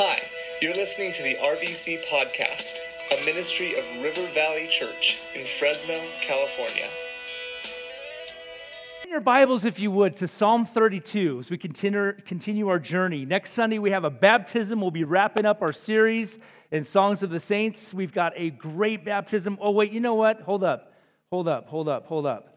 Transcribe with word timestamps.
Hi, 0.00 0.16
you're 0.62 0.74
listening 0.74 1.10
to 1.10 1.24
the 1.24 1.34
RVC 1.34 2.08
Podcast, 2.08 2.78
a 3.20 3.24
ministry 3.24 3.74
of 3.76 3.84
River 4.00 4.24
Valley 4.28 4.68
Church 4.68 5.20
in 5.34 5.42
Fresno, 5.42 6.00
California. 6.20 6.86
In 9.02 9.10
your 9.10 9.20
Bibles, 9.20 9.64
if 9.64 9.80
you 9.80 9.90
would, 9.90 10.14
to 10.18 10.28
Psalm 10.28 10.66
32 10.66 11.40
as 11.40 11.50
we 11.50 11.58
continue, 11.58 12.12
continue 12.24 12.68
our 12.68 12.78
journey. 12.78 13.24
Next 13.24 13.54
Sunday, 13.54 13.80
we 13.80 13.90
have 13.90 14.04
a 14.04 14.10
baptism. 14.10 14.80
We'll 14.80 14.92
be 14.92 15.02
wrapping 15.02 15.44
up 15.44 15.62
our 15.62 15.72
series 15.72 16.38
in 16.70 16.84
Songs 16.84 17.24
of 17.24 17.30
the 17.30 17.40
Saints. 17.40 17.92
We've 17.92 18.12
got 18.12 18.34
a 18.36 18.50
great 18.50 19.04
baptism. 19.04 19.58
Oh, 19.60 19.72
wait, 19.72 19.90
you 19.90 19.98
know 19.98 20.14
what? 20.14 20.42
Hold 20.42 20.62
up, 20.62 20.92
hold 21.28 21.48
up, 21.48 21.66
hold 21.66 21.88
up, 21.88 22.06
hold 22.06 22.24
up. 22.24 22.56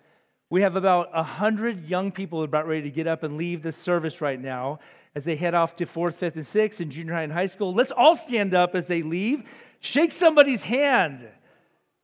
We 0.51 0.61
have 0.61 0.75
about 0.75 1.11
100 1.11 1.89
young 1.89 2.11
people 2.11 2.43
about 2.43 2.67
ready 2.67 2.83
to 2.83 2.91
get 2.91 3.07
up 3.07 3.23
and 3.23 3.35
leave 3.35 3.63
this 3.63 3.77
service 3.77 4.21
right 4.21 4.39
now 4.39 4.79
as 5.15 5.25
they 5.25 5.35
head 5.35 5.53
off 5.53 5.75
to 5.77 5.85
fourth, 5.85 6.15
fifth, 6.15 6.35
and 6.35 6.45
sixth 6.45 6.79
in 6.79 6.89
junior 6.89 7.13
high 7.13 7.23
and 7.23 7.33
high 7.33 7.47
school. 7.47 7.73
Let's 7.73 7.91
all 7.91 8.15
stand 8.15 8.53
up 8.53 8.75
as 8.75 8.87
they 8.87 9.01
leave. 9.01 9.43
Shake 9.79 10.11
somebody's 10.11 10.63
hand. 10.63 11.27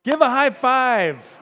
Give 0.04 0.20
a 0.20 0.30
high 0.30 0.50
five. 0.50 1.37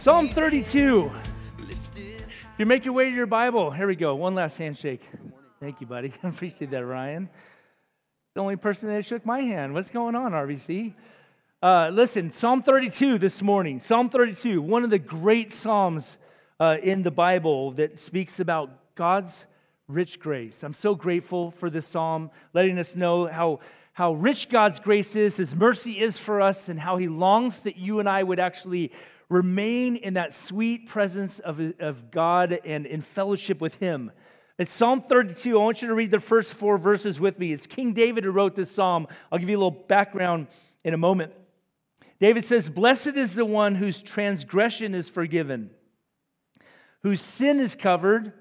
Psalm 0.00 0.30
32. 0.30 1.12
If 1.68 2.32
you 2.56 2.64
make 2.64 2.86
your 2.86 2.94
way 2.94 3.10
to 3.10 3.14
your 3.14 3.26
Bible, 3.26 3.70
here 3.70 3.86
we 3.86 3.96
go. 3.96 4.14
One 4.14 4.34
last 4.34 4.56
handshake. 4.56 5.02
Thank 5.60 5.82
you, 5.82 5.86
buddy. 5.86 6.10
I 6.22 6.28
appreciate 6.28 6.70
that, 6.70 6.86
Ryan. 6.86 7.28
The 8.34 8.40
only 8.40 8.56
person 8.56 8.88
that 8.88 9.04
shook 9.04 9.26
my 9.26 9.40
hand. 9.40 9.74
What's 9.74 9.90
going 9.90 10.14
on, 10.14 10.32
RVC? 10.32 10.94
Uh, 11.62 11.90
listen, 11.92 12.32
Psalm 12.32 12.62
32 12.62 13.18
this 13.18 13.42
morning. 13.42 13.78
Psalm 13.78 14.08
32, 14.08 14.62
one 14.62 14.84
of 14.84 14.88
the 14.88 14.98
great 14.98 15.52
Psalms 15.52 16.16
uh, 16.58 16.78
in 16.82 17.02
the 17.02 17.10
Bible 17.10 17.72
that 17.72 17.98
speaks 17.98 18.40
about 18.40 18.94
God's 18.94 19.44
rich 19.86 20.18
grace. 20.18 20.62
I'm 20.62 20.72
so 20.72 20.94
grateful 20.94 21.50
for 21.50 21.68
this 21.68 21.86
Psalm, 21.86 22.30
letting 22.54 22.78
us 22.78 22.96
know 22.96 23.26
how, 23.26 23.60
how 23.92 24.14
rich 24.14 24.48
God's 24.48 24.78
grace 24.78 25.14
is, 25.14 25.36
His 25.36 25.54
mercy 25.54 26.00
is 26.00 26.16
for 26.16 26.40
us, 26.40 26.70
and 26.70 26.80
how 26.80 26.96
He 26.96 27.06
longs 27.06 27.60
that 27.60 27.76
you 27.76 28.00
and 28.00 28.08
I 28.08 28.22
would 28.22 28.40
actually 28.40 28.92
remain 29.30 29.96
in 29.96 30.14
that 30.14 30.34
sweet 30.34 30.88
presence 30.88 31.38
of, 31.38 31.60
of 31.78 32.10
God 32.10 32.60
and 32.64 32.84
in 32.84 33.00
fellowship 33.00 33.60
with 33.60 33.76
Him. 33.76 34.10
It's 34.58 34.72
Psalm 34.72 35.04
32. 35.08 35.58
I 35.58 35.64
want 35.64 35.80
you 35.80 35.88
to 35.88 35.94
read 35.94 36.10
the 36.10 36.20
first 36.20 36.52
four 36.52 36.76
verses 36.76 37.18
with 37.18 37.38
me. 37.38 37.52
It's 37.52 37.66
King 37.66 37.94
David 37.94 38.24
who 38.24 38.30
wrote 38.30 38.54
this 38.54 38.70
psalm. 38.70 39.06
I'll 39.32 39.38
give 39.38 39.48
you 39.48 39.56
a 39.56 39.62
little 39.62 39.70
background 39.70 40.48
in 40.84 40.92
a 40.92 40.98
moment. 40.98 41.32
David 42.18 42.44
says, 42.44 42.68
Blessed 42.68 43.16
is 43.16 43.34
the 43.34 43.46
one 43.46 43.76
whose 43.76 44.02
transgression 44.02 44.94
is 44.94 45.08
forgiven, 45.08 45.70
whose 47.02 47.22
sin 47.22 47.58
is 47.58 47.74
covered. 47.74 48.34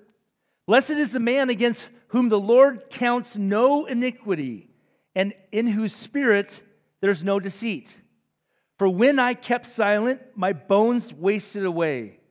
Blessed 0.65 0.91
is 0.91 1.11
the 1.11 1.19
man 1.21 1.49
against 1.49 1.85
whom 2.09 2.29
the 2.29 2.39
Lord 2.39 2.89
counts 2.89 3.37
no 3.37 3.85
iniquity, 3.85 4.69
and 5.15 5.33
in 5.51 5.67
whose 5.67 5.95
spirit 5.95 6.61
there's 6.99 7.23
no 7.23 7.39
deceit. 7.39 7.97
For 8.79 8.87
when 8.87 9.19
I 9.19 9.33
kept 9.33 9.65
silent, 9.65 10.21
my 10.35 10.53
bones 10.53 11.13
wasted 11.13 11.65
away 11.65 12.21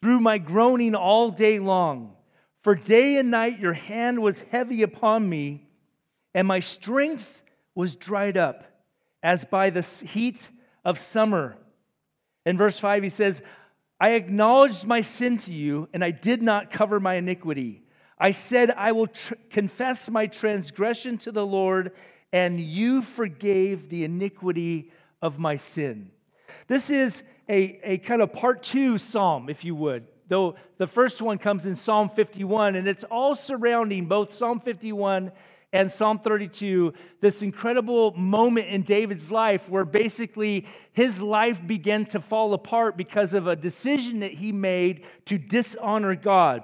through 0.00 0.20
my 0.20 0.38
groaning 0.38 0.94
all 0.94 1.30
day 1.30 1.58
long. 1.58 2.14
For 2.62 2.74
day 2.74 3.18
and 3.18 3.30
night 3.30 3.60
your 3.60 3.74
hand 3.74 4.22
was 4.22 4.38
heavy 4.50 4.82
upon 4.82 5.28
me, 5.28 5.68
and 6.34 6.48
my 6.48 6.60
strength 6.60 7.42
was 7.74 7.94
dried 7.94 8.38
up 8.38 8.64
as 9.22 9.44
by 9.44 9.68
the 9.68 9.82
heat 9.82 10.48
of 10.82 10.98
summer. 10.98 11.58
In 12.46 12.56
verse 12.56 12.78
5, 12.78 13.02
he 13.02 13.10
says, 13.10 13.42
I 14.00 14.12
acknowledged 14.12 14.86
my 14.86 15.02
sin 15.02 15.36
to 15.38 15.52
you, 15.52 15.90
and 15.92 16.02
I 16.02 16.10
did 16.10 16.42
not 16.42 16.72
cover 16.72 17.00
my 17.00 17.14
iniquity. 17.14 17.82
I 18.18 18.32
said, 18.32 18.70
I 18.70 18.92
will 18.92 19.08
tr- 19.08 19.34
confess 19.50 20.10
my 20.10 20.26
transgression 20.26 21.18
to 21.18 21.32
the 21.32 21.46
Lord, 21.46 21.92
and 22.32 22.58
you 22.58 23.02
forgave 23.02 23.90
the 23.90 24.04
iniquity 24.04 24.90
of 25.22 25.38
my 25.38 25.56
sin. 25.56 26.10
This 26.66 26.90
is 26.90 27.22
a, 27.48 27.80
a 27.82 27.98
kind 27.98 28.20
of 28.20 28.32
part 28.32 28.62
two 28.62 28.98
psalm, 28.98 29.48
if 29.48 29.64
you 29.64 29.74
would, 29.74 30.06
though 30.28 30.56
the 30.78 30.86
first 30.86 31.22
one 31.22 31.38
comes 31.38 31.64
in 31.64 31.76
Psalm 31.76 32.08
51, 32.08 32.74
and 32.76 32.86
it's 32.86 33.04
all 33.04 33.34
surrounding 33.34 34.06
both 34.06 34.32
Psalm 34.32 34.60
51 34.60 35.32
and 35.72 35.90
Psalm 35.90 36.18
32, 36.18 36.92
this 37.20 37.42
incredible 37.42 38.12
moment 38.12 38.66
in 38.66 38.82
David's 38.82 39.30
life 39.30 39.68
where 39.70 39.86
basically 39.86 40.66
his 40.92 41.20
life 41.20 41.66
began 41.66 42.04
to 42.06 42.20
fall 42.20 42.52
apart 42.52 42.96
because 42.96 43.32
of 43.32 43.46
a 43.46 43.56
decision 43.56 44.20
that 44.20 44.32
he 44.32 44.52
made 44.52 45.04
to 45.26 45.38
dishonor 45.38 46.14
God. 46.14 46.62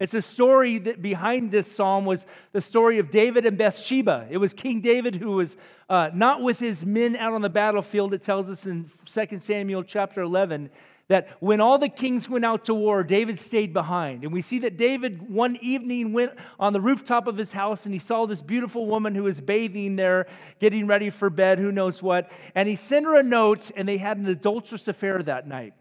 It's 0.00 0.14
a 0.14 0.22
story 0.22 0.78
that 0.78 1.02
behind 1.02 1.52
this 1.52 1.70
psalm 1.70 2.04
was 2.04 2.26
the 2.52 2.60
story 2.60 2.98
of 2.98 3.10
David 3.10 3.46
and 3.46 3.56
Bathsheba. 3.56 4.26
It 4.28 4.38
was 4.38 4.52
King 4.52 4.80
David 4.80 5.14
who 5.14 5.32
was 5.32 5.56
uh, 5.88 6.10
not 6.12 6.42
with 6.42 6.58
his 6.58 6.84
men 6.84 7.14
out 7.14 7.32
on 7.32 7.42
the 7.42 7.48
battlefield. 7.48 8.12
It 8.12 8.22
tells 8.22 8.50
us 8.50 8.66
in 8.66 8.90
2 9.06 9.38
Samuel 9.38 9.84
chapter 9.84 10.20
11 10.20 10.70
that 11.06 11.28
when 11.38 11.60
all 11.60 11.78
the 11.78 11.88
kings 11.88 12.28
went 12.28 12.44
out 12.44 12.64
to 12.64 12.74
war, 12.74 13.04
David 13.04 13.38
stayed 13.38 13.72
behind. 13.72 14.24
And 14.24 14.32
we 14.32 14.42
see 14.42 14.58
that 14.60 14.76
David 14.76 15.30
one 15.30 15.58
evening 15.60 16.12
went 16.12 16.32
on 16.58 16.72
the 16.72 16.80
rooftop 16.80 17.28
of 17.28 17.36
his 17.36 17.52
house 17.52 17.84
and 17.84 17.92
he 17.92 18.00
saw 18.00 18.26
this 18.26 18.42
beautiful 18.42 18.86
woman 18.86 19.14
who 19.14 19.24
was 19.24 19.40
bathing 19.40 19.94
there, 19.94 20.26
getting 20.60 20.88
ready 20.88 21.10
for 21.10 21.30
bed, 21.30 21.58
who 21.58 21.70
knows 21.70 22.02
what. 22.02 22.32
And 22.54 22.68
he 22.68 22.74
sent 22.74 23.06
her 23.06 23.16
a 23.16 23.22
note 23.22 23.70
and 23.76 23.86
they 23.86 23.98
had 23.98 24.16
an 24.16 24.26
adulterous 24.26 24.88
affair 24.88 25.22
that 25.22 25.46
night. 25.46 25.74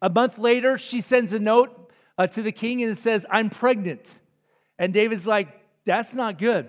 A 0.00 0.08
month 0.10 0.38
later, 0.38 0.78
she 0.78 1.00
sends 1.00 1.32
a 1.32 1.38
note 1.38 1.87
uh, 2.18 2.26
to 2.26 2.42
the 2.42 2.52
king 2.52 2.82
and 2.82 2.92
it 2.92 2.98
says, 2.98 3.24
I'm 3.30 3.48
pregnant. 3.48 4.18
And 4.78 4.92
David's 4.92 5.26
like, 5.26 5.48
that's 5.86 6.14
not 6.14 6.38
good. 6.38 6.68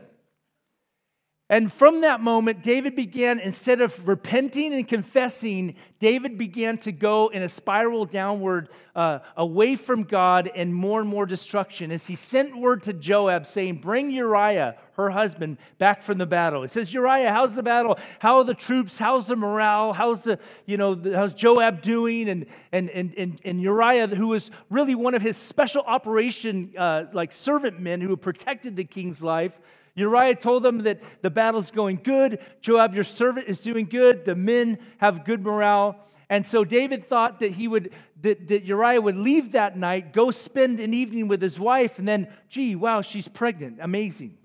And 1.51 1.73
from 1.73 2.01
that 2.01 2.21
moment, 2.21 2.61
David 2.61 2.95
began, 2.95 3.39
instead 3.39 3.81
of 3.81 4.07
repenting 4.07 4.71
and 4.71 4.87
confessing, 4.87 5.73
David 5.97 6.37
began 6.37 6.77
to 6.79 6.91
go 6.91 7.29
in 7.29 7.41
a 7.41 7.49
spiral 7.49 8.05
downward 8.05 8.69
uh, 8.95 9.19
away 9.35 9.75
from 9.75 10.03
God 10.03 10.51
and 10.53 10.71
more 10.75 10.99
and 10.99 11.09
more 11.09 11.25
destruction 11.25 11.91
as 11.91 12.05
he 12.05 12.15
sent 12.15 12.55
word 12.55 12.83
to 12.83 12.93
Joab 12.93 13.47
saying, 13.47 13.77
Bring 13.77 14.11
Uriah, 14.11 14.75
her 14.93 15.09
husband, 15.09 15.57
back 15.79 16.03
from 16.03 16.19
the 16.19 16.27
battle. 16.27 16.61
It 16.61 16.69
says, 16.69 16.93
Uriah, 16.93 17.31
how's 17.31 17.55
the 17.55 17.63
battle? 17.63 17.97
How 18.19 18.37
are 18.37 18.43
the 18.43 18.53
troops? 18.53 18.99
How's 18.99 19.25
the 19.25 19.35
morale? 19.35 19.93
How's 19.93 20.25
the, 20.25 20.37
you 20.67 20.77
know, 20.77 21.01
how's 21.16 21.33
Joab 21.33 21.81
doing? 21.81 22.29
And, 22.29 22.45
and, 22.71 22.91
and, 22.91 23.16
and, 23.17 23.41
and 23.43 23.59
Uriah, 23.59 24.05
who 24.05 24.27
was 24.27 24.51
really 24.69 24.93
one 24.93 25.16
of 25.16 25.23
his 25.23 25.35
special 25.35 25.81
operation, 25.81 26.73
uh, 26.77 27.05
like 27.11 27.31
servant 27.31 27.79
men 27.79 28.01
who 28.01 28.16
protected 28.16 28.75
the 28.75 28.83
king's 28.83 29.23
life, 29.23 29.59
Uriah 29.99 30.35
told 30.35 30.63
them 30.63 30.79
that 30.83 31.01
the 31.21 31.29
battle's 31.29 31.71
going 31.71 32.01
good. 32.03 32.39
Joab, 32.61 32.95
your 32.95 33.03
servant, 33.03 33.47
is 33.47 33.59
doing 33.59 33.85
good. 33.85 34.25
The 34.25 34.35
men 34.35 34.79
have 34.97 35.25
good 35.25 35.43
morale. 35.43 35.97
And 36.29 36.45
so 36.45 36.63
David 36.63 37.07
thought 37.07 37.40
that 37.40 37.53
he 37.53 37.67
would 37.67 37.91
that, 38.22 38.47
that 38.49 38.63
Uriah 38.63 39.01
would 39.01 39.16
leave 39.16 39.53
that 39.53 39.78
night, 39.78 40.13
go 40.13 40.31
spend 40.31 40.79
an 40.79 40.93
evening 40.93 41.28
with 41.28 41.41
his 41.41 41.59
wife, 41.59 41.99
and 41.99 42.07
then, 42.07 42.28
gee, 42.49 42.75
wow, 42.75 43.01
she's 43.01 43.28
pregnant. 43.28 43.79
Amazing. 43.81 44.37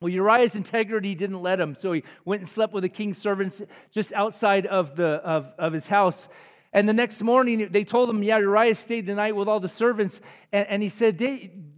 Well, 0.00 0.10
Uriah's 0.10 0.54
integrity 0.54 1.14
didn't 1.14 1.40
let 1.40 1.58
him, 1.58 1.74
so 1.74 1.92
he 1.92 2.04
went 2.26 2.42
and 2.42 2.48
slept 2.48 2.74
with 2.74 2.82
the 2.82 2.90
king's 2.90 3.16
servants 3.16 3.62
just 3.90 4.12
outside 4.12 4.66
of, 4.66 4.96
the, 4.96 5.06
of, 5.06 5.52
of 5.58 5.72
his 5.72 5.86
house. 5.86 6.28
And 6.74 6.88
the 6.88 6.92
next 6.92 7.22
morning, 7.22 7.68
they 7.70 7.84
told 7.84 8.10
him, 8.10 8.22
Yeah, 8.24 8.38
Uriah 8.38 8.74
stayed 8.74 9.06
the 9.06 9.14
night 9.14 9.36
with 9.36 9.46
all 9.46 9.60
the 9.60 9.68
servants. 9.68 10.20
And, 10.52 10.66
and 10.68 10.82
he 10.82 10.88
said, 10.88 11.20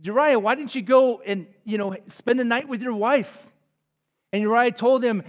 Uriah, 0.03 0.39
why 0.39 0.55
didn't 0.55 0.75
you 0.75 0.81
go 0.81 1.21
and, 1.21 1.47
you 1.65 1.77
know, 1.77 1.95
spend 2.07 2.41
the 2.41 2.45
night 2.45 2.67
with 2.67 2.83
your 2.83 2.95
wife? 2.95 3.45
And 4.33 4.41
Uriah 4.41 4.73
told 4.73 5.05
him, 5.05 5.23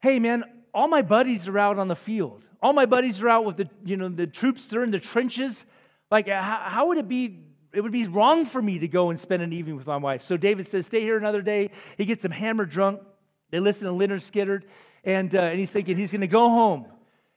Hey, 0.00 0.18
man, 0.18 0.44
all 0.72 0.88
my 0.88 1.02
buddies 1.02 1.46
are 1.46 1.58
out 1.58 1.78
on 1.78 1.88
the 1.88 1.94
field. 1.94 2.42
All 2.62 2.72
my 2.72 2.86
buddies 2.86 3.22
are 3.22 3.28
out 3.28 3.44
with 3.44 3.58
the, 3.58 3.68
you 3.84 3.98
know, 3.98 4.08
the 4.08 4.26
troops. 4.26 4.66
They're 4.68 4.82
in 4.82 4.90
the 4.90 4.98
trenches. 4.98 5.66
Like, 6.10 6.28
how, 6.28 6.62
how 6.64 6.88
would 6.88 6.96
it 6.96 7.06
be? 7.06 7.38
It 7.74 7.82
would 7.82 7.92
be 7.92 8.06
wrong 8.06 8.46
for 8.46 8.60
me 8.60 8.78
to 8.78 8.88
go 8.88 9.10
and 9.10 9.20
spend 9.20 9.42
an 9.42 9.52
evening 9.52 9.76
with 9.76 9.86
my 9.86 9.96
wife. 9.98 10.22
So 10.22 10.38
David 10.38 10.66
says, 10.66 10.86
Stay 10.86 11.00
here 11.00 11.18
another 11.18 11.42
day. 11.42 11.70
He 11.98 12.06
gets 12.06 12.24
him 12.24 12.30
hammered 12.30 12.70
drunk. 12.70 13.02
They 13.50 13.60
listen 13.60 13.88
to 13.88 13.92
Lynyrd 13.92 14.22
Skynyrd. 14.22 14.62
And, 15.04 15.34
uh, 15.34 15.40
and 15.40 15.58
he's 15.58 15.70
thinking 15.70 15.98
he's 15.98 16.12
going 16.12 16.22
to 16.22 16.26
go 16.26 16.48
home. 16.48 16.86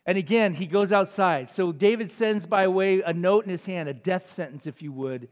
And 0.06 0.18
again, 0.18 0.54
he 0.54 0.68
goes 0.68 0.92
outside. 0.92 1.50
So 1.50 1.72
David 1.72 2.12
sends 2.12 2.46
by 2.46 2.68
way 2.68 3.02
a 3.02 3.14
note 3.14 3.46
in 3.46 3.50
his 3.50 3.66
hand, 3.66 3.90
a 3.90 3.94
death 3.94 4.30
sentence, 4.30 4.68
if 4.68 4.82
you 4.82 4.92
would. 4.92 5.30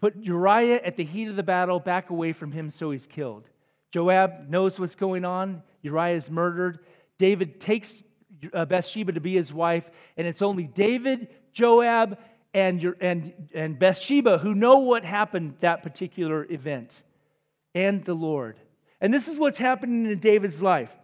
Put 0.00 0.16
Uriah 0.16 0.80
at 0.82 0.96
the 0.96 1.04
heat 1.04 1.28
of 1.28 1.36
the 1.36 1.42
battle 1.42 1.78
back 1.78 2.10
away 2.10 2.32
from 2.32 2.52
him 2.52 2.70
so 2.70 2.90
he's 2.90 3.06
killed. 3.06 3.48
Joab 3.92 4.48
knows 4.48 4.78
what's 4.78 4.94
going 4.94 5.24
on. 5.24 5.62
Uriah 5.82 6.16
is 6.16 6.30
murdered. 6.30 6.80
David 7.18 7.60
takes 7.60 8.02
uh, 8.52 8.64
Bathsheba 8.64 9.12
to 9.12 9.20
be 9.20 9.34
his 9.34 9.52
wife, 9.52 9.88
and 10.16 10.26
it's 10.26 10.42
only 10.42 10.64
David, 10.64 11.28
Joab, 11.52 12.18
and, 12.52 12.94
and, 13.00 13.32
and 13.54 13.78
Bathsheba 13.78 14.38
who 14.38 14.54
know 14.54 14.78
what 14.78 15.04
happened 15.04 15.54
that 15.60 15.82
particular 15.82 16.46
event, 16.50 17.02
and 17.74 18.04
the 18.04 18.14
Lord. 18.14 18.58
And 19.00 19.12
this 19.12 19.28
is 19.28 19.38
what's 19.38 19.58
happening 19.58 20.10
in 20.10 20.18
David's 20.18 20.62
life. 20.62 20.94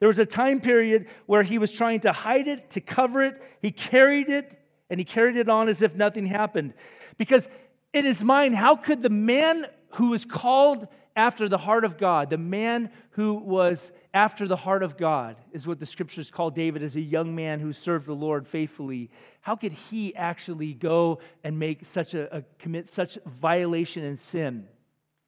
There 0.00 0.08
was 0.08 0.18
a 0.18 0.26
time 0.26 0.60
period 0.60 1.06
where 1.26 1.42
he 1.42 1.58
was 1.58 1.72
trying 1.72 2.00
to 2.00 2.12
hide 2.12 2.48
it, 2.48 2.70
to 2.70 2.80
cover 2.80 3.22
it. 3.22 3.40
He 3.60 3.70
carried 3.70 4.28
it, 4.28 4.58
and 4.88 4.98
he 4.98 5.04
carried 5.04 5.36
it 5.36 5.48
on 5.48 5.68
as 5.68 5.82
if 5.82 5.94
nothing 5.94 6.26
happened. 6.26 6.74
Because 7.18 7.48
in 7.92 8.04
his 8.04 8.24
mind, 8.24 8.56
how 8.56 8.76
could 8.76 9.02
the 9.02 9.10
man 9.10 9.66
who 9.92 10.08
was 10.08 10.24
called 10.24 10.88
after 11.14 11.48
the 11.48 11.58
heart 11.58 11.84
of 11.84 11.98
God, 11.98 12.30
the 12.30 12.38
man 12.38 12.90
who 13.10 13.34
was 13.34 13.92
after 14.14 14.48
the 14.48 14.56
heart 14.56 14.82
of 14.82 14.96
God, 14.96 15.36
is 15.52 15.66
what 15.66 15.78
the 15.78 15.86
scriptures 15.86 16.30
call 16.30 16.50
David 16.50 16.82
as 16.82 16.96
a 16.96 17.00
young 17.00 17.34
man 17.34 17.60
who 17.60 17.72
served 17.72 18.06
the 18.06 18.14
Lord 18.14 18.48
faithfully. 18.48 19.10
How 19.42 19.54
could 19.54 19.72
he 19.72 20.14
actually 20.16 20.72
go 20.72 21.18
and 21.44 21.58
make 21.58 21.84
such 21.84 22.14
a, 22.14 22.38
a 22.38 22.44
commit 22.58 22.88
such 22.88 23.18
violation 23.26 24.04
and 24.04 24.18
sin? 24.18 24.66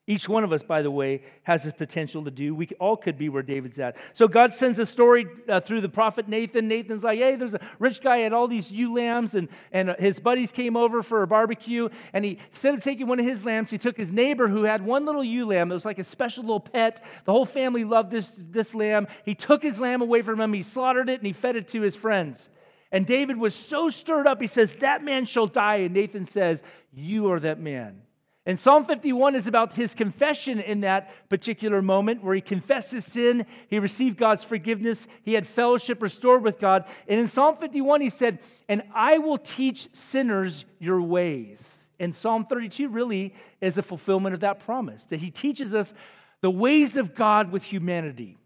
Each 0.08 0.28
one 0.28 0.42
of 0.42 0.52
us, 0.52 0.64
by 0.64 0.82
the 0.82 0.90
way, 0.90 1.22
has 1.44 1.62
the 1.62 1.72
potential 1.72 2.24
to 2.24 2.30
do. 2.32 2.56
We 2.56 2.66
all 2.80 2.96
could 2.96 3.16
be 3.16 3.28
where 3.28 3.42
David's 3.44 3.78
at. 3.78 3.96
So 4.14 4.26
God 4.26 4.52
sends 4.52 4.80
a 4.80 4.86
story 4.86 5.26
uh, 5.48 5.60
through 5.60 5.80
the 5.80 5.88
prophet 5.88 6.26
Nathan. 6.26 6.66
Nathan's 6.66 7.04
like, 7.04 7.20
hey, 7.20 7.36
there's 7.36 7.54
a 7.54 7.60
rich 7.78 8.00
guy 8.02 8.18
had 8.18 8.32
all 8.32 8.48
these 8.48 8.72
ewe 8.72 8.96
lambs, 8.96 9.36
and, 9.36 9.48
and 9.70 9.94
his 10.00 10.18
buddies 10.18 10.50
came 10.50 10.76
over 10.76 11.04
for 11.04 11.22
a 11.22 11.28
barbecue. 11.28 11.88
And 12.12 12.24
he, 12.24 12.40
instead 12.50 12.74
of 12.74 12.82
taking 12.82 13.06
one 13.06 13.20
of 13.20 13.26
his 13.26 13.44
lambs, 13.44 13.70
he 13.70 13.78
took 13.78 13.96
his 13.96 14.10
neighbor 14.10 14.48
who 14.48 14.64
had 14.64 14.84
one 14.84 15.04
little 15.04 15.22
ewe 15.22 15.46
lamb. 15.46 15.70
It 15.70 15.74
was 15.74 15.84
like 15.84 16.00
a 16.00 16.04
special 16.04 16.42
little 16.42 16.58
pet. 16.58 17.00
The 17.24 17.32
whole 17.32 17.46
family 17.46 17.84
loved 17.84 18.10
this, 18.10 18.34
this 18.36 18.74
lamb. 18.74 19.06
He 19.24 19.36
took 19.36 19.62
his 19.62 19.78
lamb 19.78 20.02
away 20.02 20.22
from 20.22 20.40
him, 20.40 20.52
he 20.52 20.64
slaughtered 20.64 21.10
it, 21.10 21.20
and 21.20 21.26
he 21.28 21.32
fed 21.32 21.54
it 21.54 21.68
to 21.68 21.80
his 21.80 21.94
friends. 21.94 22.48
And 22.90 23.06
David 23.06 23.36
was 23.36 23.54
so 23.54 23.88
stirred 23.88 24.26
up, 24.26 24.40
he 24.40 24.48
says, 24.48 24.72
That 24.80 25.04
man 25.04 25.26
shall 25.26 25.46
die. 25.46 25.76
And 25.76 25.94
Nathan 25.94 26.26
says, 26.26 26.64
You 26.92 27.30
are 27.30 27.38
that 27.38 27.60
man. 27.60 28.02
And 28.44 28.58
Psalm 28.58 28.84
51 28.84 29.36
is 29.36 29.46
about 29.46 29.74
his 29.74 29.94
confession 29.94 30.58
in 30.58 30.80
that 30.80 31.28
particular 31.28 31.80
moment 31.80 32.24
where 32.24 32.34
he 32.34 32.40
confessed 32.40 32.90
his 32.90 33.06
sin, 33.06 33.46
he 33.68 33.78
received 33.78 34.16
God's 34.16 34.42
forgiveness, 34.42 35.06
he 35.22 35.34
had 35.34 35.46
fellowship 35.46 36.02
restored 36.02 36.42
with 36.42 36.58
God. 36.58 36.84
And 37.06 37.20
in 37.20 37.28
Psalm 37.28 37.56
51, 37.56 38.00
he 38.00 38.10
said, 38.10 38.40
And 38.68 38.82
I 38.94 39.18
will 39.18 39.38
teach 39.38 39.88
sinners 39.92 40.64
your 40.80 41.00
ways. 41.00 41.88
And 42.00 42.16
Psalm 42.16 42.46
32 42.46 42.88
really 42.88 43.32
is 43.60 43.78
a 43.78 43.82
fulfillment 43.82 44.34
of 44.34 44.40
that 44.40 44.58
promise 44.58 45.04
that 45.06 45.20
he 45.20 45.30
teaches 45.30 45.72
us 45.72 45.94
the 46.40 46.50
ways 46.50 46.96
of 46.96 47.14
God 47.14 47.52
with 47.52 47.62
humanity, 47.62 48.38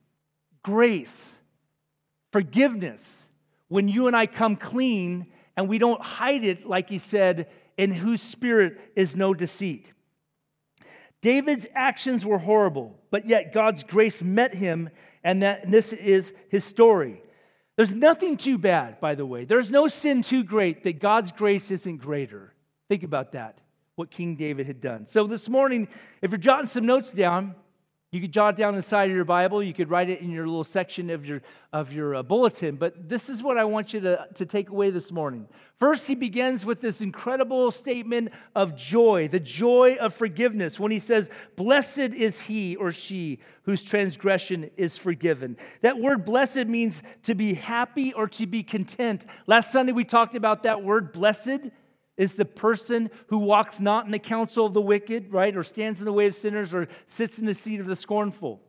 grace, 0.63 1.39
forgiveness. 2.33 3.27
When 3.69 3.89
you 3.89 4.09
and 4.09 4.15
I 4.15 4.27
come 4.27 4.57
clean 4.57 5.29
and 5.57 5.69
we 5.69 5.79
don't 5.79 6.03
hide 6.03 6.45
it, 6.45 6.67
like 6.67 6.91
he 6.91 6.99
said, 6.99 7.49
in 7.77 7.93
whose 7.93 8.23
spirit 8.23 8.79
is 8.97 9.17
no 9.17 9.35
deceit. 9.35 9.93
David's 11.23 11.67
actions 11.75 12.25
were 12.25 12.39
horrible, 12.39 12.99
but 13.11 13.29
yet 13.29 13.53
God's 13.53 13.83
grace 13.83 14.23
met 14.23 14.55
him, 14.55 14.91
and 15.25 15.43
that 15.43 15.71
this 15.71 15.93
is 15.93 16.33
his 16.49 16.65
story. 16.65 17.23
There's 17.77 17.95
nothing 17.95 18.37
too 18.37 18.59
bad, 18.59 19.01
by 19.01 19.15
the 19.15 19.27
way. 19.27 19.45
There's 19.45 19.71
no 19.71 19.89
sin 19.89 20.23
too 20.23 20.45
great 20.45 20.85
that 20.85 21.01
God's 21.01 21.33
grace 21.33 21.71
isn't 21.71 21.99
greater. 21.99 22.55
Think 22.89 23.03
about 23.03 23.33
that, 23.33 23.59
what 23.97 24.11
King 24.11 24.37
David 24.37 24.67
had 24.67 24.81
done. 24.81 25.07
So 25.07 25.27
this 25.27 25.49
morning, 25.49 25.89
if 26.23 26.31
you're 26.31 26.39
jotting 26.39 26.69
some 26.69 26.87
notes 26.87 27.13
down, 27.13 27.55
you 28.13 28.21
could 28.21 28.33
jot 28.33 28.55
down 28.55 28.77
the 28.77 28.83
side 28.83 29.11
of 29.11 29.17
your 29.17 29.25
Bible. 29.25 29.63
You 29.63 29.75
could 29.75 29.91
write 29.91 30.09
it 30.09 30.21
in 30.21 30.31
your 30.31 30.47
little 30.47 30.63
section 30.63 31.11
of 31.11 31.27
your, 31.27 31.43
of 31.73 31.93
your 31.93 32.15
uh, 32.15 32.23
bulletin. 32.23 32.77
But 32.77 33.09
this 33.09 33.29
is 33.29 33.43
what 33.43 33.59
I 33.59 33.65
want 33.65 33.93
you 33.93 34.01
to, 34.01 34.29
to 34.35 34.47
take 34.47 34.71
away 34.71 34.91
this 34.91 35.11
morning. 35.11 35.49
First, 35.81 36.07
he 36.07 36.15
begins 36.15 36.65
with 36.65 36.81
this 36.81 37.01
incredible 37.01 37.73
statement 37.73 38.31
of 38.55 38.77
joy, 38.77 39.27
the 39.29 39.41
joy 39.41 39.97
of 40.01 40.15
forgiveness, 40.15 40.79
when 40.79 40.93
he 40.93 41.01
says, 41.01 41.29
Blessed 41.57 41.99
is 41.99 42.41
he 42.41 42.77
or 42.77 42.93
she 42.93 43.41
whose 43.65 43.83
transgression 43.83 44.71
is 44.77 44.97
forgiven. 44.97 45.57
That 45.81 45.99
word 45.99 46.25
blessed 46.25 46.69
means 46.69 47.03
to 47.25 47.35
be 47.35 47.55
happy 47.55 48.13
or 48.13 48.29
to 48.29 48.47
be 48.47 48.63
content. 48.63 49.27
Last 49.49 49.73
Sunday, 49.73 49.93
we 49.93 50.05
talked 50.05 50.37
about 50.37 50.63
that 50.63 50.85
word 50.85 51.13
blessed 51.13 51.71
is 52.17 52.35
the 52.35 52.45
person 52.45 53.11
who 53.29 53.39
walks 53.39 53.81
not 53.81 54.07
in 54.07 54.13
the 54.13 54.19
counsel 54.19 54.67
of 54.67 54.75
the 54.75 54.81
wicked, 54.81 55.33
right, 55.33 55.57
or 55.57 55.63
stands 55.63 56.01
in 56.01 56.07
the 56.07 56.13
way 56.13 56.27
of 56.27 56.35
sinners, 56.35 56.73
or 56.73 56.89
sits 57.07 57.39
in 57.39 57.47
the 57.47 57.55
seat 57.55 57.81
of 57.81 57.87
the 57.87 57.97
scornful. 57.97 58.61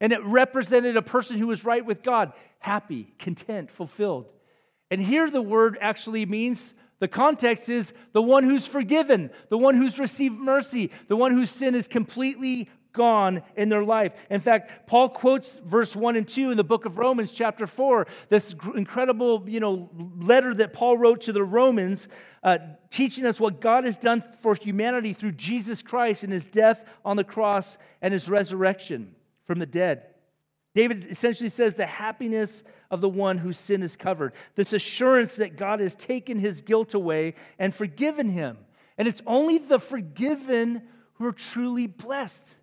And 0.00 0.12
it 0.12 0.24
represented 0.24 0.96
a 0.96 1.02
person 1.02 1.38
who 1.38 1.46
was 1.46 1.64
right 1.64 1.84
with 1.84 2.02
God, 2.02 2.32
happy, 2.58 3.12
content, 3.18 3.70
fulfilled. 3.70 4.32
And 4.90 5.00
here 5.00 5.30
the 5.30 5.42
word 5.42 5.78
actually 5.80 6.26
means 6.26 6.74
the 6.98 7.08
context 7.08 7.68
is 7.68 7.94
the 8.12 8.22
one 8.22 8.44
who's 8.44 8.66
forgiven, 8.66 9.30
the 9.48 9.58
one 9.58 9.74
who's 9.74 9.98
received 9.98 10.38
mercy, 10.38 10.90
the 11.08 11.16
one 11.16 11.32
whose 11.32 11.50
sin 11.50 11.74
is 11.74 11.88
completely 11.88 12.68
gone 12.92 13.42
in 13.56 13.68
their 13.68 13.84
life. 13.84 14.12
In 14.30 14.40
fact, 14.40 14.86
Paul 14.86 15.08
quotes 15.08 15.58
verse 15.60 15.94
1 15.94 16.16
and 16.16 16.26
2 16.26 16.50
in 16.50 16.56
the 16.56 16.64
book 16.64 16.84
of 16.84 16.98
Romans, 16.98 17.32
chapter 17.32 17.66
4, 17.66 18.06
this 18.28 18.54
incredible 18.74 19.44
you 19.48 19.60
know, 19.60 19.90
letter 20.18 20.54
that 20.54 20.72
Paul 20.72 20.98
wrote 20.98 21.22
to 21.22 21.32
the 21.32 21.44
Romans, 21.44 22.08
uh, 22.42 22.58
teaching 22.90 23.26
us 23.26 23.38
what 23.38 23.60
God 23.60 23.84
has 23.84 23.96
done 23.96 24.22
for 24.42 24.54
humanity 24.54 25.12
through 25.12 25.32
Jesus 25.32 25.82
Christ 25.82 26.22
and 26.22 26.32
his 26.32 26.46
death 26.46 26.84
on 27.04 27.16
the 27.16 27.24
cross 27.24 27.78
and 28.02 28.12
his 28.12 28.28
resurrection 28.28 29.14
from 29.46 29.58
the 29.58 29.66
dead. 29.66 30.06
David 30.74 31.06
essentially 31.10 31.48
says 31.48 31.74
the 31.74 31.86
happiness 31.86 32.62
of 32.90 33.00
the 33.00 33.08
one 33.08 33.38
whose 33.38 33.58
sin 33.58 33.82
is 33.82 33.96
covered, 33.96 34.32
this 34.54 34.72
assurance 34.72 35.36
that 35.36 35.56
God 35.56 35.80
has 35.80 35.94
taken 35.94 36.38
his 36.38 36.60
guilt 36.60 36.94
away 36.94 37.34
and 37.58 37.74
forgiven 37.74 38.28
him. 38.28 38.58
And 38.98 39.08
it's 39.08 39.22
only 39.26 39.58
the 39.58 39.80
forgiven 39.80 40.82
who 41.14 41.26
are 41.26 41.32
truly 41.32 41.86
blessed 41.86 42.54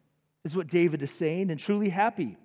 is 0.48 0.56
what 0.56 0.68
David 0.68 1.02
is 1.04 1.12
saying, 1.12 1.52
and 1.52 1.60
truly 1.60 1.90
happy. 1.90 2.38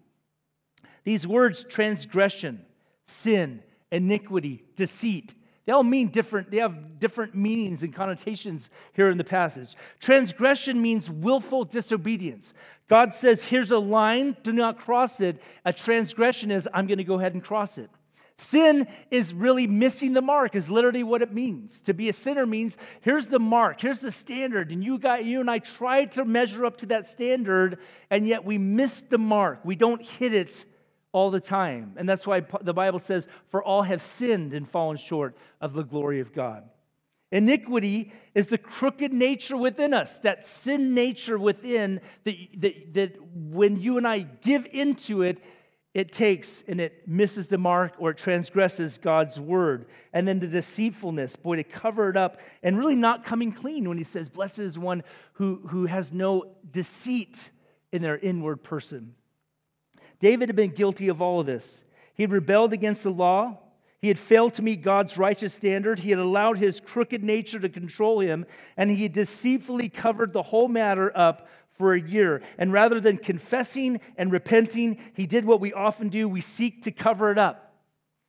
These 1.04 1.26
words, 1.26 1.64
transgression, 1.68 2.64
sin, 3.06 3.62
iniquity, 3.90 4.62
deceit, 4.76 5.34
they 5.64 5.72
all 5.72 5.84
mean 5.84 6.08
different, 6.08 6.50
they 6.50 6.58
have 6.58 6.98
different 6.98 7.36
meanings 7.36 7.84
and 7.84 7.94
connotations 7.94 8.68
here 8.94 9.10
in 9.10 9.16
the 9.16 9.24
passage. 9.24 9.76
Transgression 10.00 10.82
means 10.82 11.08
willful 11.08 11.64
disobedience. 11.64 12.52
God 12.88 13.14
says, 13.14 13.44
here's 13.44 13.70
a 13.70 13.78
line, 13.78 14.36
do 14.42 14.52
not 14.52 14.78
cross 14.78 15.20
it. 15.20 15.40
A 15.64 15.72
transgression 15.72 16.50
is, 16.50 16.68
I'm 16.74 16.86
going 16.86 16.98
to 16.98 17.04
go 17.04 17.18
ahead 17.18 17.34
and 17.34 17.42
cross 17.42 17.78
it. 17.78 17.90
Sin 18.42 18.88
is 19.10 19.32
really 19.32 19.68
missing 19.68 20.14
the 20.14 20.20
mark, 20.20 20.56
is 20.56 20.68
literally 20.68 21.04
what 21.04 21.22
it 21.22 21.32
means. 21.32 21.80
To 21.82 21.94
be 21.94 22.08
a 22.08 22.12
sinner 22.12 22.44
means 22.44 22.76
here's 23.00 23.28
the 23.28 23.38
mark, 23.38 23.80
here's 23.80 24.00
the 24.00 24.10
standard, 24.10 24.72
and 24.72 24.82
you 24.82 24.98
got 24.98 25.24
you 25.24 25.40
and 25.40 25.48
I 25.48 25.60
tried 25.60 26.10
to 26.12 26.24
measure 26.24 26.66
up 26.66 26.78
to 26.78 26.86
that 26.86 27.06
standard, 27.06 27.78
and 28.10 28.26
yet 28.26 28.44
we 28.44 28.58
missed 28.58 29.10
the 29.10 29.18
mark. 29.18 29.60
We 29.64 29.76
don't 29.76 30.04
hit 30.04 30.34
it 30.34 30.64
all 31.12 31.30
the 31.30 31.40
time. 31.40 31.92
And 31.96 32.08
that's 32.08 32.26
why 32.26 32.42
the 32.60 32.74
Bible 32.74 32.98
says, 32.98 33.28
For 33.50 33.62
all 33.62 33.82
have 33.82 34.02
sinned 34.02 34.54
and 34.54 34.68
fallen 34.68 34.96
short 34.96 35.36
of 35.60 35.72
the 35.72 35.84
glory 35.84 36.18
of 36.18 36.32
God. 36.32 36.64
Iniquity 37.30 38.12
is 38.34 38.48
the 38.48 38.58
crooked 38.58 39.12
nature 39.12 39.56
within 39.56 39.94
us, 39.94 40.18
that 40.18 40.44
sin 40.44 40.94
nature 40.94 41.38
within, 41.38 42.00
that, 42.24 42.34
that, 42.58 42.94
that 42.94 43.16
when 43.34 43.80
you 43.80 43.98
and 43.98 44.06
I 44.06 44.18
give 44.18 44.66
into 44.72 45.22
it, 45.22 45.38
it 45.94 46.10
takes 46.10 46.62
and 46.66 46.80
it 46.80 47.06
misses 47.06 47.48
the 47.48 47.58
mark 47.58 47.94
or 47.98 48.10
it 48.10 48.16
transgresses 48.16 48.96
God's 48.96 49.38
word. 49.38 49.86
And 50.12 50.26
then 50.26 50.38
the 50.38 50.48
deceitfulness, 50.48 51.36
boy, 51.36 51.56
to 51.56 51.64
cover 51.64 52.08
it 52.08 52.16
up 52.16 52.40
and 52.62 52.78
really 52.78 52.94
not 52.94 53.24
coming 53.24 53.52
clean 53.52 53.88
when 53.88 53.98
he 53.98 54.04
says, 54.04 54.28
Blessed 54.28 54.60
is 54.60 54.78
one 54.78 55.02
who, 55.34 55.60
who 55.68 55.86
has 55.86 56.12
no 56.12 56.44
deceit 56.70 57.50
in 57.92 58.00
their 58.00 58.16
inward 58.16 58.62
person. 58.62 59.14
David 60.18 60.48
had 60.48 60.56
been 60.56 60.70
guilty 60.70 61.08
of 61.08 61.20
all 61.20 61.40
of 61.40 61.46
this. 61.46 61.84
He 62.14 62.22
had 62.22 62.32
rebelled 62.32 62.72
against 62.72 63.02
the 63.02 63.10
law. 63.10 63.58
He 64.00 64.08
had 64.08 64.18
failed 64.18 64.54
to 64.54 64.62
meet 64.62 64.82
God's 64.82 65.18
righteous 65.18 65.52
standard. 65.52 65.98
He 65.98 66.10
had 66.10 66.18
allowed 66.18 66.58
his 66.58 66.80
crooked 66.80 67.22
nature 67.22 67.60
to 67.60 67.68
control 67.68 68.20
him, 68.20 68.46
and 68.76 68.90
he 68.90 69.08
deceitfully 69.08 69.90
covered 69.90 70.32
the 70.32 70.42
whole 70.42 70.68
matter 70.68 71.12
up 71.14 71.48
for 71.82 71.94
a 71.94 72.00
year. 72.00 72.42
And 72.58 72.72
rather 72.72 73.00
than 73.00 73.16
confessing 73.16 74.00
and 74.16 74.30
repenting, 74.30 74.98
he 75.14 75.26
did 75.26 75.44
what 75.44 75.58
we 75.58 75.72
often 75.72 76.10
do 76.10 76.28
we 76.28 76.40
seek 76.40 76.82
to 76.82 76.92
cover 76.92 77.32
it 77.32 77.38
up. 77.38 77.74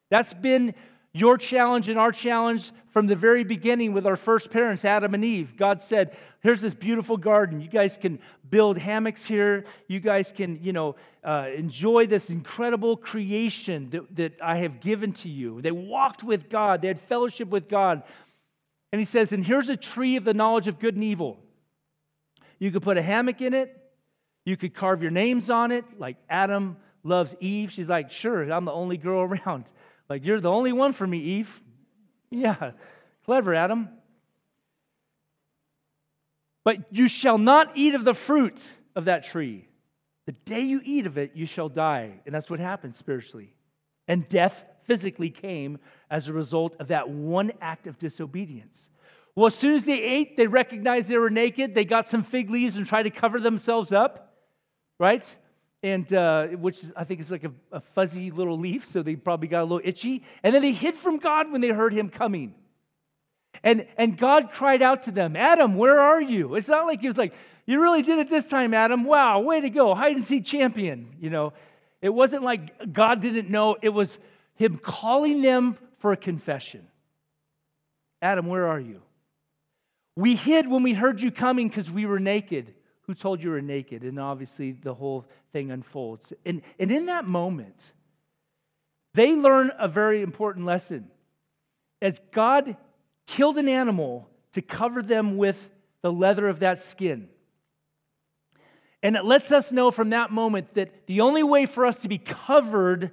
That's 0.09 0.33
been 0.33 0.73
your 1.13 1.37
challenge 1.37 1.87
and 1.87 1.99
our 1.99 2.11
challenge 2.11 2.71
from 2.89 3.05
the 3.05 3.15
very 3.15 3.43
beginning 3.43 3.93
with 3.93 4.07
our 4.07 4.15
first 4.15 4.49
parents, 4.49 4.83
Adam 4.83 5.13
and 5.13 5.23
Eve. 5.23 5.55
God 5.55 5.83
said, 5.83 6.17
Here's 6.41 6.61
this 6.61 6.73
beautiful 6.73 7.15
garden. 7.15 7.61
You 7.61 7.67
guys 7.67 7.95
can 7.95 8.17
build 8.49 8.79
hammocks 8.79 9.23
here. 9.23 9.65
You 9.87 9.99
guys 9.99 10.31
can, 10.31 10.59
you 10.63 10.73
know, 10.73 10.95
uh, 11.23 11.49
enjoy 11.55 12.07
this 12.07 12.31
incredible 12.31 12.97
creation 12.97 13.91
that, 13.91 14.15
that 14.15 14.33
I 14.41 14.57
have 14.57 14.81
given 14.81 15.13
to 15.13 15.29
you. 15.29 15.61
They 15.61 15.71
walked 15.71 16.23
with 16.23 16.49
God, 16.49 16.81
they 16.81 16.87
had 16.87 16.99
fellowship 16.99 17.49
with 17.49 17.69
God. 17.69 18.01
And 18.91 18.99
he 18.99 19.05
says, 19.05 19.31
And 19.31 19.45
here's 19.45 19.69
a 19.69 19.77
tree 19.77 20.15
of 20.15 20.23
the 20.23 20.33
knowledge 20.33 20.67
of 20.67 20.79
good 20.79 20.95
and 20.95 21.03
evil. 21.03 21.37
You 22.59 22.71
could 22.71 22.83
put 22.83 22.97
a 22.97 23.01
hammock 23.01 23.41
in 23.41 23.53
it, 23.53 23.77
you 24.45 24.57
could 24.57 24.73
carve 24.73 25.01
your 25.01 25.11
names 25.11 25.49
on 25.49 25.71
it, 25.71 25.85
like 25.97 26.17
Adam 26.29 26.77
loves 27.03 27.35
Eve. 27.39 27.71
She's 27.71 27.89
like, 27.89 28.11
Sure, 28.11 28.51
I'm 28.51 28.65
the 28.65 28.71
only 28.71 28.97
girl 28.97 29.21
around. 29.45 29.71
Like, 30.09 30.25
you're 30.25 30.41
the 30.41 30.51
only 30.51 30.73
one 30.73 30.93
for 30.93 31.07
me, 31.07 31.17
Eve. 31.19 31.61
Yeah, 32.29 32.71
clever, 33.25 33.53
Adam. 33.53 33.89
But 36.63 36.77
you 36.91 37.07
shall 37.07 37.37
not 37.37 37.71
eat 37.75 37.93
of 37.93 38.05
the 38.05 38.13
fruit 38.13 38.71
of 38.95 39.05
that 39.05 39.23
tree. 39.23 39.67
The 40.25 40.31
day 40.31 40.61
you 40.61 40.81
eat 40.83 41.05
of 41.05 41.17
it, 41.17 41.31
you 41.35 41.45
shall 41.45 41.67
die. 41.69 42.21
And 42.25 42.33
that's 42.33 42.49
what 42.49 42.59
happened 42.59 42.95
spiritually. 42.95 43.53
And 44.07 44.27
death 44.29 44.65
physically 44.83 45.29
came 45.29 45.79
as 46.09 46.27
a 46.27 46.33
result 46.33 46.75
of 46.79 46.87
that 46.87 47.09
one 47.09 47.51
act 47.61 47.87
of 47.87 47.97
disobedience. 47.97 48.89
Well, 49.35 49.47
as 49.47 49.55
soon 49.55 49.73
as 49.73 49.85
they 49.85 50.01
ate, 50.01 50.37
they 50.37 50.47
recognized 50.47 51.09
they 51.09 51.17
were 51.17 51.29
naked. 51.29 51.73
They 51.73 51.85
got 51.85 52.07
some 52.07 52.23
fig 52.23 52.49
leaves 52.49 52.75
and 52.75 52.85
tried 52.85 53.03
to 53.03 53.09
cover 53.09 53.39
themselves 53.39 53.91
up, 53.91 54.35
right? 54.99 55.37
And 55.81 56.11
uh, 56.13 56.47
which 56.47 56.79
I 56.95 57.03
think 57.03 57.19
is 57.19 57.31
like 57.31 57.43
a, 57.43 57.51
a 57.71 57.81
fuzzy 57.81 58.29
little 58.29 58.57
leaf, 58.57 58.85
so 58.85 59.01
they 59.01 59.15
probably 59.15 59.47
got 59.47 59.61
a 59.61 59.63
little 59.63 59.81
itchy. 59.83 60.23
And 60.43 60.53
then 60.53 60.61
they 60.61 60.71
hid 60.71 60.95
from 60.95 61.17
God 61.17 61.51
when 61.51 61.61
they 61.61 61.69
heard 61.69 61.93
him 61.93 62.09
coming. 62.09 62.53
And, 63.63 63.87
and 63.97 64.17
God 64.17 64.51
cried 64.53 64.81
out 64.81 65.03
to 65.03 65.11
them, 65.11 65.35
Adam, 65.35 65.75
where 65.75 65.99
are 65.99 66.21
you? 66.21 66.55
It's 66.55 66.69
not 66.69 66.85
like 66.85 67.01
he 67.01 67.07
was 67.07 67.17
like, 67.17 67.33
You 67.65 67.81
really 67.81 68.03
did 68.03 68.19
it 68.19 68.29
this 68.29 68.47
time, 68.47 68.73
Adam. 68.73 69.03
Wow, 69.03 69.39
way 69.39 69.61
to 69.61 69.69
go. 69.69 69.95
Hide 69.95 70.15
and 70.15 70.25
seek 70.25 70.45
champion. 70.45 71.15
You 71.19 71.31
know, 71.31 71.53
it 72.01 72.09
wasn't 72.09 72.43
like 72.43 72.93
God 72.93 73.21
didn't 73.21 73.49
know, 73.49 73.77
it 73.81 73.89
was 73.89 74.19
him 74.55 74.77
calling 74.77 75.41
them 75.41 75.77
for 75.97 76.11
a 76.11 76.17
confession. 76.17 76.87
Adam, 78.21 78.47
where 78.47 78.67
are 78.67 78.79
you? 78.79 79.01
We 80.15 80.35
hid 80.35 80.69
when 80.69 80.83
we 80.83 80.93
heard 80.93 81.21
you 81.21 81.31
coming 81.31 81.67
because 81.67 81.89
we 81.89 82.05
were 82.05 82.19
naked. 82.19 82.73
Who 83.03 83.13
told 83.13 83.43
you 83.43 83.49
were 83.49 83.61
naked? 83.61 84.03
And 84.03 84.19
obviously 84.19 84.71
the 84.71 84.93
whole 84.93 85.25
thing 85.51 85.71
unfolds. 85.71 86.33
And, 86.45 86.61
and 86.79 86.91
in 86.91 87.07
that 87.07 87.25
moment, 87.25 87.93
they 89.13 89.35
learn 89.35 89.71
a 89.77 89.87
very 89.87 90.21
important 90.21 90.65
lesson. 90.65 91.09
As 92.01 92.19
God 92.31 92.77
killed 93.25 93.57
an 93.57 93.69
animal 93.69 94.29
to 94.53 94.61
cover 94.61 95.01
them 95.01 95.37
with 95.37 95.69
the 96.01 96.11
leather 96.11 96.47
of 96.47 96.59
that 96.59 96.79
skin. 96.81 97.29
And 99.01 99.15
it 99.15 99.25
lets 99.25 99.51
us 99.51 99.71
know 99.71 99.91
from 99.91 100.11
that 100.11 100.31
moment 100.31 100.75
that 100.75 101.07
the 101.07 101.21
only 101.21 101.43
way 101.43 101.65
for 101.65 101.85
us 101.85 101.97
to 101.97 102.07
be 102.07 102.17
covered 102.17 103.11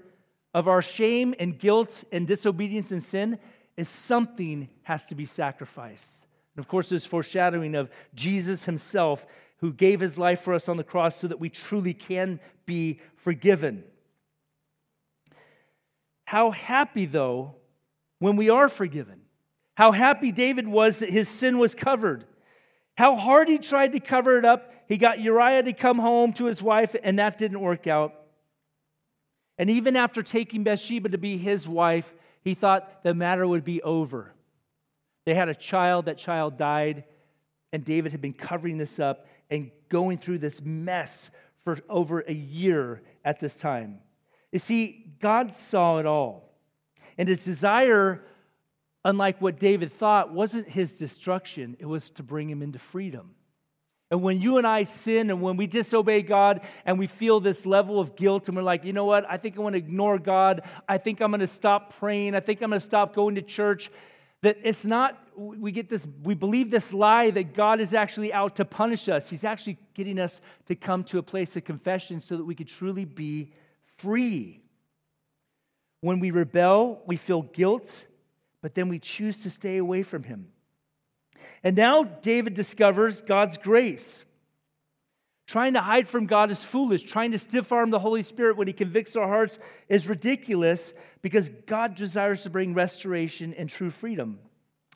of 0.54 0.69
our 0.69 0.83
shame 0.83 1.35
and 1.38 1.59
guilt 1.59 2.04
and 2.12 2.26
disobedience 2.26 2.90
and 2.90 3.02
sin 3.02 3.38
is 3.76 3.88
something 3.88 4.69
has 4.83 5.04
to 5.07 5.14
be 5.14 5.25
sacrificed. 5.25 6.26
And 6.61 6.67
of 6.67 6.69
course, 6.69 6.90
there's 6.90 7.07
foreshadowing 7.07 7.75
of 7.75 7.88
Jesus 8.14 8.67
himself 8.67 9.26
who 9.61 9.73
gave 9.73 9.99
his 9.99 10.19
life 10.19 10.43
for 10.43 10.52
us 10.52 10.69
on 10.69 10.76
the 10.76 10.85
cross 10.85 11.17
so 11.17 11.26
that 11.26 11.40
we 11.40 11.49
truly 11.49 11.95
can 11.95 12.38
be 12.67 13.00
forgiven. 13.17 13.83
How 16.26 16.50
happy, 16.50 17.07
though, 17.07 17.55
when 18.19 18.37
we 18.37 18.50
are 18.50 18.69
forgiven. 18.69 19.23
How 19.75 19.93
happy 19.93 20.33
David 20.33 20.69
was 20.69 20.99
that 20.99 21.09
his 21.09 21.31
sin 21.31 21.57
was 21.57 21.75
covered. 21.75 22.26
How 22.95 23.17
hard 23.17 23.49
he 23.49 23.57
tried 23.57 23.93
to 23.93 24.00
cover 24.00 24.37
it 24.37 24.45
up. 24.45 24.71
He 24.87 24.99
got 24.99 25.19
Uriah 25.19 25.62
to 25.62 25.73
come 25.73 25.99
home 25.99 26.35
to 26.35 26.45
his 26.45 26.61
wife, 26.61 26.95
and 27.02 27.19
that 27.19 27.38
didn't 27.38 27.61
work 27.61 27.87
out. 27.87 28.12
And 29.57 29.71
even 29.71 29.97
after 29.97 30.23
taking 30.23 30.62
Bathsheba 30.62 31.09
to 31.09 31.17
be 31.17 31.38
his 31.38 31.67
wife, 31.67 32.12
he 32.43 32.52
thought 32.52 33.02
the 33.02 33.14
matter 33.14 33.49
would 33.49 33.64
be 33.64 33.81
over. 33.81 34.35
They 35.30 35.37
had 35.37 35.49
a 35.49 35.54
child, 35.54 36.06
that 36.06 36.18
child 36.18 36.56
died, 36.56 37.04
and 37.72 37.84
David 37.84 38.10
had 38.10 38.20
been 38.20 38.32
covering 38.32 38.78
this 38.78 38.99
up 38.99 39.28
and 39.49 39.70
going 39.88 40.18
through 40.18 40.38
this 40.38 40.60
mess 40.60 41.30
for 41.62 41.78
over 41.88 42.25
a 42.26 42.34
year 42.34 43.00
at 43.25 43.38
this 43.38 43.54
time. 43.54 44.00
You 44.50 44.58
see, 44.58 45.14
God 45.20 45.54
saw 45.54 45.99
it 45.99 46.06
all. 46.06 46.50
And 47.16 47.28
his 47.28 47.44
desire 47.44 48.25
unlike 49.04 49.40
what 49.40 49.60
David 49.60 49.92
thought, 49.92 50.32
wasn't 50.32 50.68
his 50.68 50.99
destruction, 50.99 51.76
it 51.78 51.87
was 51.87 52.10
to 52.10 52.25
bring 52.25 52.50
him 52.50 52.60
into 52.60 52.80
freedom. 52.80 53.30
And 54.10 54.22
when 54.22 54.40
you 54.40 54.58
and 54.58 54.66
I 54.66 54.82
sin 54.84 55.30
and 55.30 55.40
when 55.40 55.56
we 55.56 55.68
disobey 55.68 56.22
God 56.22 56.62
and 56.84 56.99
we 56.99 57.06
feel 57.06 57.38
this 57.38 57.64
level 57.64 58.00
of 58.00 58.16
guilt 58.16 58.49
and 58.49 58.56
we're 58.56 58.64
like, 58.64 58.84
you 58.84 58.92
know 58.92 59.04
what, 59.04 59.25
I 59.30 59.37
think 59.37 59.56
I 59.56 59.60
want 59.60 59.75
to 59.75 59.78
ignore 59.78 60.18
God. 60.18 60.62
I 60.88 60.99
think 60.99 61.20
I'm 61.20 61.30
going 61.30 61.40
to 61.40 61.46
stop 61.46 61.94
praying. 61.94 62.34
I 62.34 62.40
think 62.40 62.60
I'm 62.60 62.70
going 62.70 62.80
to 62.80 62.84
stop 62.84 63.14
going 63.14 63.37
to 63.37 63.42
church. 63.42 63.88
That 64.42 64.59
it's 64.62 64.87
not, 64.87 65.18
we 65.37 65.70
get 65.70 65.88
this, 65.88 66.06
we 66.23 66.35
believe 66.35 66.70
this 66.70 66.92
lie 66.92 67.30
that 67.30 67.54
God 67.54 67.80
is 67.80 67.92
actually 67.92 68.32
out 68.32 68.56
to 68.56 68.64
punish 68.64 69.09
us. 69.09 69.28
He's 69.28 69.44
actually 69.44 69.78
getting 69.94 70.18
us 70.18 70.40
to 70.66 70.75
come 70.75 71.04
to 71.04 71.18
a 71.18 71.23
place 71.23 71.56
of 71.56 71.64
confession 71.64 72.20
so 72.20 72.37
that 72.37 72.44
we 72.44 72.54
could 72.54 72.68
truly 72.68 73.04
be 73.04 73.52
free. 73.99 74.61
When 76.00 76.20
we 76.20 76.30
rebel, 76.30 77.02
we 77.06 77.16
feel 77.16 77.42
guilt 77.42 78.06
but 78.62 78.75
then 78.75 78.88
we 78.88 78.99
choose 78.99 79.42
to 79.42 79.50
stay 79.50 79.78
away 79.78 80.02
from 80.02 80.25
him. 80.25 80.49
And 81.62 81.76
now 81.76 82.04
David 82.04 82.54
discovers 82.54 83.23
God's 83.23 83.56
grace. 83.56 84.25
Trying 85.50 85.73
to 85.73 85.80
hide 85.80 86.07
from 86.07 86.26
God 86.26 86.52
is 86.52 86.62
foolish. 86.62 87.02
Trying 87.02 87.33
to 87.33 87.38
stiff 87.38 87.73
arm 87.73 87.90
the 87.90 87.99
Holy 87.99 88.23
Spirit 88.23 88.57
when 88.57 88.69
He 88.69 88.73
convicts 88.73 89.16
our 89.16 89.26
hearts 89.26 89.59
is 89.88 90.07
ridiculous 90.07 90.95
because 91.23 91.49
God 91.66 91.97
desires 91.97 92.45
to 92.45 92.50
bring 92.50 92.73
restoration 92.73 93.52
and 93.54 93.69
true 93.69 93.90
freedom. 93.90 94.38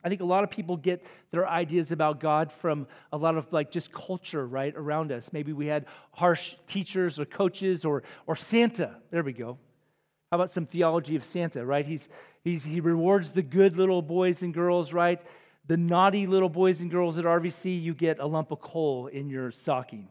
I 0.04 0.08
think 0.08 0.20
a 0.20 0.24
lot 0.24 0.44
of 0.44 0.50
people 0.50 0.76
get 0.76 1.04
their 1.32 1.48
ideas 1.48 1.90
about 1.90 2.20
God 2.20 2.52
from 2.52 2.86
a 3.10 3.16
lot 3.16 3.36
of 3.36 3.52
like 3.52 3.72
just 3.72 3.92
culture 3.92 4.46
right 4.46 4.72
around 4.76 5.10
us. 5.10 5.32
Maybe 5.32 5.52
we 5.52 5.66
had 5.66 5.86
harsh 6.12 6.54
teachers 6.68 7.18
or 7.18 7.24
coaches 7.24 7.84
or, 7.84 8.04
or 8.28 8.36
Santa. 8.36 8.94
There 9.10 9.24
we 9.24 9.32
go. 9.32 9.58
How 10.30 10.36
about 10.36 10.52
some 10.52 10.66
theology 10.66 11.16
of 11.16 11.24
Santa, 11.24 11.66
right? 11.66 11.84
He's, 11.84 12.08
He's, 12.44 12.62
he 12.62 12.78
rewards 12.78 13.32
the 13.32 13.42
good 13.42 13.76
little 13.76 14.02
boys 14.02 14.44
and 14.44 14.54
girls, 14.54 14.92
right? 14.92 15.20
The 15.66 15.76
naughty 15.76 16.28
little 16.28 16.48
boys 16.48 16.80
and 16.80 16.92
girls 16.92 17.18
at 17.18 17.24
RVC, 17.24 17.82
you 17.82 17.92
get 17.92 18.20
a 18.20 18.26
lump 18.26 18.52
of 18.52 18.60
coal 18.60 19.08
in 19.08 19.28
your 19.28 19.50
stocking. 19.50 20.10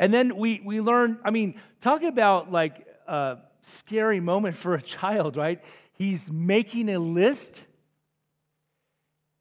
And 0.00 0.14
then 0.14 0.38
we, 0.38 0.62
we 0.64 0.80
learn, 0.80 1.18
I 1.22 1.30
mean, 1.30 1.60
talk 1.78 2.02
about 2.02 2.50
like 2.50 2.86
a 3.06 3.36
scary 3.60 4.18
moment 4.18 4.56
for 4.56 4.74
a 4.74 4.80
child, 4.80 5.36
right? 5.36 5.62
He's 5.92 6.32
making 6.32 6.88
a 6.88 6.98
list. 6.98 7.66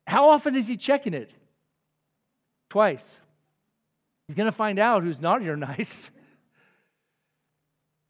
How 0.05 0.31
often 0.31 0.57
is 0.57 0.67
he 0.67 0.75
checking 0.75 1.13
it? 1.13 1.31
Twice. 2.69 3.21
He's 4.27 4.35
going 4.35 4.51
to 4.51 4.55
find 4.55 4.79
out 4.79 5.01
who's 5.01 5.21
naughty 5.21 5.47
or 5.47 5.55
nice. 5.55 6.11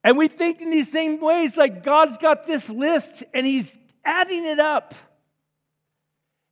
And 0.03 0.17
we 0.17 0.27
think 0.27 0.59
in 0.59 0.71
these 0.71 0.91
same 0.91 1.21
ways, 1.21 1.55
like 1.55 1.83
God's 1.83 2.17
got 2.17 2.47
this 2.47 2.67
list 2.67 3.23
and 3.31 3.45
he's 3.45 3.77
adding 4.03 4.47
it 4.47 4.59
up. 4.59 4.95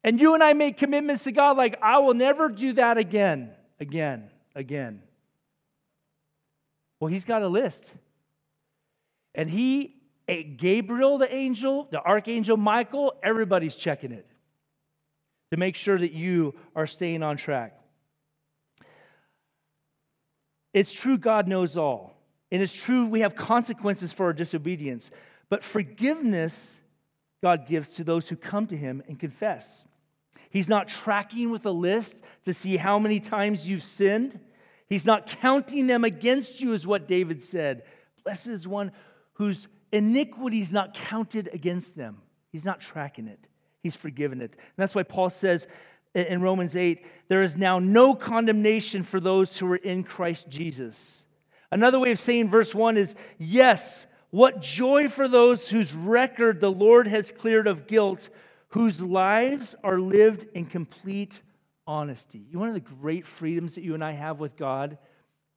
And 0.04 0.22
you 0.22 0.36
and 0.36 0.44
I 0.44 0.54
make 0.54 0.78
commitments 0.78 1.24
to 1.24 1.32
God 1.32 1.58
like, 1.58 1.80
I 1.82 1.98
will 1.98 2.14
never 2.14 2.50
do 2.50 2.74
that 2.74 3.00
again, 3.00 3.50
again, 3.80 4.30
again. 4.54 5.02
Well, 7.00 7.10
he's 7.10 7.26
got 7.26 7.42
a 7.42 7.48
list. 7.48 7.94
And 9.36 9.50
he, 9.50 9.96
Gabriel, 10.58 11.18
the 11.18 11.34
angel, 11.34 11.88
the 11.92 12.02
archangel 12.02 12.58
Michael, 12.58 13.14
everybody's 13.22 13.76
checking 13.76 14.12
it 14.12 14.28
to 15.52 15.58
make 15.58 15.76
sure 15.76 15.98
that 15.98 16.12
you 16.12 16.56
are 16.76 16.88
staying 16.88 17.24
on 17.24 17.38
track. 17.38 17.80
It's 20.74 20.92
true, 20.92 21.18
God 21.18 21.48
knows 21.48 21.78
all. 21.78 22.16
And 22.52 22.62
it's 22.62 22.74
true, 22.74 23.06
we 23.06 23.22
have 23.22 23.36
consequences 23.36 24.12
for 24.12 24.26
our 24.28 24.34
disobedience. 24.34 25.12
But 25.50 25.64
forgiveness 25.64 26.80
God 27.42 27.68
gives 27.68 27.96
to 27.96 28.04
those 28.04 28.28
who 28.28 28.36
come 28.36 28.68
to 28.68 28.78
him 28.78 29.04
and 29.08 29.20
confess. 29.20 29.86
He's 30.50 30.70
not 30.70 30.88
tracking 30.88 31.52
with 31.52 31.66
a 31.66 31.72
list 31.72 32.24
to 32.46 32.54
see 32.54 32.78
how 32.78 33.00
many 33.00 33.20
times 33.20 33.68
you've 33.68 33.84
sinned. 33.84 34.40
He's 34.88 35.06
not 35.06 35.28
counting 35.28 35.88
them 35.88 36.04
against 36.04 36.62
you, 36.62 36.74
is 36.74 36.88
what 36.88 37.08
David 37.08 37.44
said. 37.44 37.84
Blessed 38.24 38.48
is 38.48 38.68
one 38.68 38.92
whose 39.34 39.68
iniquity 39.92 40.62
is 40.62 40.72
not 40.72 40.94
counted 40.94 41.50
against 41.54 41.96
them. 41.96 42.18
He's 42.52 42.66
not 42.66 42.80
tracking 42.80 43.28
it, 43.28 43.48
he's 43.84 43.96
forgiven 43.96 44.42
it. 44.42 44.52
And 44.52 44.78
that's 44.78 44.96
why 44.96 45.04
Paul 45.04 45.30
says 45.30 45.68
in 46.14 46.42
Romans 46.42 46.76
8 46.76 47.06
there 47.28 47.44
is 47.44 47.58
now 47.58 47.80
no 47.80 48.16
condemnation 48.16 49.04
for 49.04 49.20
those 49.20 49.58
who 49.58 49.72
are 49.72 49.76
in 49.76 50.04
Christ 50.04 50.50
Jesus. 50.50 51.26
Another 51.72 52.00
way 52.00 52.12
of 52.12 52.20
saying 52.20 52.50
verse 52.50 52.74
1 52.74 52.98
is 52.98 53.16
yes, 53.38 54.06
what 54.30 54.62
joy 54.62 55.08
for 55.08 55.28
those 55.28 55.70
whose 55.70 55.94
record 55.94 56.60
the 56.60 56.72
Lord 56.72 57.08
has 57.08 57.32
cleared 57.32 57.68
of 57.68 57.88
guilt, 57.88 58.30
whose 58.70 59.02
lives 59.02 59.76
are 59.84 60.00
lived 60.00 60.48
in 60.54 60.66
complete 60.66 61.42
honesty. 61.88 62.46
One 62.52 62.68
of 62.68 62.74
the 62.74 62.80
great 62.82 63.26
freedoms 63.26 63.76
that 63.76 63.84
you 63.84 63.94
and 63.94 64.04
I 64.04 64.12
have 64.12 64.40
with 64.40 64.58
God 64.58 64.98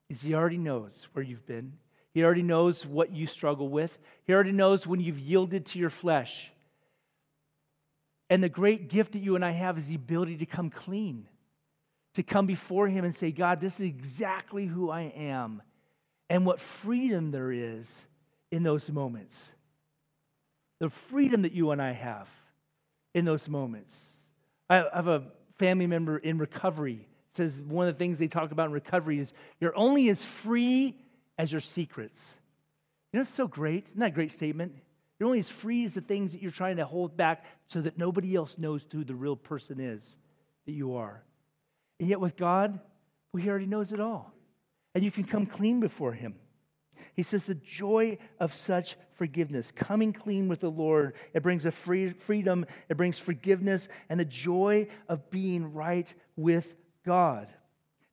is 0.08 0.22
He 0.22 0.34
already 0.34 0.58
knows 0.58 1.08
where 1.12 1.24
you've 1.24 1.46
been. 1.46 1.74
He 2.14 2.24
already 2.24 2.42
knows 2.42 2.86
what 2.86 3.12
you 3.12 3.26
struggle 3.26 3.68
with. 3.68 3.98
He 4.26 4.32
already 4.32 4.52
knows 4.52 4.86
when 4.86 5.00
you've 5.00 5.18
yielded 5.18 5.66
to 5.66 5.78
your 5.78 5.90
flesh. 5.90 6.50
And 8.28 8.42
the 8.42 8.48
great 8.48 8.88
gift 8.88 9.12
that 9.12 9.20
you 9.20 9.34
and 9.34 9.44
I 9.44 9.50
have 9.50 9.76
is 9.76 9.88
the 9.88 9.96
ability 9.96 10.38
to 10.38 10.46
come 10.46 10.70
clean, 10.70 11.26
to 12.14 12.22
come 12.22 12.46
before 12.46 12.88
Him 12.88 13.04
and 13.04 13.14
say, 13.14 13.30
God, 13.32 13.60
this 13.60 13.80
is 13.80 13.86
exactly 13.86 14.66
who 14.66 14.90
I 14.90 15.12
am, 15.16 15.62
and 16.28 16.46
what 16.46 16.60
freedom 16.60 17.32
there 17.32 17.50
is 17.52 18.06
in 18.50 18.62
those 18.62 18.90
moments. 18.90 19.52
The 20.78 20.90
freedom 20.90 21.42
that 21.42 21.52
you 21.52 21.72
and 21.72 21.82
I 21.82 21.92
have 21.92 22.30
in 23.14 23.24
those 23.24 23.48
moments. 23.48 24.28
I 24.68 24.84
have 24.94 25.08
a 25.08 25.24
family 25.60 25.86
member 25.86 26.16
in 26.16 26.38
recovery. 26.38 27.06
Says 27.32 27.62
one 27.62 27.86
of 27.86 27.94
the 27.94 27.98
things 27.98 28.18
they 28.18 28.26
talk 28.26 28.50
about 28.50 28.66
in 28.66 28.72
recovery 28.72 29.20
is 29.20 29.32
you're 29.60 29.76
only 29.76 30.08
as 30.08 30.24
free 30.24 30.96
as 31.38 31.52
your 31.52 31.60
secrets. 31.60 32.34
You 33.12 33.18
know, 33.18 33.20
it's 33.20 33.30
so 33.30 33.46
great. 33.46 33.88
Isn't 33.88 34.00
that 34.00 34.06
a 34.06 34.10
great 34.10 34.32
statement? 34.32 34.72
You're 35.18 35.26
only 35.26 35.38
as 35.38 35.50
free 35.50 35.84
as 35.84 35.94
the 35.94 36.00
things 36.00 36.32
that 36.32 36.40
you're 36.40 36.50
trying 36.50 36.78
to 36.78 36.86
hold 36.86 37.16
back 37.16 37.44
so 37.68 37.82
that 37.82 37.98
nobody 37.98 38.34
else 38.34 38.56
knows 38.56 38.84
who 38.90 39.04
the 39.04 39.14
real 39.14 39.36
person 39.36 39.78
is 39.78 40.16
that 40.64 40.72
you 40.72 40.94
are. 40.94 41.22
And 42.00 42.08
yet 42.08 42.20
with 42.20 42.36
God, 42.36 42.80
well, 43.32 43.42
He 43.42 43.48
already 43.50 43.66
knows 43.66 43.92
it 43.92 44.00
all. 44.00 44.32
And 44.94 45.04
you 45.04 45.10
can 45.10 45.24
come 45.24 45.44
clean 45.44 45.78
before 45.78 46.14
Him. 46.14 46.34
He 47.14 47.22
says 47.22 47.44
the 47.44 47.54
joy 47.54 48.18
of 48.38 48.54
such 48.54 48.96
forgiveness, 49.14 49.70
coming 49.70 50.12
clean 50.12 50.48
with 50.48 50.60
the 50.60 50.70
Lord, 50.70 51.14
it 51.34 51.42
brings 51.42 51.66
a 51.66 51.70
free, 51.70 52.10
freedom, 52.10 52.64
it 52.88 52.96
brings 52.96 53.18
forgiveness, 53.18 53.88
and 54.08 54.18
the 54.18 54.24
joy 54.24 54.88
of 55.08 55.30
being 55.30 55.72
right 55.74 56.12
with 56.36 56.74
God. 57.04 57.52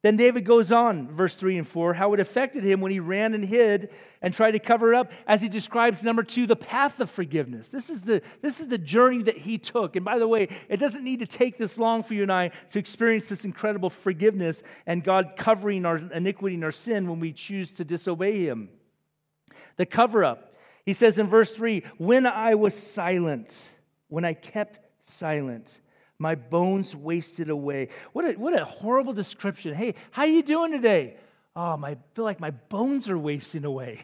Then 0.04 0.16
David 0.16 0.46
goes 0.46 0.72
on, 0.72 1.10
verse 1.16 1.34
3 1.34 1.58
and 1.58 1.68
4, 1.68 1.94
how 1.96 2.14
it 2.14 2.20
affected 2.20 2.64
him 2.64 2.82
when 2.82 2.92
he 2.92 3.00
ran 3.00 3.34
and 3.34 3.44
hid 3.44 3.90
and 4.22 4.34
tried 4.34 4.52
to 4.52 4.60
cover 4.60 4.94
up, 4.94 5.12
as 5.26 5.42
he 5.42 5.50
describes, 5.50 6.04
number 6.04 6.24
two, 6.24 6.46
the 6.46 6.56
path 6.56 7.00
of 7.00 7.10
forgiveness. 7.10 7.70
This 7.70 7.90
is, 7.90 8.04
the, 8.04 8.22
this 8.42 8.60
is 8.60 8.68
the 8.68 8.78
journey 8.78 9.24
that 9.24 9.38
he 9.38 9.58
took. 9.58 9.96
And 9.96 10.06
by 10.06 10.20
the 10.20 10.28
way, 10.28 10.50
it 10.70 10.78
doesn't 10.78 11.04
need 11.04 11.20
to 11.20 11.26
take 11.26 11.58
this 11.58 11.78
long 11.78 12.04
for 12.04 12.14
you 12.14 12.24
and 12.24 12.32
I 12.32 12.52
to 12.70 12.80
experience 12.80 13.28
this 13.28 13.44
incredible 13.44 13.90
forgiveness 13.90 14.62
and 14.86 15.04
God 15.04 15.34
covering 15.36 15.86
our 15.86 15.98
iniquity 15.98 16.56
and 16.56 16.64
our 16.64 16.72
sin 16.72 17.10
when 17.10 17.20
we 17.20 17.34
choose 17.34 17.74
to 17.74 17.84
disobey 17.84 18.46
him. 18.46 18.70
The 19.78 19.86
cover 19.86 20.24
up. 20.24 20.54
He 20.86 20.94
says 20.94 21.18
in 21.18 21.28
verse 21.28 21.56
3 21.56 21.84
When 21.98 22.26
I 22.26 22.56
was 22.56 22.76
silent, 22.76 23.70
when 24.10 24.26
I 24.26 24.34
kept 24.34 24.80
silent, 25.04 25.80
my 26.20 26.36
bones 26.36 26.96
wasted 26.96 27.50
away. 27.50 27.90
What 28.14 28.26
a, 28.26 28.32
what 28.34 28.60
a 28.60 28.66
horrible 28.66 29.14
description. 29.14 29.74
Hey, 29.74 29.96
how 30.12 30.24
are 30.24 30.28
you 30.28 30.44
doing 30.44 30.72
today? 30.72 31.18
Oh, 31.56 31.80
I 31.84 31.98
feel 32.16 32.26
like 32.26 32.40
my 32.40 32.52
bones 32.52 33.10
are 33.10 33.18
wasting 33.18 33.66
away. 33.66 34.04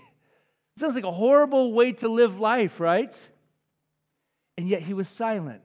It 0.76 0.80
sounds 0.80 0.96
like 0.96 1.04
a 1.04 1.12
horrible 1.12 1.74
way 1.74 1.92
to 1.94 2.08
live 2.08 2.40
life, 2.40 2.80
right? 2.80 3.30
And 4.58 4.68
yet 4.68 4.82
he 4.82 4.94
was 4.94 5.10
silent. 5.10 5.62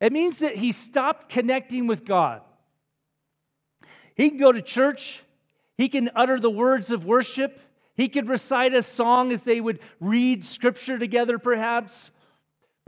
It 0.00 0.12
means 0.12 0.38
that 0.38 0.56
he 0.56 0.72
stopped 0.72 1.28
connecting 1.28 1.86
with 1.86 2.04
God. 2.04 2.42
He 4.14 4.30
can 4.30 4.38
go 4.38 4.52
to 4.52 4.62
church, 4.62 5.22
he 5.76 5.88
can 5.88 6.10
utter 6.14 6.40
the 6.40 6.50
words 6.50 6.90
of 6.90 7.04
worship, 7.04 7.60
he 7.98 8.08
could 8.08 8.30
recite 8.30 8.72
a 8.72 8.82
song 8.82 9.30
as 9.30 9.42
they 9.42 9.60
would 9.60 9.80
read 10.00 10.42
scripture 10.46 10.98
together, 10.98 11.38
perhaps 11.38 12.10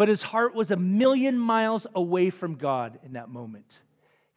but 0.00 0.08
his 0.08 0.22
heart 0.22 0.54
was 0.54 0.70
a 0.70 0.76
million 0.76 1.38
miles 1.38 1.86
away 1.94 2.30
from 2.30 2.54
God 2.54 2.98
in 3.04 3.12
that 3.12 3.28
moment. 3.28 3.82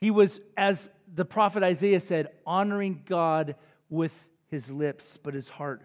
He 0.02 0.12
was, 0.12 0.42
as 0.58 0.90
the 1.16 1.24
prophet 1.24 1.64
Isaiah 1.64 2.02
said, 2.02 2.28
honoring 2.46 3.04
God 3.06 3.56
with 3.90 4.28
his 4.48 4.70
lips, 4.70 5.16
but 5.16 5.34
his 5.34 5.48
heart 5.48 5.82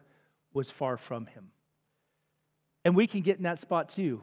was 0.52 0.68
far 0.68 0.96
from 0.96 1.26
him. 1.26 1.52
And 2.84 2.96
we 2.96 3.06
can 3.06 3.20
get 3.20 3.36
in 3.36 3.44
that 3.44 3.60
spot 3.60 3.88
too. 3.88 4.20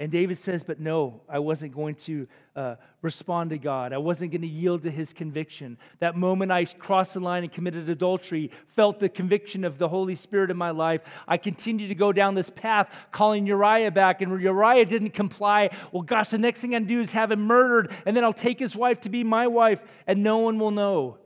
And 0.00 0.10
David 0.10 0.38
says, 0.38 0.64
But 0.64 0.80
no, 0.80 1.20
I 1.28 1.40
wasn't 1.40 1.74
going 1.74 1.94
to 1.96 2.26
uh, 2.56 2.76
respond 3.02 3.50
to 3.50 3.58
God. 3.58 3.92
I 3.92 3.98
wasn't 3.98 4.32
going 4.32 4.40
to 4.40 4.48
yield 4.48 4.82
to 4.84 4.90
his 4.90 5.12
conviction. 5.12 5.76
That 5.98 6.16
moment 6.16 6.50
I 6.50 6.64
crossed 6.64 7.12
the 7.12 7.20
line 7.20 7.42
and 7.42 7.52
committed 7.52 7.86
adultery, 7.90 8.50
felt 8.68 8.98
the 8.98 9.10
conviction 9.10 9.62
of 9.62 9.76
the 9.76 9.88
Holy 9.88 10.14
Spirit 10.14 10.50
in 10.50 10.56
my 10.56 10.70
life. 10.70 11.02
I 11.28 11.36
continued 11.36 11.88
to 11.90 11.94
go 11.94 12.12
down 12.12 12.34
this 12.34 12.48
path, 12.48 12.90
calling 13.12 13.46
Uriah 13.46 13.90
back, 13.90 14.22
and 14.22 14.40
Uriah 14.40 14.86
didn't 14.86 15.10
comply. 15.10 15.68
Well, 15.92 16.02
gosh, 16.02 16.28
the 16.28 16.38
next 16.38 16.62
thing 16.62 16.74
I 16.74 16.78
do 16.78 17.00
is 17.00 17.12
have 17.12 17.30
him 17.30 17.42
murdered, 17.42 17.92
and 18.06 18.16
then 18.16 18.24
I'll 18.24 18.32
take 18.32 18.58
his 18.58 18.74
wife 18.74 19.02
to 19.02 19.10
be 19.10 19.22
my 19.22 19.48
wife, 19.48 19.82
and 20.06 20.22
no 20.22 20.38
one 20.38 20.58
will 20.58 20.70
know. 20.70 21.18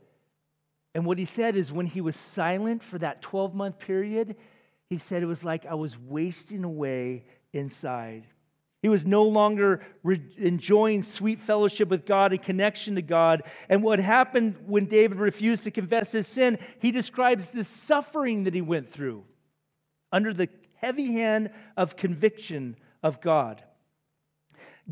And 0.93 1.05
what 1.05 1.17
he 1.17 1.25
said 1.25 1.55
is 1.55 1.71
when 1.71 1.85
he 1.85 2.01
was 2.01 2.17
silent 2.17 2.83
for 2.83 2.97
that 2.97 3.21
12 3.21 3.55
month 3.55 3.79
period, 3.79 4.35
he 4.89 4.97
said 4.97 5.23
it 5.23 5.27
was 5.27 5.45
like 5.45 5.65
I 5.65 5.75
was 5.75 5.97
wasting 5.97 6.65
away 6.65 7.23
inside. 7.53 8.27
He 8.85 8.89
was 8.89 9.03
no 9.03 9.23
longer 9.23 9.81
re- 10.03 10.21
enjoying 10.37 11.01
sweet 11.01 11.39
fellowship 11.39 11.89
with 11.89 12.05
God 12.05 12.33
and 12.33 12.43
connection 12.43 12.93
to 12.93 13.01
God. 13.01 13.41
And 13.67 13.81
what 13.81 13.97
happened 13.97 14.57
when 14.67 14.85
David 14.85 15.17
refused 15.17 15.63
to 15.63 15.71
confess 15.71 16.11
his 16.11 16.27
sin, 16.27 16.59
he 16.77 16.91
describes 16.91 17.49
the 17.49 17.63
suffering 17.63 18.43
that 18.43 18.53
he 18.53 18.61
went 18.61 18.87
through 18.87 19.23
under 20.11 20.35
the 20.35 20.49
heavy 20.75 21.13
hand 21.13 21.49
of 21.75 21.95
conviction 21.95 22.75
of 23.01 23.21
God. 23.21 23.63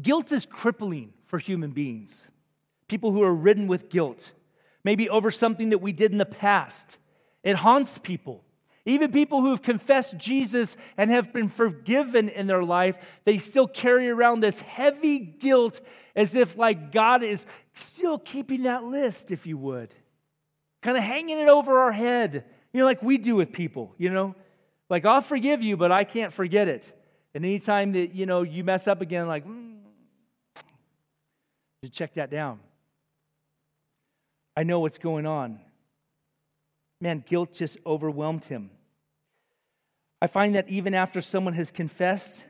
Guilt 0.01 0.31
is 0.31 0.47
crippling 0.47 1.13
for 1.27 1.37
human 1.37 1.69
beings. 1.69 2.29
People 2.87 3.11
who 3.11 3.21
are 3.21 3.31
ridden 3.31 3.67
with 3.67 3.91
guilt, 3.91 4.31
maybe 4.83 5.07
over 5.07 5.29
something 5.29 5.69
that 5.69 5.83
we 5.83 5.91
did 5.91 6.11
in 6.11 6.17
the 6.17 6.25
past. 6.25 6.97
It 7.43 7.57
haunts 7.57 7.99
people. 7.99 8.43
Even 8.85 9.11
people 9.11 9.41
who 9.41 9.51
have 9.51 9.61
confessed 9.61 10.17
Jesus 10.17 10.75
and 10.97 11.09
have 11.09 11.31
been 11.31 11.47
forgiven 11.47 12.27
in 12.27 12.47
their 12.47 12.63
life, 12.63 12.97
they 13.23 13.37
still 13.37 13.67
carry 13.67 14.09
around 14.09 14.41
this 14.41 14.59
heavy 14.59 15.19
guilt 15.19 15.79
as 16.15 16.35
if, 16.35 16.57
like, 16.57 16.91
God 16.91 17.23
is 17.23 17.45
still 17.73 18.19
keeping 18.19 18.63
that 18.63 18.83
list, 18.83 19.31
if 19.31 19.47
you 19.47 19.57
would, 19.57 19.95
kind 20.81 20.97
of 20.97 21.03
hanging 21.03 21.39
it 21.39 21.47
over 21.47 21.79
our 21.79 21.93
head, 21.93 22.43
you 22.73 22.79
know, 22.79 22.85
like 22.85 23.01
we 23.01 23.17
do 23.17 23.35
with 23.35 23.53
people, 23.53 23.95
you 23.97 24.09
know? 24.09 24.35
Like, 24.89 25.05
I'll 25.05 25.21
forgive 25.21 25.63
you, 25.63 25.77
but 25.77 25.91
I 25.91 26.03
can't 26.03 26.33
forget 26.33 26.67
it. 26.67 26.91
And 27.33 27.45
anytime 27.45 27.93
that, 27.93 28.13
you 28.13 28.25
know, 28.25 28.41
you 28.41 28.63
mess 28.63 28.87
up 28.87 29.01
again, 29.01 29.27
like, 29.27 29.47
mm, 29.47 29.77
just 31.83 31.93
check 31.93 32.13
that 32.15 32.29
down. 32.29 32.59
I 34.55 34.63
know 34.63 34.81
what's 34.81 34.97
going 34.97 35.25
on. 35.25 35.59
Man, 37.03 37.21
guilt 37.27 37.51
just 37.51 37.77
overwhelmed 37.85 38.45
him. 38.45 38.69
I 40.21 40.27
find 40.27 40.55
that 40.55 40.69
even 40.69 40.93
after 40.93 41.19
someone 41.19 41.53
has 41.53 41.69
confessed, 41.69 42.45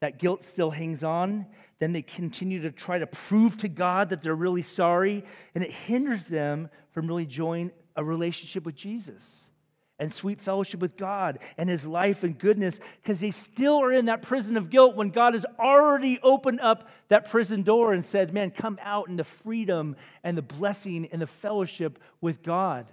that 0.00 0.20
guilt 0.20 0.44
still 0.44 0.70
hangs 0.70 1.02
on. 1.02 1.46
Then 1.80 1.92
they 1.92 2.02
continue 2.02 2.62
to 2.62 2.70
try 2.70 3.00
to 3.00 3.08
prove 3.08 3.56
to 3.56 3.68
God 3.68 4.10
that 4.10 4.22
they're 4.22 4.32
really 4.32 4.62
sorry, 4.62 5.24
and 5.56 5.64
it 5.64 5.72
hinders 5.72 6.28
them 6.28 6.70
from 6.92 7.08
really 7.08 7.24
enjoying 7.24 7.72
a 7.96 8.04
relationship 8.04 8.64
with 8.64 8.76
Jesus 8.76 9.50
and 9.98 10.12
sweet 10.12 10.40
fellowship 10.40 10.78
with 10.78 10.96
God 10.96 11.40
and 11.58 11.68
His 11.68 11.84
life 11.84 12.22
and 12.22 12.38
goodness 12.38 12.78
because 13.02 13.18
they 13.18 13.32
still 13.32 13.82
are 13.82 13.92
in 13.92 14.04
that 14.04 14.22
prison 14.22 14.56
of 14.56 14.70
guilt 14.70 14.94
when 14.94 15.10
God 15.10 15.34
has 15.34 15.44
already 15.58 16.20
opened 16.22 16.60
up 16.60 16.88
that 17.08 17.28
prison 17.28 17.64
door 17.64 17.92
and 17.92 18.04
said, 18.04 18.32
Man, 18.32 18.52
come 18.52 18.78
out 18.80 19.08
in 19.08 19.16
the 19.16 19.24
freedom 19.24 19.96
and 20.22 20.38
the 20.38 20.42
blessing 20.42 21.08
and 21.10 21.20
the 21.20 21.26
fellowship 21.26 21.98
with 22.20 22.44
God. 22.44 22.86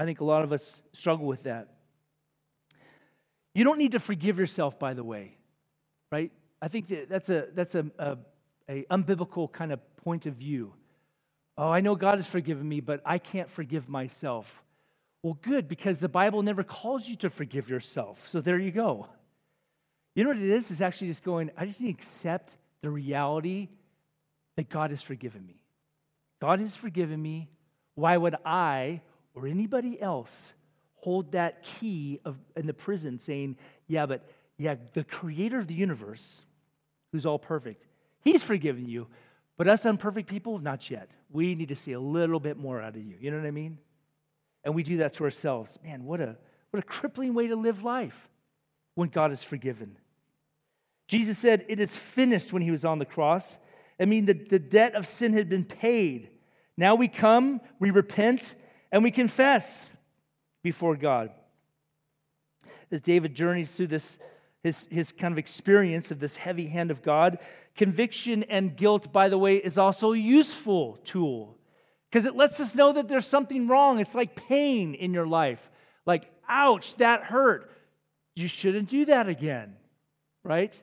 I 0.00 0.06
think 0.06 0.22
a 0.22 0.24
lot 0.24 0.44
of 0.44 0.50
us 0.50 0.80
struggle 0.94 1.26
with 1.26 1.42
that. 1.42 1.68
You 3.54 3.64
don't 3.64 3.76
need 3.76 3.92
to 3.92 4.00
forgive 4.00 4.38
yourself, 4.38 4.78
by 4.78 4.94
the 4.94 5.04
way, 5.04 5.36
right? 6.10 6.32
I 6.62 6.68
think 6.68 6.88
that 6.88 7.10
that's 7.10 7.28
a 7.28 7.48
that's 7.52 7.74
a, 7.74 7.84
a, 7.98 8.16
a 8.66 8.84
unbiblical 8.90 9.52
kind 9.52 9.72
of 9.72 9.96
point 9.96 10.24
of 10.24 10.36
view. 10.36 10.72
Oh, 11.58 11.68
I 11.68 11.82
know 11.82 11.96
God 11.96 12.16
has 12.16 12.26
forgiven 12.26 12.66
me, 12.66 12.80
but 12.80 13.02
I 13.04 13.18
can't 13.18 13.50
forgive 13.50 13.90
myself. 13.90 14.62
Well, 15.22 15.36
good, 15.42 15.68
because 15.68 16.00
the 16.00 16.08
Bible 16.08 16.40
never 16.42 16.62
calls 16.62 17.06
you 17.06 17.16
to 17.16 17.28
forgive 17.28 17.68
yourself. 17.68 18.26
So 18.26 18.40
there 18.40 18.58
you 18.58 18.70
go. 18.70 19.06
You 20.14 20.24
know 20.24 20.30
what 20.30 20.38
it 20.38 20.48
is? 20.48 20.70
It's 20.70 20.80
actually 20.80 21.08
just 21.08 21.24
going, 21.24 21.50
I 21.58 21.66
just 21.66 21.82
need 21.82 21.92
to 21.92 21.98
accept 21.98 22.56
the 22.80 22.88
reality 22.88 23.68
that 24.56 24.70
God 24.70 24.92
has 24.92 25.02
forgiven 25.02 25.46
me. 25.46 25.62
God 26.40 26.58
has 26.60 26.74
forgiven 26.74 27.20
me. 27.20 27.50
Why 27.96 28.16
would 28.16 28.36
I 28.46 29.02
or 29.34 29.46
anybody 29.46 30.00
else 30.00 30.52
hold 30.96 31.32
that 31.32 31.62
key 31.62 32.20
of, 32.24 32.36
in 32.56 32.66
the 32.66 32.74
prison 32.74 33.18
saying, 33.18 33.56
yeah, 33.86 34.06
but 34.06 34.28
yeah, 34.58 34.74
the 34.92 35.04
creator 35.04 35.58
of 35.58 35.66
the 35.66 35.74
universe, 35.74 36.42
who's 37.12 37.24
all 37.24 37.38
perfect, 37.38 37.86
he's 38.20 38.42
forgiven 38.42 38.86
you, 38.86 39.06
but 39.56 39.68
us 39.68 39.84
unperfect 39.86 40.28
people, 40.28 40.58
not 40.58 40.90
yet. 40.90 41.10
We 41.30 41.54
need 41.54 41.68
to 41.68 41.76
see 41.76 41.92
a 41.92 42.00
little 42.00 42.40
bit 42.40 42.56
more 42.56 42.80
out 42.80 42.96
of 42.96 43.02
you. 43.02 43.16
You 43.20 43.30
know 43.30 43.38
what 43.38 43.46
I 43.46 43.50
mean? 43.50 43.78
And 44.64 44.74
we 44.74 44.82
do 44.82 44.98
that 44.98 45.14
to 45.14 45.24
ourselves. 45.24 45.78
Man, 45.84 46.04
what 46.04 46.20
a, 46.20 46.36
what 46.70 46.82
a 46.82 46.86
crippling 46.86 47.34
way 47.34 47.46
to 47.46 47.56
live 47.56 47.82
life 47.82 48.28
when 48.94 49.08
God 49.08 49.32
is 49.32 49.42
forgiven. 49.42 49.96
Jesus 51.08 51.38
said, 51.38 51.64
It 51.68 51.80
is 51.80 51.94
finished 51.96 52.52
when 52.52 52.62
he 52.62 52.70
was 52.70 52.84
on 52.84 52.98
the 52.98 53.04
cross. 53.04 53.58
I 54.00 54.04
mean, 54.04 54.26
the, 54.26 54.34
the 54.34 54.58
debt 54.58 54.94
of 54.94 55.06
sin 55.06 55.32
had 55.32 55.48
been 55.48 55.64
paid. 55.64 56.30
Now 56.76 56.94
we 56.94 57.08
come, 57.08 57.60
we 57.78 57.90
repent, 57.90 58.54
and 58.92 59.02
we 59.02 59.10
confess 59.10 59.90
before 60.62 60.96
God. 60.96 61.30
As 62.90 63.00
David 63.00 63.34
journeys 63.34 63.70
through 63.70 63.88
this, 63.88 64.18
his, 64.62 64.86
his 64.90 65.12
kind 65.12 65.32
of 65.32 65.38
experience 65.38 66.10
of 66.10 66.18
this 66.20 66.36
heavy 66.36 66.66
hand 66.66 66.90
of 66.90 67.02
God, 67.02 67.38
conviction 67.76 68.42
and 68.44 68.76
guilt, 68.76 69.12
by 69.12 69.28
the 69.28 69.38
way, 69.38 69.56
is 69.56 69.78
also 69.78 70.12
a 70.12 70.18
useful 70.18 70.98
tool 71.04 71.56
because 72.10 72.26
it 72.26 72.34
lets 72.34 72.58
us 72.58 72.74
know 72.74 72.92
that 72.92 73.08
there's 73.08 73.26
something 73.26 73.68
wrong. 73.68 74.00
It's 74.00 74.14
like 74.14 74.34
pain 74.34 74.94
in 74.94 75.14
your 75.14 75.26
life. 75.26 75.70
Like, 76.04 76.30
ouch, 76.48 76.96
that 76.96 77.22
hurt. 77.22 77.70
You 78.34 78.48
shouldn't 78.48 78.88
do 78.88 79.04
that 79.06 79.28
again, 79.28 79.76
right? 80.42 80.80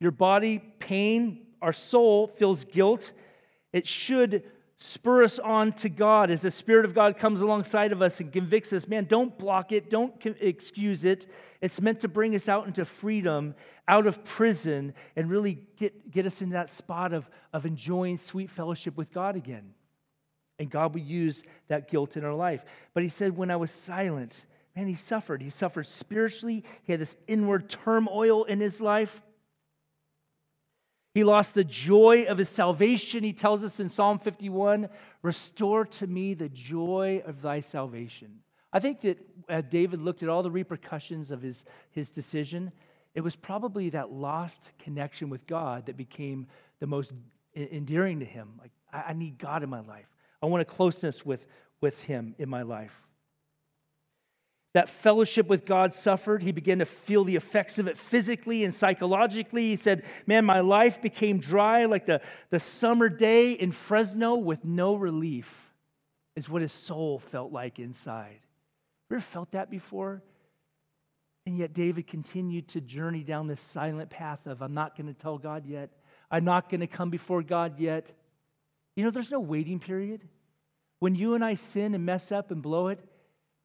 Your 0.00 0.12
body, 0.12 0.58
pain, 0.78 1.46
our 1.60 1.72
soul 1.72 2.26
feels 2.26 2.64
guilt. 2.64 3.12
It 3.72 3.86
should 3.86 4.44
spur 4.84 5.22
us 5.22 5.38
on 5.38 5.72
to 5.72 5.88
God 5.88 6.30
as 6.30 6.42
the 6.42 6.50
Spirit 6.50 6.84
of 6.84 6.94
God 6.94 7.16
comes 7.16 7.40
alongside 7.40 7.92
of 7.92 8.02
us 8.02 8.20
and 8.20 8.32
convicts 8.32 8.72
us. 8.72 8.88
Man, 8.88 9.04
don't 9.04 9.36
block 9.38 9.72
it, 9.72 9.90
don't 9.90 10.14
excuse 10.40 11.04
it. 11.04 11.26
It's 11.60 11.80
meant 11.80 12.00
to 12.00 12.08
bring 12.08 12.34
us 12.34 12.48
out 12.48 12.66
into 12.66 12.84
freedom, 12.84 13.54
out 13.86 14.06
of 14.06 14.24
prison, 14.24 14.94
and 15.14 15.30
really 15.30 15.62
get, 15.76 16.10
get 16.10 16.26
us 16.26 16.42
in 16.42 16.50
that 16.50 16.68
spot 16.68 17.12
of, 17.12 17.28
of 17.52 17.64
enjoying 17.66 18.18
sweet 18.18 18.50
fellowship 18.50 18.96
with 18.96 19.12
God 19.12 19.36
again. 19.36 19.74
And 20.58 20.70
God 20.70 20.94
will 20.94 21.00
use 21.00 21.42
that 21.68 21.88
guilt 21.88 22.16
in 22.16 22.24
our 22.24 22.34
life. 22.34 22.64
But 22.94 23.02
He 23.02 23.08
said, 23.08 23.36
when 23.36 23.50
I 23.50 23.56
was 23.56 23.70
silent, 23.70 24.44
man, 24.74 24.88
He 24.88 24.94
suffered. 24.94 25.42
He 25.42 25.50
suffered 25.50 25.86
spiritually, 25.86 26.64
He 26.82 26.92
had 26.92 27.00
this 27.00 27.16
inward 27.26 27.68
turmoil 27.68 28.44
in 28.44 28.60
His 28.60 28.80
life. 28.80 29.22
He 31.14 31.24
lost 31.24 31.54
the 31.54 31.64
joy 31.64 32.24
of 32.24 32.38
his 32.38 32.48
salvation. 32.48 33.22
He 33.22 33.32
tells 33.32 33.62
us 33.62 33.80
in 33.80 33.88
Psalm 33.88 34.18
51 34.18 34.88
Restore 35.22 35.84
to 35.84 36.06
me 36.06 36.34
the 36.34 36.48
joy 36.48 37.22
of 37.26 37.42
thy 37.42 37.60
salvation. 37.60 38.40
I 38.72 38.80
think 38.80 39.02
that 39.02 39.18
uh, 39.48 39.60
David 39.60 40.00
looked 40.00 40.22
at 40.22 40.28
all 40.28 40.42
the 40.42 40.50
repercussions 40.50 41.30
of 41.30 41.42
his, 41.42 41.64
his 41.90 42.10
decision. 42.10 42.72
It 43.14 43.20
was 43.20 43.36
probably 43.36 43.90
that 43.90 44.10
lost 44.10 44.70
connection 44.78 45.28
with 45.28 45.46
God 45.46 45.86
that 45.86 45.96
became 45.96 46.46
the 46.80 46.86
most 46.86 47.12
endearing 47.54 48.20
to 48.20 48.24
him. 48.24 48.52
Like, 48.58 48.72
I, 48.92 49.10
I 49.10 49.12
need 49.12 49.38
God 49.38 49.62
in 49.62 49.68
my 49.68 49.80
life. 49.80 50.06
I 50.42 50.46
want 50.46 50.62
a 50.62 50.64
closeness 50.64 51.24
with, 51.24 51.44
with 51.80 52.00
him 52.02 52.34
in 52.38 52.48
my 52.48 52.62
life. 52.62 53.02
That 54.74 54.88
fellowship 54.88 55.48
with 55.48 55.66
God 55.66 55.92
suffered. 55.92 56.42
He 56.42 56.52
began 56.52 56.78
to 56.78 56.86
feel 56.86 57.24
the 57.24 57.36
effects 57.36 57.78
of 57.78 57.86
it 57.86 57.98
physically 57.98 58.64
and 58.64 58.74
psychologically. 58.74 59.68
He 59.68 59.76
said, 59.76 60.02
Man, 60.26 60.46
my 60.46 60.60
life 60.60 61.02
became 61.02 61.38
dry 61.38 61.84
like 61.84 62.06
the, 62.06 62.22
the 62.48 62.58
summer 62.58 63.10
day 63.10 63.52
in 63.52 63.70
Fresno 63.70 64.36
with 64.36 64.64
no 64.64 64.94
relief, 64.94 65.72
is 66.36 66.48
what 66.48 66.62
his 66.62 66.72
soul 66.72 67.18
felt 67.18 67.52
like 67.52 67.78
inside. 67.78 68.40
You 69.10 69.16
ever 69.16 69.20
felt 69.20 69.50
that 69.50 69.70
before? 69.70 70.22
And 71.44 71.58
yet, 71.58 71.74
David 71.74 72.06
continued 72.06 72.68
to 72.68 72.80
journey 72.80 73.24
down 73.24 73.48
this 73.48 73.60
silent 73.60 74.08
path 74.08 74.46
of, 74.46 74.62
I'm 74.62 74.74
not 74.74 74.96
going 74.96 75.12
to 75.12 75.20
tell 75.20 75.36
God 75.36 75.66
yet. 75.66 75.90
I'm 76.30 76.44
not 76.44 76.70
going 76.70 76.80
to 76.80 76.86
come 76.86 77.10
before 77.10 77.42
God 77.42 77.78
yet. 77.78 78.12
You 78.96 79.04
know, 79.04 79.10
there's 79.10 79.30
no 79.30 79.40
waiting 79.40 79.80
period. 79.80 80.22
When 81.00 81.14
you 81.14 81.34
and 81.34 81.44
I 81.44 81.56
sin 81.56 81.94
and 81.94 82.06
mess 82.06 82.30
up 82.30 82.50
and 82.50 82.62
blow 82.62 82.88
it, 82.88 83.00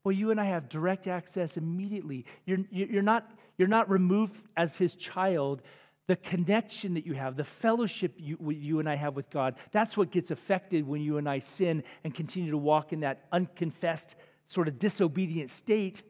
well, 0.04 0.12
you 0.12 0.30
and 0.30 0.40
I 0.40 0.44
have 0.44 0.68
direct 0.68 1.06
access 1.06 1.56
immediately. 1.56 2.24
You're, 2.46 2.60
you're, 2.70 3.02
not, 3.02 3.30
you're 3.56 3.68
not 3.68 3.90
removed 3.90 4.40
as 4.56 4.76
his 4.76 4.94
child. 4.94 5.62
The 6.06 6.16
connection 6.16 6.94
that 6.94 7.04
you 7.04 7.12
have, 7.14 7.36
the 7.36 7.44
fellowship 7.44 8.14
you, 8.16 8.38
you 8.50 8.80
and 8.80 8.88
I 8.88 8.96
have 8.96 9.16
with 9.16 9.28
God, 9.28 9.56
that's 9.72 9.96
what 9.96 10.10
gets 10.10 10.30
affected 10.30 10.86
when 10.86 11.02
you 11.02 11.18
and 11.18 11.28
I 11.28 11.40
sin 11.40 11.84
and 12.04 12.14
continue 12.14 12.50
to 12.52 12.58
walk 12.58 12.92
in 12.92 13.00
that 13.00 13.26
unconfessed, 13.32 14.14
sort 14.46 14.68
of 14.68 14.78
disobedient 14.78 15.50
state. 15.50 16.02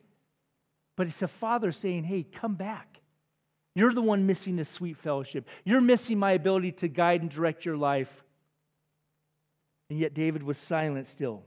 But 0.97 1.09
it's 1.09 1.23
a 1.23 1.29
father 1.29 1.73
saying, 1.73 2.05
hey, 2.05 2.23
come 2.23 2.55
back. 2.55 3.01
You're 3.75 3.93
the 3.93 4.03
one 4.03 4.27
missing 4.27 4.57
the 4.57 4.65
sweet 4.65 4.97
fellowship. 4.97 5.49
You're 5.65 5.81
missing 5.81 6.19
my 6.19 6.33
ability 6.33 6.73
to 6.73 6.89
guide 6.89 7.23
and 7.23 7.31
direct 7.31 7.65
your 7.65 7.77
life. 7.77 8.25
And 9.91 9.99
yet 9.99 10.15
David 10.15 10.43
was 10.43 10.59
silent 10.59 11.07
still. 11.07 11.45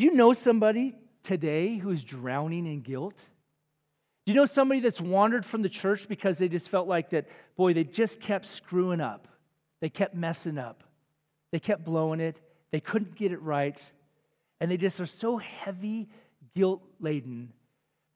Do 0.00 0.06
you 0.06 0.14
know 0.14 0.32
somebody 0.32 0.94
today 1.22 1.76
who's 1.76 2.02
drowning 2.02 2.64
in 2.64 2.80
guilt? 2.80 3.22
Do 4.24 4.32
you 4.32 4.34
know 4.34 4.46
somebody 4.46 4.80
that's 4.80 4.98
wandered 4.98 5.44
from 5.44 5.60
the 5.60 5.68
church 5.68 6.08
because 6.08 6.38
they 6.38 6.48
just 6.48 6.70
felt 6.70 6.88
like 6.88 7.10
that, 7.10 7.28
boy, 7.54 7.74
they 7.74 7.84
just 7.84 8.18
kept 8.18 8.46
screwing 8.46 9.02
up. 9.02 9.28
They 9.82 9.90
kept 9.90 10.14
messing 10.14 10.56
up. 10.56 10.84
They 11.52 11.58
kept 11.58 11.84
blowing 11.84 12.18
it. 12.18 12.40
They 12.70 12.80
couldn't 12.80 13.14
get 13.14 13.30
it 13.30 13.42
right. 13.42 13.78
And 14.58 14.70
they 14.70 14.78
just 14.78 15.02
are 15.02 15.06
so 15.06 15.36
heavy, 15.36 16.08
guilt 16.54 16.80
laden 16.98 17.52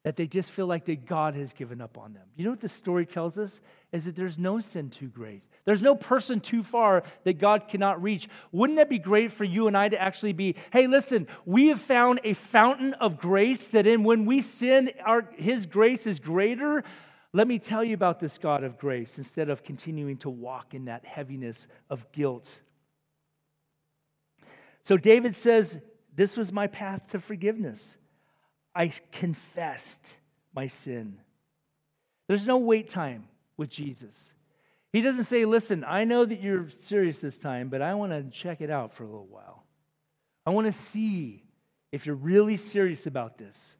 that 0.04 0.16
they 0.16 0.26
just 0.26 0.52
feel 0.52 0.66
like 0.66 0.84
that 0.84 1.06
God 1.06 1.34
has 1.34 1.54
given 1.54 1.80
up 1.80 1.96
on 1.96 2.12
them. 2.12 2.24
You 2.36 2.44
know 2.44 2.50
what 2.50 2.60
the 2.60 2.68
story 2.68 3.06
tells 3.06 3.38
us? 3.38 3.60
Is 3.90 4.04
that 4.04 4.14
there's 4.14 4.38
no 4.38 4.60
sin 4.60 4.90
too 4.90 5.08
great. 5.08 5.42
There's 5.64 5.80
no 5.80 5.94
person 5.94 6.40
too 6.40 6.62
far 6.62 7.04
that 7.24 7.38
God 7.38 7.68
cannot 7.68 8.02
reach. 8.02 8.28
Wouldn't 8.52 8.76
that 8.76 8.90
be 8.90 8.98
great 8.98 9.32
for 9.32 9.44
you 9.44 9.66
and 9.66 9.74
I 9.76 9.88
to 9.88 10.00
actually 10.00 10.34
be, 10.34 10.56
hey, 10.74 10.86
listen, 10.86 11.26
we 11.46 11.68
have 11.68 11.80
found 11.80 12.20
a 12.22 12.34
fountain 12.34 12.92
of 12.94 13.18
grace 13.18 13.68
that 13.70 13.86
in 13.86 14.04
when 14.04 14.26
we 14.26 14.42
sin, 14.42 14.90
our, 15.06 15.26
his 15.36 15.64
grace 15.64 16.06
is 16.06 16.20
greater. 16.20 16.84
Let 17.32 17.48
me 17.48 17.58
tell 17.58 17.82
you 17.82 17.94
about 17.94 18.20
this 18.20 18.36
God 18.36 18.62
of 18.62 18.76
grace 18.76 19.16
instead 19.16 19.48
of 19.48 19.64
continuing 19.64 20.18
to 20.18 20.28
walk 20.28 20.74
in 20.74 20.84
that 20.84 21.06
heaviness 21.06 21.66
of 21.88 22.12
guilt. 22.12 22.60
So 24.82 24.98
David 24.98 25.34
says, 25.34 25.80
This 26.14 26.36
was 26.36 26.52
my 26.52 26.66
path 26.66 27.06
to 27.08 27.20
forgiveness. 27.20 27.96
I 28.74 28.92
confessed 29.12 30.16
my 30.54 30.66
sin. 30.66 31.18
There's 32.26 32.46
no 32.46 32.58
wait 32.58 32.88
time 32.88 33.28
with 33.56 33.70
Jesus. 33.70 34.32
He 34.92 35.00
doesn't 35.00 35.24
say, 35.24 35.44
Listen, 35.44 35.84
I 35.86 36.04
know 36.04 36.24
that 36.24 36.40
you're 36.40 36.68
serious 36.68 37.20
this 37.20 37.38
time, 37.38 37.68
but 37.68 37.82
I 37.82 37.94
want 37.94 38.12
to 38.12 38.22
check 38.30 38.60
it 38.60 38.70
out 38.70 38.94
for 38.94 39.04
a 39.04 39.06
little 39.06 39.26
while. 39.26 39.64
I 40.46 40.50
want 40.50 40.66
to 40.66 40.72
see 40.72 41.42
if 41.92 42.06
you're 42.06 42.14
really 42.14 42.56
serious 42.56 43.06
about 43.06 43.38
this. 43.38 43.76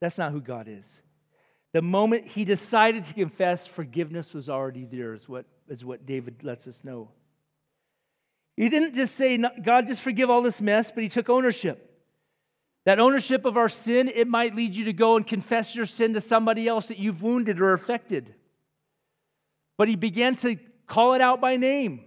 That's 0.00 0.18
not 0.18 0.32
who 0.32 0.40
God 0.40 0.68
is. 0.68 1.00
The 1.72 1.82
moment 1.82 2.26
he 2.26 2.44
decided 2.44 3.04
to 3.04 3.14
confess, 3.14 3.66
forgiveness 3.66 4.32
was 4.32 4.48
already 4.48 4.84
there, 4.84 5.12
is 5.12 5.28
what, 5.28 5.44
is 5.68 5.84
what 5.84 6.06
David 6.06 6.44
lets 6.44 6.66
us 6.68 6.84
know. 6.84 7.10
He 8.56 8.68
didn't 8.68 8.94
just 8.94 9.16
say, 9.16 9.36
God, 9.62 9.86
just 9.86 10.02
forgive 10.02 10.30
all 10.30 10.42
this 10.42 10.60
mess, 10.60 10.92
but 10.92 11.02
he 11.02 11.08
took 11.08 11.28
ownership. 11.28 11.93
That 12.84 12.98
ownership 12.98 13.44
of 13.44 13.56
our 13.56 13.68
sin, 13.68 14.10
it 14.14 14.28
might 14.28 14.54
lead 14.54 14.74
you 14.74 14.84
to 14.84 14.92
go 14.92 15.16
and 15.16 15.26
confess 15.26 15.74
your 15.74 15.86
sin 15.86 16.12
to 16.14 16.20
somebody 16.20 16.68
else 16.68 16.88
that 16.88 16.98
you've 16.98 17.22
wounded 17.22 17.60
or 17.60 17.72
affected. 17.72 18.34
But 19.78 19.88
he 19.88 19.96
began 19.96 20.36
to 20.36 20.56
call 20.86 21.14
it 21.14 21.20
out 21.20 21.40
by 21.40 21.56
name. 21.56 22.04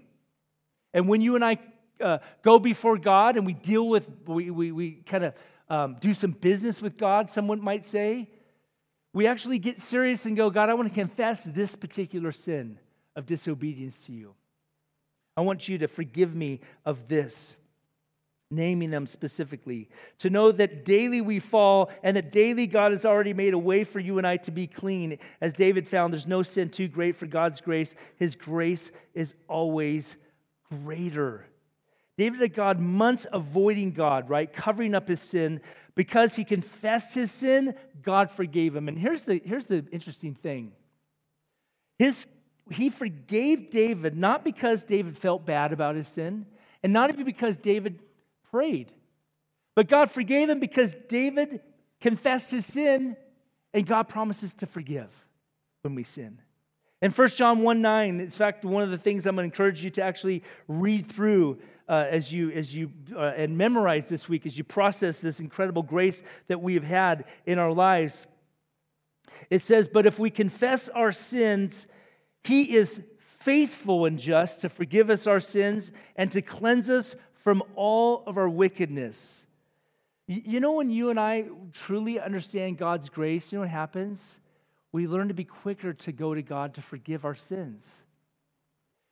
And 0.94 1.10
when 1.10 1.22
you 1.22 1.36
and 1.36 1.44
I 1.44 1.58
uh, 2.00 2.20
go 2.44 2.60
before 2.60 2.98
God 2.98 3.38
and 3.38 3.46
we 3.46 3.54
deal 3.54 3.88
with, 3.88 4.08
we, 4.26 4.52
we, 4.52 4.72
we 4.72 4.92
kind 5.06 5.24
of 5.24 5.34
um, 5.70 5.98
do 6.00 6.14
some 6.14 6.32
business 6.32 6.82
with 6.82 6.98
God, 6.98 7.30
someone 7.30 7.62
might 7.62 7.84
say, 7.84 8.30
we 9.14 9.26
actually 9.26 9.58
get 9.58 9.80
serious 9.80 10.26
and 10.28 10.38
go, 10.38 10.50
God, 10.50 10.70
I 10.70 10.76
want 10.76 10.90
to 10.90 10.94
confess 10.94 11.44
this 11.44 11.76
particular 11.76 12.32
sin 12.32 12.78
of 13.16 13.26
disobedience 13.26 14.06
to 14.06 14.12
you. 14.12 14.36
I 15.36 15.42
want 15.42 15.68
you 15.68 15.80
to 15.80 15.88
forgive 15.88 16.36
me 16.36 16.62
of 16.86 17.08
this 17.08 17.56
naming 18.50 18.90
them 18.90 19.06
specifically. 19.06 19.90
To 20.20 20.30
know 20.30 20.52
that 20.52 20.86
daily 20.86 21.22
we 21.22 21.40
fall 21.40 21.92
and 22.04 22.16
that 22.16 22.32
daily 22.32 22.68
God 22.68 22.92
has 22.92 23.06
already 23.06 23.34
made 23.34 23.54
a 23.54 23.60
way 23.60 23.84
for 23.84 24.00
you 24.00 24.18
and 24.18 24.26
I 24.26 24.38
to 24.38 24.52
be 24.52 24.68
clean. 24.68 25.18
As 25.42 25.54
David 25.54 25.88
found, 25.88 26.14
there's 26.14 26.28
no 26.28 26.44
sin 26.44 26.70
too 26.70 26.88
great 26.88 27.18
for 27.18 27.26
God's 27.26 27.60
grace. 27.60 27.94
His 28.16 28.36
grace 28.36 28.92
is 29.14 29.34
always 29.48 30.16
greater. 30.70 31.46
David 32.18 32.40
had 32.40 32.54
God 32.54 32.80
months 32.80 33.28
avoiding 33.32 33.92
God, 33.92 34.30
right? 34.30 34.52
Covering 34.52 34.96
up 34.96 35.08
his 35.08 35.22
sin. 35.22 35.62
Because 35.94 36.36
he 36.36 36.44
confessed 36.44 37.16
his 37.16 37.32
sin, 37.32 37.76
God 38.02 38.32
forgave 38.32 38.76
him. 38.76 38.88
And 38.88 38.98
here's 38.98 39.24
the, 39.24 39.42
here's 39.44 39.68
the 39.68 39.86
interesting 39.92 40.36
thing. 40.36 40.72
His, 42.00 42.28
he 42.72 42.90
forgave 42.90 43.72
David 43.72 44.16
not 44.16 44.44
because 44.44 44.84
David 44.84 45.18
felt 45.18 45.46
bad 45.46 45.74
about 45.74 45.96
his 45.96 46.08
sin, 46.08 46.46
and 46.84 46.94
not 46.94 47.10
even 47.10 47.26
because 47.26 47.58
David 47.58 48.00
prayed. 48.52 48.92
But 49.76 49.88
God 49.88 50.12
forgave 50.12 50.50
him 50.50 50.60
because 50.60 50.96
David 51.08 51.62
confessed 52.02 52.52
his 52.52 52.66
sin, 52.66 53.16
and 53.74 53.86
God 53.86 54.04
promises 54.04 54.54
to 54.56 54.66
forgive 54.66 55.10
when 55.82 55.96
we 55.96 56.04
sin. 56.04 56.40
In 57.02 57.12
1 57.12 57.28
John 57.30 57.62
1 57.62 57.82
9, 57.82 58.20
in 58.20 58.30
fact, 58.32 58.66
one 58.66 58.82
of 58.82 58.90
the 58.90 58.98
things 58.98 59.26
I'm 59.26 59.36
going 59.36 59.50
to 59.50 59.54
encourage 59.54 59.84
you 59.84 59.92
to 59.92 60.04
actually 60.04 60.44
read 60.68 61.08
through 61.08 61.60
uh, 61.88 62.08
as 62.10 62.32
you, 62.32 62.50
as 62.52 62.74
you 62.74 62.92
uh, 63.16 63.34
and 63.38 63.58
memorize 63.58 64.10
this 64.10 64.28
week, 64.28 64.46
as 64.46 64.58
you 64.58 64.64
process 64.64 65.22
this 65.22 65.40
incredible 65.40 65.84
grace 65.84 66.24
that 66.48 66.62
we 66.62 66.74
have 66.74 66.84
had 66.84 67.26
in 67.46 67.60
our 67.60 67.72
lives. 67.72 68.26
It 69.50 69.62
says, 69.62 69.88
But 69.88 70.06
if 70.06 70.18
we 70.18 70.30
confess 70.30 70.90
our 70.90 71.12
sins, 71.12 71.88
he 72.44 72.76
is 72.76 73.02
faithful 73.20 74.06
and 74.06 74.20
just 74.20 74.62
to 74.62 74.70
forgive 74.70 75.10
us 75.10 75.28
our 75.28 75.40
sins 75.40 75.92
and 76.16 76.32
to 76.32 76.42
cleanse 76.42 76.90
us 76.90 77.16
from 77.48 77.64
all 77.78 78.24
of 78.28 78.38
our 78.38 78.50
wickedness. 78.50 79.46
You 80.28 80.60
know, 80.60 80.74
when 80.74 80.90
you 80.90 81.12
and 81.12 81.18
I 81.18 81.46
truly 81.72 82.20
understand 82.20 82.78
God's 82.78 83.08
grace, 83.08 83.54
you 83.54 83.58
know 83.58 83.62
what 83.62 83.70
happens? 83.70 84.38
We 84.92 85.08
learn 85.08 85.30
to 85.30 85.34
be 85.34 85.46
quicker 85.46 85.94
to 85.94 86.12
go 86.12 86.34
to 86.34 86.42
God 86.42 86.74
to 86.74 86.82
forgive 86.82 87.24
our 87.24 87.36
sins. 87.36 88.04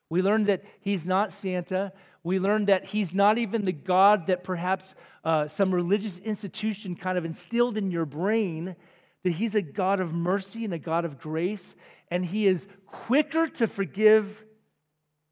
We 0.09 0.21
learn 0.21 0.43
that 0.43 0.65
He's 0.81 1.05
not 1.05 1.31
Santa. 1.31 1.93
We 2.23 2.37
learn 2.37 2.65
that 2.65 2.87
He's 2.87 3.13
not 3.13 3.37
even 3.37 3.63
the 3.63 3.71
God 3.71 4.27
that 4.27 4.43
perhaps 4.43 4.95
uh, 5.23 5.47
some 5.47 5.73
religious 5.73 6.19
institution 6.19 6.97
kind 6.97 7.17
of 7.17 7.23
instilled 7.23 7.77
in 7.77 7.89
your 7.89 8.05
brain, 8.05 8.75
that 9.23 9.31
He's 9.31 9.55
a 9.55 9.61
God 9.61 10.01
of 10.01 10.13
mercy 10.13 10.65
and 10.65 10.73
a 10.73 10.77
God 10.77 11.05
of 11.05 11.19
grace, 11.19 11.73
and 12.11 12.25
He 12.25 12.47
is 12.47 12.67
quicker 12.85 13.47
to 13.47 13.65
forgive 13.65 14.44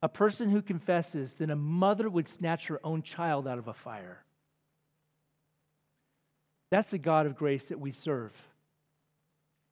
a 0.04 0.10
person 0.10 0.50
who 0.50 0.62
confesses 0.62 1.36
than 1.36 1.50
a 1.50 1.56
mother 1.56 2.10
would 2.10 2.28
snatch 2.28 2.68
her 2.68 2.78
own 2.84 3.02
child 3.02 3.48
out 3.48 3.58
of 3.58 3.70
a 3.70 3.74
fire. 3.74 4.22
That's 6.72 6.92
the 6.92 6.98
God 6.98 7.26
of 7.26 7.38
grace 7.38 7.70
that 7.70 7.80
we 7.80 7.94
serve. 7.94 8.34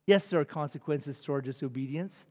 Yes, 0.08 0.30
there 0.30 0.40
are 0.40 0.46
consequences 0.46 1.22
to 1.26 1.34
our 1.34 1.42
disobedience. 1.42 2.26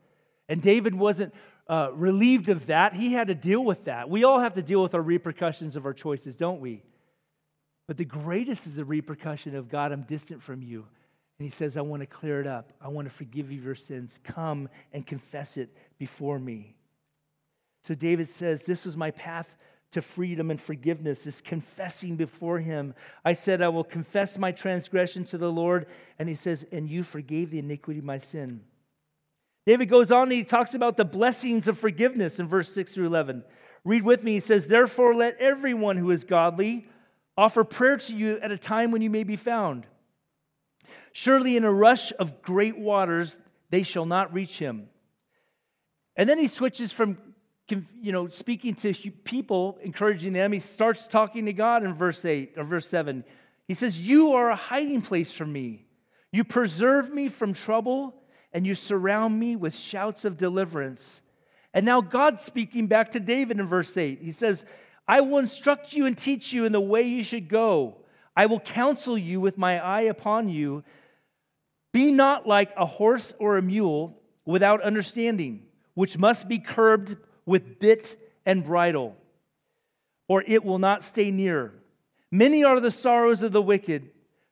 And 0.48 0.62
David 0.62 0.94
wasn't 0.94 1.34
uh, 1.68 1.90
relieved 1.92 2.48
of 2.48 2.66
that. 2.68 2.94
He 2.94 3.12
had 3.12 3.28
to 3.28 3.34
deal 3.34 3.62
with 3.62 3.84
that. 3.84 4.08
We 4.08 4.24
all 4.24 4.40
have 4.40 4.54
to 4.54 4.62
deal 4.62 4.82
with 4.82 4.94
our 4.94 5.02
repercussions 5.02 5.76
of 5.76 5.84
our 5.84 5.92
choices, 5.92 6.36
don't 6.36 6.60
we? 6.60 6.82
But 7.86 7.98
the 7.98 8.06
greatest 8.06 8.66
is 8.66 8.76
the 8.76 8.84
repercussion 8.86 9.54
of 9.54 9.68
God, 9.68 9.92
I'm 9.92 10.02
distant 10.02 10.42
from 10.42 10.62
you. 10.62 10.86
And 11.38 11.44
he 11.44 11.50
says, 11.50 11.76
I 11.76 11.82
want 11.82 12.00
to 12.00 12.06
clear 12.06 12.40
it 12.40 12.46
up. 12.46 12.72
I 12.80 12.88
want 12.88 13.08
to 13.08 13.14
forgive 13.14 13.52
you 13.52 13.60
your 13.60 13.74
sins. 13.74 14.20
Come 14.24 14.70
and 14.90 15.06
confess 15.06 15.58
it 15.58 15.76
before 15.98 16.38
me. 16.38 16.76
So 17.82 17.94
David 17.94 18.28
says, 18.30 18.62
This 18.62 18.84
was 18.84 18.96
my 18.96 19.10
path 19.10 19.56
to 19.92 20.02
freedom 20.02 20.50
and 20.50 20.60
forgiveness, 20.60 21.26
is 21.26 21.40
confessing 21.40 22.16
before 22.16 22.60
him. 22.60 22.94
I 23.24 23.32
said, 23.32 23.60
I 23.60 23.68
will 23.68 23.84
confess 23.84 24.38
my 24.38 24.52
transgression 24.52 25.24
to 25.24 25.38
the 25.38 25.50
Lord. 25.50 25.86
And 26.18 26.28
he 26.28 26.34
says, 26.34 26.64
And 26.70 26.88
you 26.88 27.02
forgave 27.02 27.50
the 27.50 27.58
iniquity 27.58 27.98
of 27.98 28.04
my 28.04 28.18
sin. 28.18 28.60
David 29.66 29.86
goes 29.86 30.10
on 30.10 30.24
and 30.24 30.32
he 30.32 30.44
talks 30.44 30.74
about 30.74 30.96
the 30.96 31.04
blessings 31.04 31.68
of 31.68 31.78
forgiveness 31.78 32.38
in 32.38 32.48
verse 32.48 32.72
6 32.72 32.94
through 32.94 33.06
11. 33.06 33.44
Read 33.84 34.02
with 34.02 34.22
me. 34.22 34.34
He 34.34 34.40
says, 34.40 34.66
Therefore, 34.66 35.14
let 35.14 35.38
everyone 35.38 35.96
who 35.96 36.10
is 36.10 36.24
godly 36.24 36.86
offer 37.36 37.64
prayer 37.64 37.96
to 37.96 38.14
you 38.14 38.38
at 38.40 38.50
a 38.50 38.58
time 38.58 38.90
when 38.90 39.02
you 39.02 39.10
may 39.10 39.24
be 39.24 39.36
found. 39.36 39.86
Surely 41.12 41.56
in 41.56 41.64
a 41.64 41.72
rush 41.72 42.12
of 42.18 42.42
great 42.42 42.78
waters 42.78 43.38
they 43.70 43.82
shall 43.82 44.06
not 44.06 44.32
reach 44.32 44.58
him. 44.58 44.88
And 46.16 46.28
then 46.28 46.38
he 46.38 46.48
switches 46.48 46.92
from 46.92 47.18
you 48.00 48.12
know 48.12 48.28
speaking 48.28 48.74
to 48.74 48.92
people 49.24 49.78
encouraging 49.82 50.32
them 50.32 50.52
he 50.52 50.58
starts 50.58 51.06
talking 51.06 51.46
to 51.46 51.52
God 51.52 51.84
in 51.84 51.94
verse 51.94 52.24
8 52.24 52.54
or 52.56 52.64
verse 52.64 52.88
7 52.88 53.24
he 53.70 53.74
says 53.74 54.00
you 54.00 54.32
are 54.32 54.50
a 54.50 54.56
hiding 54.56 55.00
place 55.00 55.30
for 55.30 55.46
me. 55.46 55.86
You 56.32 56.42
preserve 56.42 57.14
me 57.14 57.28
from 57.28 57.54
trouble 57.54 58.16
and 58.52 58.66
you 58.66 58.74
surround 58.74 59.38
me 59.38 59.54
with 59.54 59.76
shouts 59.76 60.24
of 60.24 60.36
deliverance. 60.36 61.22
And 61.72 61.86
now 61.86 62.00
God 62.00 62.40
speaking 62.40 62.88
back 62.88 63.12
to 63.12 63.20
David 63.20 63.60
in 63.60 63.68
verse 63.68 63.96
8 63.96 64.22
he 64.22 64.32
says 64.32 64.64
I 65.06 65.20
will 65.20 65.38
instruct 65.38 65.92
you 65.92 66.06
and 66.06 66.18
teach 66.18 66.52
you 66.52 66.64
in 66.64 66.72
the 66.72 66.80
way 66.80 67.02
you 67.02 67.22
should 67.22 67.48
go. 67.48 67.98
I 68.36 68.46
will 68.46 68.58
counsel 68.58 69.16
you 69.16 69.40
with 69.40 69.56
my 69.56 69.78
eye 69.78 70.02
upon 70.02 70.48
you. 70.48 70.82
Be 71.92 72.10
not 72.10 72.48
like 72.48 72.72
a 72.76 72.86
horse 72.86 73.34
or 73.38 73.56
a 73.56 73.62
mule 73.62 74.20
without 74.44 74.82
understanding, 74.82 75.62
which 75.94 76.18
must 76.18 76.48
be 76.48 76.58
curbed 76.58 77.16
with 77.50 77.80
bit 77.80 78.16
and 78.46 78.62
bridle, 78.62 79.16
or 80.28 80.44
it 80.46 80.64
will 80.64 80.78
not 80.78 81.02
stay 81.02 81.32
near. 81.32 81.74
Many 82.30 82.62
are 82.62 82.78
the 82.78 82.92
sorrows 82.92 83.42
of 83.42 83.50
the 83.50 83.60
wicked, 83.60 84.08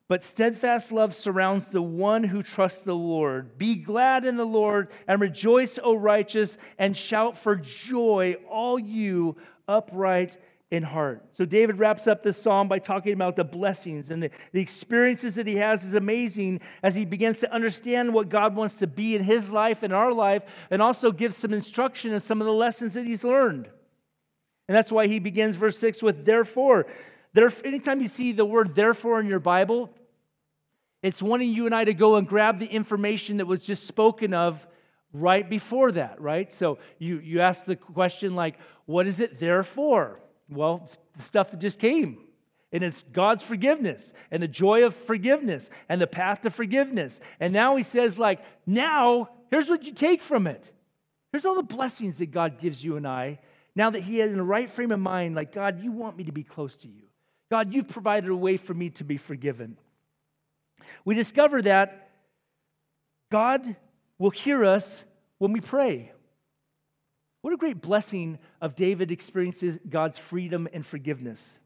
but 0.09 0.21
steadfast 0.21 0.91
love 0.91 1.15
surrounds 1.15 1.67
the 1.67 1.81
one 1.81 2.25
who 2.25 2.43
trusts 2.43 2.81
the 2.81 2.93
Lord. 2.93 3.57
Be 3.57 3.75
glad 3.75 4.25
in 4.25 4.35
the 4.35 4.45
Lord 4.45 4.89
and 5.07 5.21
rejoice, 5.21 5.79
O 5.81 5.95
righteous, 5.95 6.57
and 6.77 6.97
shout 6.97 7.37
for 7.37 7.55
joy, 7.55 8.35
all 8.49 8.77
you 8.77 9.37
upright 9.65 10.37
in 10.71 10.83
heart. 10.83 11.25
So 11.31 11.45
David 11.45 11.79
wraps 11.79 12.05
up 12.05 12.21
this 12.21 12.39
psalm 12.39 12.67
by 12.67 12.77
talking 12.77 13.13
about 13.13 13.35
the 13.35 13.43
blessings 13.43 14.11
and 14.11 14.21
the, 14.21 14.29
the 14.51 14.61
experiences 14.61 15.35
that 15.35 15.47
he 15.47 15.55
has 15.55 15.83
is 15.83 15.95
amazing 15.95 16.61
as 16.83 16.93
he 16.93 17.05
begins 17.05 17.39
to 17.39 17.51
understand 17.51 18.13
what 18.13 18.29
God 18.29 18.55
wants 18.55 18.75
to 18.75 18.87
be 18.87 19.15
in 19.15 19.23
his 19.23 19.51
life 19.51 19.81
and 19.81 19.91
our 19.91 20.13
life, 20.13 20.43
and 20.69 20.81
also 20.81 21.11
gives 21.11 21.35
some 21.35 21.53
instruction 21.53 22.13
in 22.13 22.19
some 22.19 22.39
of 22.39 22.45
the 22.45 22.53
lessons 22.53 22.93
that 22.93 23.05
he's 23.05 23.23
learned. 23.23 23.67
And 24.67 24.77
that's 24.77 24.91
why 24.91 25.07
he 25.07 25.19
begins 25.19 25.55
verse 25.55 25.79
6 25.79 26.03
with 26.03 26.25
therefore. 26.25 26.85
There, 27.33 27.51
anytime 27.65 28.01
you 28.01 28.07
see 28.07 28.31
the 28.31 28.45
word 28.45 28.75
therefore 28.75 29.19
in 29.19 29.25
your 29.25 29.39
Bible, 29.39 29.89
it's 31.01 31.21
wanting 31.21 31.51
you 31.51 31.65
and 31.65 31.73
I 31.73 31.85
to 31.85 31.93
go 31.95 32.17
and 32.17 32.27
grab 32.27 32.59
the 32.59 32.67
information 32.67 33.37
that 33.37 33.47
was 33.47 33.61
just 33.61 33.87
spoken 33.87 34.35
of 34.35 34.67
right 35.13 35.49
before 35.49 35.91
that, 35.93 36.21
right? 36.21 36.51
So 36.51 36.77
you, 36.99 37.19
you 37.19 37.41
ask 37.41 37.65
the 37.65 37.75
question, 37.75 38.35
like, 38.35 38.59
what 38.85 39.07
is 39.07 39.19
it 39.19 39.39
there 39.39 39.63
for? 39.63 40.19
Well, 40.49 40.89
the 41.15 41.23
stuff 41.23 41.51
that 41.51 41.59
just 41.59 41.79
came. 41.79 42.19
And 42.71 42.83
it's 42.83 43.03
God's 43.03 43.41
forgiveness 43.41 44.13
and 44.29 44.43
the 44.43 44.47
joy 44.47 44.85
of 44.85 44.93
forgiveness 44.93 45.69
and 45.87 45.99
the 45.99 46.07
path 46.07 46.41
to 46.41 46.51
forgiveness. 46.51 47.19
And 47.39 47.51
now 47.51 47.75
he 47.75 47.83
says, 47.83 48.19
like, 48.19 48.41
now, 48.65 49.29
here's 49.49 49.69
what 49.69 49.83
you 49.83 49.91
take 49.91 50.21
from 50.21 50.45
it. 50.45 50.71
Here's 51.31 51.45
all 51.45 51.55
the 51.55 51.63
blessings 51.63 52.19
that 52.19 52.31
God 52.31 52.59
gives 52.59 52.83
you 52.83 52.95
and 52.95 53.07
I. 53.07 53.39
Now 53.75 53.89
that 53.89 54.01
he 54.01 54.21
is 54.21 54.31
in 54.31 54.37
the 54.37 54.43
right 54.43 54.69
frame 54.69 54.91
of 54.91 54.99
mind, 54.99 55.35
like, 55.35 55.53
God, 55.53 55.81
you 55.81 55.91
want 55.91 56.17
me 56.17 56.25
to 56.25 56.31
be 56.31 56.43
close 56.43 56.75
to 56.77 56.87
you. 56.87 57.03
God, 57.49 57.73
you've 57.73 57.87
provided 57.87 58.29
a 58.29 58.35
way 58.35 58.57
for 58.57 58.73
me 58.73 58.91
to 58.91 59.03
be 59.03 59.17
forgiven. 59.17 59.77
We 61.05 61.15
discover 61.15 61.61
that 61.63 62.11
God 63.31 63.75
will 64.17 64.29
hear 64.29 64.63
us 64.65 65.03
when 65.39 65.53
we 65.53 65.61
pray. 65.61 66.11
What 67.41 67.53
a 67.53 67.57
great 67.57 67.81
blessing 67.81 68.37
of 68.61 68.75
David 68.75 69.11
experiences 69.11 69.79
God's 69.89 70.17
freedom 70.17 70.67
and 70.73 70.85
forgiveness. 70.85 71.59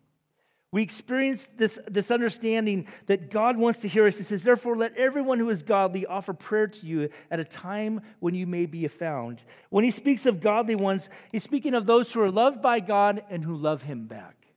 We 0.71 0.81
experience 0.81 1.47
this, 1.55 1.77
this 1.87 2.09
understanding 2.09 2.87
that 3.05 3.29
God 3.29 3.57
wants 3.57 3.81
to 3.81 3.87
hear 3.87 4.07
us. 4.07 4.17
He 4.17 4.23
says, 4.23 4.41
Therefore, 4.41 4.75
let 4.75 4.97
everyone 4.97 5.37
who 5.37 5.51
is 5.51 5.61
godly 5.61 6.07
offer 6.07 6.33
prayer 6.33 6.65
to 6.65 6.85
you 6.87 7.09
at 7.29 7.39
a 7.39 7.43
time 7.43 8.01
when 8.19 8.33
you 8.33 8.47
may 8.47 8.65
be 8.65 8.87
found. 8.87 9.43
When 9.69 9.83
he 9.83 9.91
speaks 9.91 10.25
of 10.25 10.41
godly 10.41 10.73
ones, 10.73 11.09
he's 11.31 11.43
speaking 11.43 11.75
of 11.75 11.85
those 11.85 12.11
who 12.11 12.21
are 12.21 12.31
loved 12.31 12.63
by 12.63 12.79
God 12.79 13.23
and 13.29 13.43
who 13.43 13.55
love 13.55 13.83
him 13.83 14.07
back. 14.07 14.47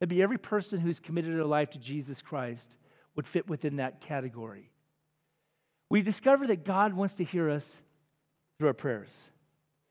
It'd 0.00 0.08
be 0.08 0.22
every 0.22 0.38
person 0.38 0.80
who's 0.80 1.00
committed 1.00 1.34
their 1.34 1.44
life 1.44 1.68
to 1.70 1.78
Jesus 1.78 2.22
Christ 2.22 2.78
would 3.14 3.26
fit 3.26 3.46
within 3.46 3.76
that 3.76 4.00
category. 4.00 4.70
We 5.90 6.00
discover 6.00 6.46
that 6.46 6.64
God 6.64 6.94
wants 6.94 7.12
to 7.14 7.24
hear 7.24 7.50
us 7.50 7.82
through 8.58 8.68
our 8.68 8.74
prayers. 8.74 9.30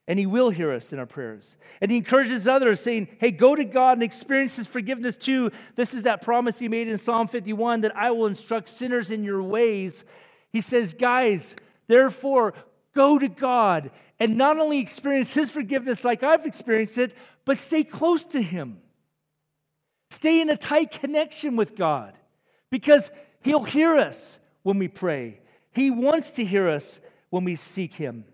And 0.08 0.18
he 0.18 0.26
will 0.26 0.50
hear 0.50 0.72
us 0.72 0.94
in 0.94 1.00
our 1.00 1.06
prayers. 1.06 1.58
And 1.82 1.92
he 1.92 1.98
encourages 1.98 2.48
others, 2.48 2.80
saying, 2.80 3.10
Hey, 3.20 3.32
go 3.32 3.56
to 3.56 3.66
God 3.66 3.94
and 3.94 4.04
experience 4.04 4.56
his 4.56 4.66
forgiveness 4.66 5.18
too. 5.18 5.52
This 5.76 5.94
is 5.94 6.04
that 6.04 6.22
promise 6.22 6.60
he 6.60 6.70
made 6.70 6.88
in 6.88 6.98
Psalm 6.98 7.28
51 7.28 7.82
that 7.82 7.96
I 7.96 8.12
will 8.12 8.28
instruct 8.28 8.70
sinners 8.70 9.12
in 9.12 9.24
your 9.24 9.44
ways. 9.44 10.06
He 10.54 10.62
says, 10.62 10.94
Guys, 10.94 11.56
therefore, 11.88 12.54
go 12.96 13.20
to 13.20 13.28
God 13.28 13.92
and 14.20 14.38
not 14.38 14.58
only 14.58 14.80
experience 14.80 15.34
his 15.34 15.52
forgiveness 15.52 16.06
like 16.06 16.24
I've 16.24 16.46
experienced 16.46 16.98
it, 16.98 17.14
but 17.44 17.58
stay 17.58 17.84
close 17.84 18.26
to 18.28 18.42
him. 18.42 18.80
Stay 20.10 20.42
in 20.42 20.50
a 20.50 20.58
tight 20.58 20.92
connection 20.92 21.56
with 21.56 21.76
God 21.76 22.18
because 22.70 23.12
he'll 23.42 23.64
hear 23.64 23.96
us 23.96 24.40
when 24.64 24.80
we 24.80 24.88
pray. 24.88 25.42
He 25.72 25.92
wants 25.92 26.32
to 26.32 26.46
hear 26.46 26.68
us 26.68 27.00
when 27.30 27.44
we 27.44 27.56
seek 27.56 27.94
him. 27.94 28.26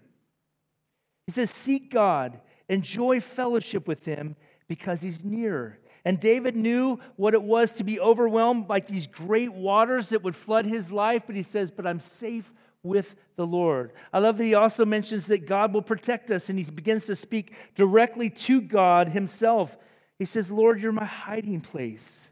He 1.25 1.31
says, 1.31 1.49
Seek 1.49 1.91
God, 1.91 2.39
enjoy 2.69 3.19
fellowship 3.19 3.87
with 3.87 4.05
Him 4.05 4.35
because 4.67 5.01
He's 5.01 5.23
near. 5.23 5.79
And 6.05 6.19
David 6.19 6.55
knew 6.55 6.99
what 7.15 7.33
it 7.33 7.41
was 7.41 7.71
to 7.73 7.83
be 7.83 7.99
overwhelmed 7.99 8.67
by 8.67 8.81
these 8.81 9.07
great 9.07 9.53
waters 9.53 10.09
that 10.09 10.23
would 10.23 10.35
flood 10.35 10.65
his 10.65 10.91
life, 10.91 11.23
but 11.25 11.35
he 11.35 11.43
says, 11.43 11.71
But 11.71 11.87
I'm 11.87 12.01
safe 12.01 12.51
with 12.83 13.15
the 13.37 13.47
Lord. 13.47 13.93
I 14.11 14.19
love 14.19 14.37
that 14.37 14.43
he 14.43 14.53
also 14.53 14.83
mentions 14.83 15.27
that 15.27 15.47
God 15.47 15.73
will 15.73 15.81
protect 15.81 16.29
us, 16.29 16.49
and 16.49 16.59
he 16.59 16.69
begins 16.69 17.05
to 17.05 17.15
speak 17.15 17.53
directly 17.75 18.29
to 18.29 18.59
God 18.59 19.09
himself. 19.09 19.77
He 20.19 20.25
says, 20.25 20.51
Lord, 20.51 20.81
you're 20.81 20.91
my 20.91 21.05
hiding 21.05 21.61
place. 21.61 22.27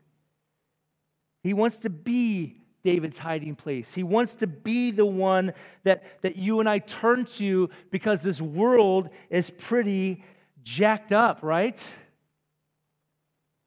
He 1.43 1.53
wants 1.53 1.77
to 1.77 1.89
be 1.89 2.60
David's 2.83 3.17
hiding 3.17 3.55
place. 3.55 3.93
He 3.93 4.03
wants 4.03 4.35
to 4.35 4.47
be 4.47 4.91
the 4.91 5.05
one 5.05 5.53
that, 5.83 6.21
that 6.21 6.35
you 6.35 6.59
and 6.59 6.69
I 6.69 6.79
turn 6.79 7.25
to 7.37 7.69
because 7.91 8.23
this 8.23 8.41
world 8.41 9.09
is 9.29 9.49
pretty 9.49 10.23
jacked 10.63 11.11
up, 11.11 11.39
right? 11.41 11.83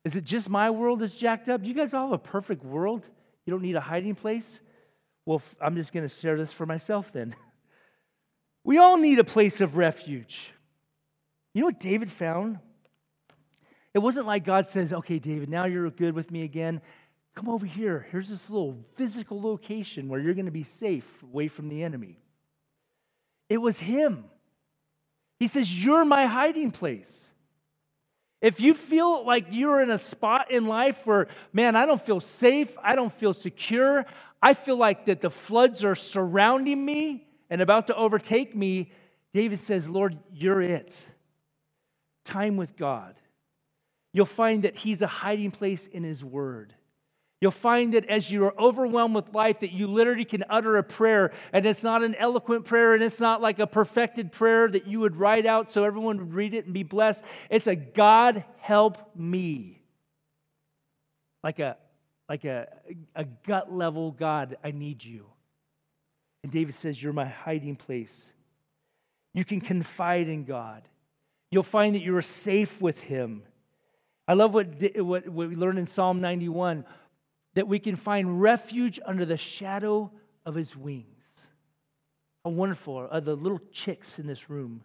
Is 0.05 0.17
it 0.17 0.25
just 0.25 0.51
my 0.51 0.71
world 0.71 1.01
that's 1.01 1.15
jacked 1.15 1.49
up? 1.49 1.65
You 1.65 1.75
guys 1.75 1.95
all 1.95 2.07
have 2.07 2.13
a 2.13 2.19
perfect 2.19 2.65
world? 2.65 3.09
You 3.47 3.53
don't 3.53 3.63
need 3.63 3.77
a 3.77 3.81
hiding 3.81 4.15
place? 4.15 4.61
Well, 5.27 5.41
I'm 5.61 5.77
just 5.77 5.93
going 5.93 6.07
to 6.07 6.15
share 6.15 6.37
this 6.37 6.53
for 6.53 6.67
myself 6.67 7.13
then. 7.13 7.35
We 8.67 8.79
all 8.79 8.97
need 8.97 9.19
a 9.19 9.25
place 9.25 9.61
of 9.61 9.77
refuge. 9.77 10.51
You 11.53 11.61
know 11.61 11.67
what 11.67 11.79
David 11.79 12.11
found? 12.11 12.61
It 13.93 13.99
wasn't 13.99 14.27
like 14.27 14.45
God 14.45 14.67
says, 14.67 14.91
okay, 14.91 15.19
David, 15.19 15.51
now 15.51 15.67
you're 15.67 15.91
good 15.91 16.15
with 16.15 16.31
me 16.31 16.45
again. 16.45 16.81
Come 17.35 17.49
over 17.49 17.67
here. 17.67 18.07
Here's 18.11 18.29
this 18.29 18.49
little 18.49 18.79
physical 18.97 19.41
location 19.41 20.09
where 20.09 20.21
you're 20.21 20.35
going 20.35 20.47
to 20.47 20.53
be 20.53 20.63
safe 20.63 21.23
away 21.23 21.49
from 21.49 21.69
the 21.69 21.83
enemy. 21.83 22.19
It 23.49 23.59
was 23.59 23.79
Him. 23.79 24.25
He 25.41 25.49
says, 25.49 25.85
You're 25.85 26.05
my 26.05 26.27
hiding 26.27 26.71
place. 26.71 27.33
If 28.41 28.61
you 28.61 28.75
feel 28.75 29.25
like 29.25 29.47
you're 29.51 29.81
in 29.81 29.91
a 29.91 29.99
spot 29.99 30.51
in 30.51 30.67
life 30.67 31.07
where, 31.07 31.29
man, 31.53 31.77
I 31.77 31.87
don't 31.87 32.05
feel 32.05 32.21
safe, 32.21 32.77
I 32.83 32.95
don't 32.95 33.13
feel 33.13 33.33
secure, 33.33 34.05
I 34.43 34.53
feel 34.53 34.77
like 34.77 35.07
that 35.07 35.23
the 35.23 35.31
floods 35.31 35.83
are 35.83 35.95
surrounding 35.95 36.85
me 36.85 37.27
and 37.49 37.63
about 37.63 37.87
to 37.87 37.97
overtake 37.97 38.55
me, 38.55 38.93
David 39.33 39.59
says, 39.59 39.89
Lord, 39.89 40.19
you're 40.33 40.61
it. 40.61 41.03
Time 42.25 42.57
with 42.57 42.77
God. 42.77 43.15
You'll 44.13 44.27
find 44.27 44.65
that 44.65 44.77
He's 44.77 45.01
a 45.03 45.07
hiding 45.07 45.51
place 45.51 45.87
in 45.87 46.05
His 46.05 46.23
Word. 46.23 46.75
You'll 47.41 47.51
find 47.51 47.93
that 47.95 48.07
as 48.07 48.31
you 48.31 48.45
are 48.47 48.59
overwhelmed 48.59 49.15
with 49.15 49.35
life, 49.35 49.61
that 49.61 49.73
you 49.73 49.87
literally 49.87 50.25
can 50.25 50.45
utter 50.49 50.77
a 50.77 50.83
prayer, 50.83 51.33
and 51.53 51.67
it's 51.67 51.83
not 51.83 52.03
an 52.03 52.15
eloquent 52.15 52.65
prayer, 52.65 52.95
and 52.95 53.03
it's 53.03 53.21
not 53.21 53.43
like 53.43 53.59
a 53.59 53.67
perfected 53.67 54.33
prayer 54.33 54.69
that 54.69 54.87
you 54.87 55.01
would 55.01 55.17
write 55.17 55.45
out 55.45 55.71
so 55.71 55.85
everyone 55.85 56.19
would 56.19 56.35
read 56.35 56.55
it 56.55 56.65
and 56.65 56.73
be 56.73 56.85
blessed. 56.85 57.23
It's 57.51 57.67
a 57.67 57.77
God 57.77 58.45
help 58.59 59.15
me. 59.15 59.83
Like 61.43 61.59
a 61.59 61.77
like 62.29 62.45
a, 62.45 62.69
a 63.15 63.25
gut 63.25 63.73
level 63.73 64.11
God, 64.13 64.57
I 64.65 64.71
need 64.71 65.05
you. 65.05 65.27
And 66.43 66.53
David 66.53 66.75
says, 66.75 67.03
You're 67.03 67.13
my 67.13 67.27
hiding 67.27 67.77
place. 67.77 68.33
You 69.35 69.45
can 69.45 69.61
confide 69.61 70.29
in 70.29 70.45
God. 70.45 70.83
You'll 71.51 71.63
find 71.63 71.95
that 71.95 72.03
you 72.03 72.17
are 72.17 72.23
safe 72.23 72.81
with 72.81 73.01
Him. 73.01 73.43
I 74.27 74.35
love 74.35 74.55
what, 74.55 74.83
what, 74.97 75.29
what 75.29 75.49
we 75.49 75.57
learned 75.57 75.79
in 75.79 75.87
Psalm 75.87 76.21
91 76.21 76.85
that 77.55 77.69
we 77.69 77.79
can 77.79 77.97
find 77.97 78.41
refuge 78.41 79.01
under 79.05 79.25
the 79.25 79.37
shadow 79.37 80.11
of 80.45 80.55
his 80.55 80.77
wings. 80.77 81.49
How 82.45 82.51
wonderful 82.51 83.09
are 83.11 83.21
the 83.21 83.35
little 83.35 83.61
chicks 83.73 84.19
in 84.19 84.27
this 84.27 84.51
room. 84.51 84.83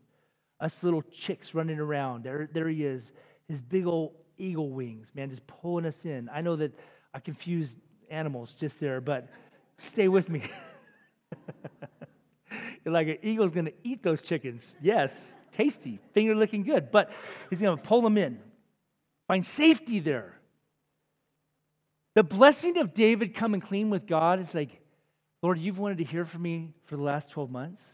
Us 0.59 0.83
little 0.83 1.01
chicks 1.01 1.53
running 1.53 1.79
around. 1.79 2.23
There, 2.23 2.49
there 2.51 2.67
he 2.67 2.85
is, 2.85 3.11
his 3.47 3.61
big 3.61 3.85
old 3.85 4.13
eagle 4.37 4.69
wings, 4.69 5.11
man, 5.13 5.29
just 5.29 5.45
pulling 5.47 5.85
us 5.85 6.05
in. 6.05 6.29
I 6.33 6.41
know 6.41 6.55
that 6.55 6.77
I 7.13 7.19
confused 7.19 7.77
animals 8.09 8.55
just 8.55 8.79
there, 8.79 9.01
but 9.01 9.27
stay 9.75 10.07
with 10.07 10.29
me. 10.29 10.43
Like 12.85 13.07
an 13.07 13.17
eagle's 13.21 13.51
gonna 13.51 13.71
eat 13.83 14.03
those 14.03 14.21
chickens. 14.21 14.75
Yes, 14.81 15.33
tasty, 15.51 15.99
finger 16.13 16.35
licking 16.35 16.63
good, 16.63 16.91
but 16.91 17.11
he's 17.49 17.61
gonna 17.61 17.77
pull 17.77 18.01
them 18.01 18.17
in. 18.17 18.39
Find 19.27 19.45
safety 19.45 19.99
there. 19.99 20.38
The 22.19 22.23
blessing 22.23 22.77
of 22.79 22.93
David 22.93 23.33
coming 23.33 23.61
clean 23.61 23.89
with 23.89 24.05
God 24.05 24.41
is 24.41 24.53
like, 24.53 24.81
Lord, 25.41 25.57
you've 25.57 25.79
wanted 25.79 25.99
to 25.99 26.03
hear 26.03 26.25
from 26.25 26.41
me 26.41 26.73
for 26.83 26.97
the 26.97 27.01
last 27.01 27.29
12 27.29 27.49
months. 27.49 27.93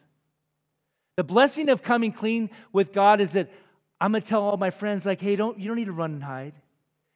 The 1.15 1.23
blessing 1.23 1.69
of 1.69 1.83
coming 1.83 2.11
clean 2.11 2.49
with 2.73 2.91
God 2.91 3.21
is 3.21 3.33
that 3.33 3.51
I'm 4.01 4.11
going 4.11 4.23
to 4.23 4.27
tell 4.27 4.41
all 4.41 4.57
my 4.57 4.71
friends, 4.71 5.05
like, 5.05 5.21
hey, 5.21 5.35
don't, 5.35 5.59
you 5.59 5.67
don't 5.67 5.77
need 5.77 5.85
to 5.85 5.91
run 5.91 6.13
and 6.13 6.23
hide. 6.23 6.55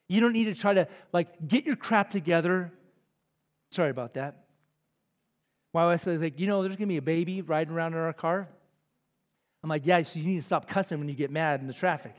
You 0.08 0.22
don't 0.22 0.34
need 0.34 0.44
to 0.44 0.54
try 0.54 0.76
to, 0.76 0.88
like, 1.12 1.48
get 1.48 1.66
your 1.66 1.76
crap 1.76 2.12
together. 2.12 2.72
Sorry 3.72 3.90
about 3.90 4.14
that. 4.14 4.44
My 5.74 5.88
wife 5.88 6.02
says, 6.02 6.22
like, 6.22 6.40
you 6.40 6.46
know, 6.46 6.62
there's 6.62 6.76
going 6.76 6.90
to 6.90 6.94
be 6.94 6.98
a 6.98 7.02
baby 7.02 7.42
riding 7.42 7.74
around 7.74 7.94
in 7.94 8.00
our 8.02 8.14
car. 8.14 8.48
I'm 9.64 9.70
like, 9.72 9.88
yeah, 9.88 10.04
so 10.04 10.20
you 10.20 10.26
need 10.26 10.38
to 10.38 10.44
stop 10.44 10.68
cussing 10.68 11.00
when 11.00 11.10
you 11.10 11.16
get 11.16 11.32
mad 11.32 11.60
in 11.60 11.66
the 11.66 11.74
traffic. 11.74 12.14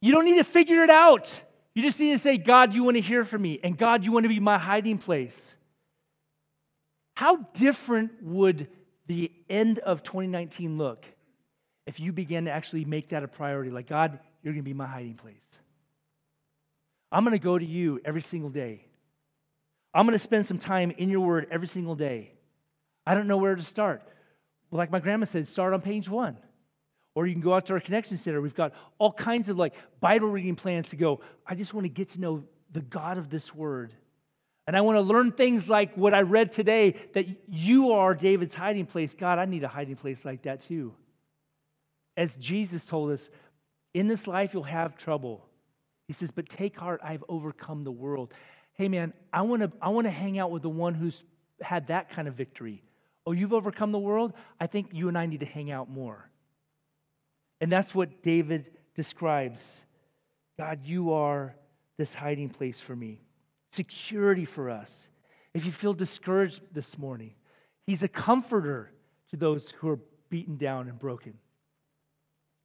You 0.00 0.10
don't 0.10 0.24
need 0.24 0.38
to 0.38 0.44
figure 0.44 0.82
it 0.82 0.90
out. 0.90 1.42
You 1.76 1.82
just 1.82 2.00
need 2.00 2.12
to 2.12 2.18
say, 2.18 2.38
God, 2.38 2.72
you 2.72 2.84
want 2.84 2.96
to 2.96 3.02
hear 3.02 3.22
from 3.22 3.42
me, 3.42 3.60
and 3.62 3.76
God, 3.76 4.02
you 4.02 4.10
want 4.10 4.24
to 4.24 4.30
be 4.30 4.40
my 4.40 4.56
hiding 4.56 4.96
place. 4.96 5.54
How 7.12 7.36
different 7.52 8.22
would 8.22 8.68
the 9.08 9.30
end 9.50 9.80
of 9.80 10.02
2019 10.02 10.78
look 10.78 11.04
if 11.86 12.00
you 12.00 12.12
began 12.12 12.46
to 12.46 12.50
actually 12.50 12.86
make 12.86 13.10
that 13.10 13.22
a 13.22 13.28
priority? 13.28 13.70
Like, 13.70 13.86
God, 13.86 14.18
you're 14.42 14.54
going 14.54 14.64
to 14.64 14.68
be 14.68 14.72
my 14.72 14.86
hiding 14.86 15.16
place. 15.16 15.58
I'm 17.12 17.24
going 17.24 17.32
to 17.32 17.38
go 17.38 17.58
to 17.58 17.66
you 17.66 18.00
every 18.06 18.22
single 18.22 18.48
day. 18.48 18.86
I'm 19.92 20.06
going 20.06 20.18
to 20.18 20.18
spend 20.18 20.46
some 20.46 20.58
time 20.58 20.92
in 20.92 21.10
your 21.10 21.20
word 21.20 21.46
every 21.50 21.66
single 21.66 21.94
day. 21.94 22.32
I 23.06 23.14
don't 23.14 23.26
know 23.26 23.36
where 23.36 23.54
to 23.54 23.62
start. 23.62 24.02
Like 24.70 24.90
my 24.90 24.98
grandma 24.98 25.26
said, 25.26 25.46
start 25.46 25.74
on 25.74 25.82
page 25.82 26.08
one. 26.08 26.38
Or 27.16 27.26
you 27.26 27.32
can 27.32 27.40
go 27.40 27.54
out 27.54 27.64
to 27.66 27.72
our 27.72 27.80
connection 27.80 28.18
center. 28.18 28.42
We've 28.42 28.54
got 28.54 28.74
all 28.98 29.10
kinds 29.10 29.48
of 29.48 29.56
like 29.56 29.72
Bible 30.00 30.28
reading 30.28 30.54
plans 30.54 30.90
to 30.90 30.96
go. 30.96 31.22
I 31.46 31.54
just 31.54 31.72
want 31.72 31.86
to 31.86 31.88
get 31.88 32.10
to 32.10 32.20
know 32.20 32.44
the 32.70 32.82
God 32.82 33.16
of 33.16 33.30
this 33.30 33.54
word. 33.54 33.94
And 34.66 34.76
I 34.76 34.82
want 34.82 34.96
to 34.96 35.00
learn 35.00 35.32
things 35.32 35.66
like 35.70 35.96
what 35.96 36.12
I 36.12 36.20
read 36.20 36.52
today 36.52 36.94
that 37.14 37.26
you 37.48 37.92
are 37.92 38.14
David's 38.14 38.54
hiding 38.54 38.84
place. 38.84 39.14
God, 39.14 39.38
I 39.38 39.46
need 39.46 39.64
a 39.64 39.68
hiding 39.68 39.96
place 39.96 40.26
like 40.26 40.42
that 40.42 40.60
too. 40.60 40.92
As 42.18 42.36
Jesus 42.36 42.84
told 42.84 43.10
us, 43.10 43.30
in 43.94 44.08
this 44.08 44.26
life 44.26 44.52
you'll 44.52 44.64
have 44.64 44.98
trouble. 44.98 45.46
He 46.08 46.12
says, 46.12 46.30
but 46.30 46.50
take 46.50 46.78
heart, 46.78 47.00
I've 47.02 47.24
overcome 47.30 47.84
the 47.84 47.92
world. 47.92 48.34
Hey 48.74 48.88
man, 48.88 49.14
I 49.32 49.40
want 49.40 49.62
to 49.62 49.72
I 49.80 49.88
want 49.88 50.06
to 50.06 50.10
hang 50.10 50.38
out 50.38 50.50
with 50.50 50.60
the 50.60 50.68
one 50.68 50.92
who's 50.92 51.24
had 51.62 51.86
that 51.86 52.10
kind 52.10 52.28
of 52.28 52.34
victory. 52.34 52.82
Oh, 53.26 53.32
you've 53.32 53.54
overcome 53.54 53.90
the 53.90 53.98
world? 53.98 54.34
I 54.60 54.66
think 54.66 54.88
you 54.92 55.08
and 55.08 55.16
I 55.16 55.24
need 55.24 55.40
to 55.40 55.46
hang 55.46 55.70
out 55.70 55.88
more. 55.88 56.28
And 57.60 57.70
that's 57.70 57.94
what 57.94 58.22
David 58.22 58.70
describes. 58.94 59.84
God, 60.58 60.80
you 60.84 61.12
are 61.12 61.54
this 61.98 62.14
hiding 62.14 62.50
place 62.50 62.80
for 62.80 62.94
me, 62.94 63.22
security 63.72 64.44
for 64.44 64.70
us. 64.70 65.08
If 65.54 65.64
you 65.64 65.72
feel 65.72 65.94
discouraged 65.94 66.60
this 66.72 66.98
morning, 66.98 67.32
He's 67.86 68.02
a 68.02 68.08
comforter 68.08 68.90
to 69.30 69.36
those 69.36 69.70
who 69.70 69.88
are 69.88 70.00
beaten 70.28 70.56
down 70.56 70.88
and 70.88 70.98
broken. 70.98 71.34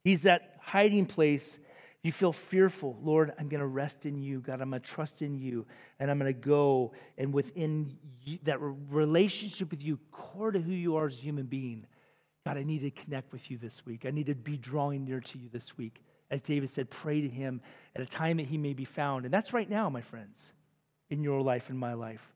He's 0.04 0.22
that 0.22 0.56
hiding 0.60 1.06
place. 1.06 1.58
If 1.58 2.06
You 2.06 2.12
feel 2.12 2.32
fearful, 2.32 2.98
Lord, 3.00 3.32
I'm 3.38 3.48
going 3.48 3.60
to 3.60 3.66
rest 3.66 4.06
in 4.06 4.18
you. 4.18 4.40
God, 4.40 4.60
I'm 4.60 4.70
going 4.70 4.82
to 4.82 4.88
trust 4.88 5.22
in 5.22 5.38
you. 5.38 5.66
And 6.00 6.10
I'm 6.10 6.18
going 6.18 6.32
to 6.34 6.38
go. 6.38 6.92
And 7.16 7.32
within 7.32 7.96
you, 8.24 8.38
that 8.42 8.58
relationship 8.60 9.70
with 9.70 9.84
you, 9.84 10.00
core 10.10 10.50
to 10.50 10.60
who 10.60 10.72
you 10.72 10.96
are 10.96 11.06
as 11.06 11.14
a 11.14 11.20
human 11.20 11.46
being, 11.46 11.86
God, 12.46 12.56
I 12.56 12.64
need 12.64 12.80
to 12.80 12.90
connect 12.90 13.32
with 13.32 13.50
you 13.50 13.58
this 13.58 13.86
week. 13.86 14.04
I 14.04 14.10
need 14.10 14.26
to 14.26 14.34
be 14.34 14.56
drawing 14.56 15.04
near 15.04 15.20
to 15.20 15.38
you 15.38 15.48
this 15.52 15.78
week. 15.78 16.02
As 16.30 16.42
David 16.42 16.70
said, 16.70 16.90
pray 16.90 17.20
to 17.20 17.28
him 17.28 17.60
at 17.94 18.02
a 18.02 18.06
time 18.06 18.38
that 18.38 18.46
he 18.46 18.58
may 18.58 18.72
be 18.72 18.84
found. 18.84 19.24
And 19.24 19.32
that's 19.32 19.52
right 19.52 19.68
now, 19.68 19.88
my 19.88 20.00
friends, 20.00 20.52
in 21.10 21.22
your 21.22 21.40
life 21.40 21.70
and 21.70 21.78
my 21.78 21.92
life. 21.92 22.32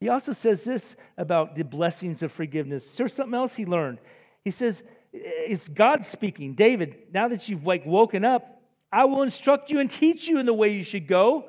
He 0.00 0.08
also 0.08 0.32
says 0.32 0.64
this 0.64 0.96
about 1.16 1.54
the 1.54 1.62
blessings 1.62 2.22
of 2.22 2.32
forgiveness. 2.32 2.96
There's 2.96 3.14
something 3.14 3.34
else 3.34 3.54
he 3.54 3.66
learned. 3.66 3.98
He 4.44 4.50
says, 4.50 4.82
it's 5.12 5.68
God 5.68 6.04
speaking. 6.04 6.54
David, 6.54 6.96
now 7.12 7.28
that 7.28 7.48
you've 7.48 7.66
like 7.66 7.86
woken 7.86 8.24
up, 8.24 8.62
I 8.92 9.04
will 9.04 9.22
instruct 9.22 9.70
you 9.70 9.78
and 9.78 9.90
teach 9.90 10.26
you 10.26 10.38
in 10.38 10.46
the 10.46 10.54
way 10.54 10.72
you 10.72 10.84
should 10.84 11.06
go. 11.06 11.48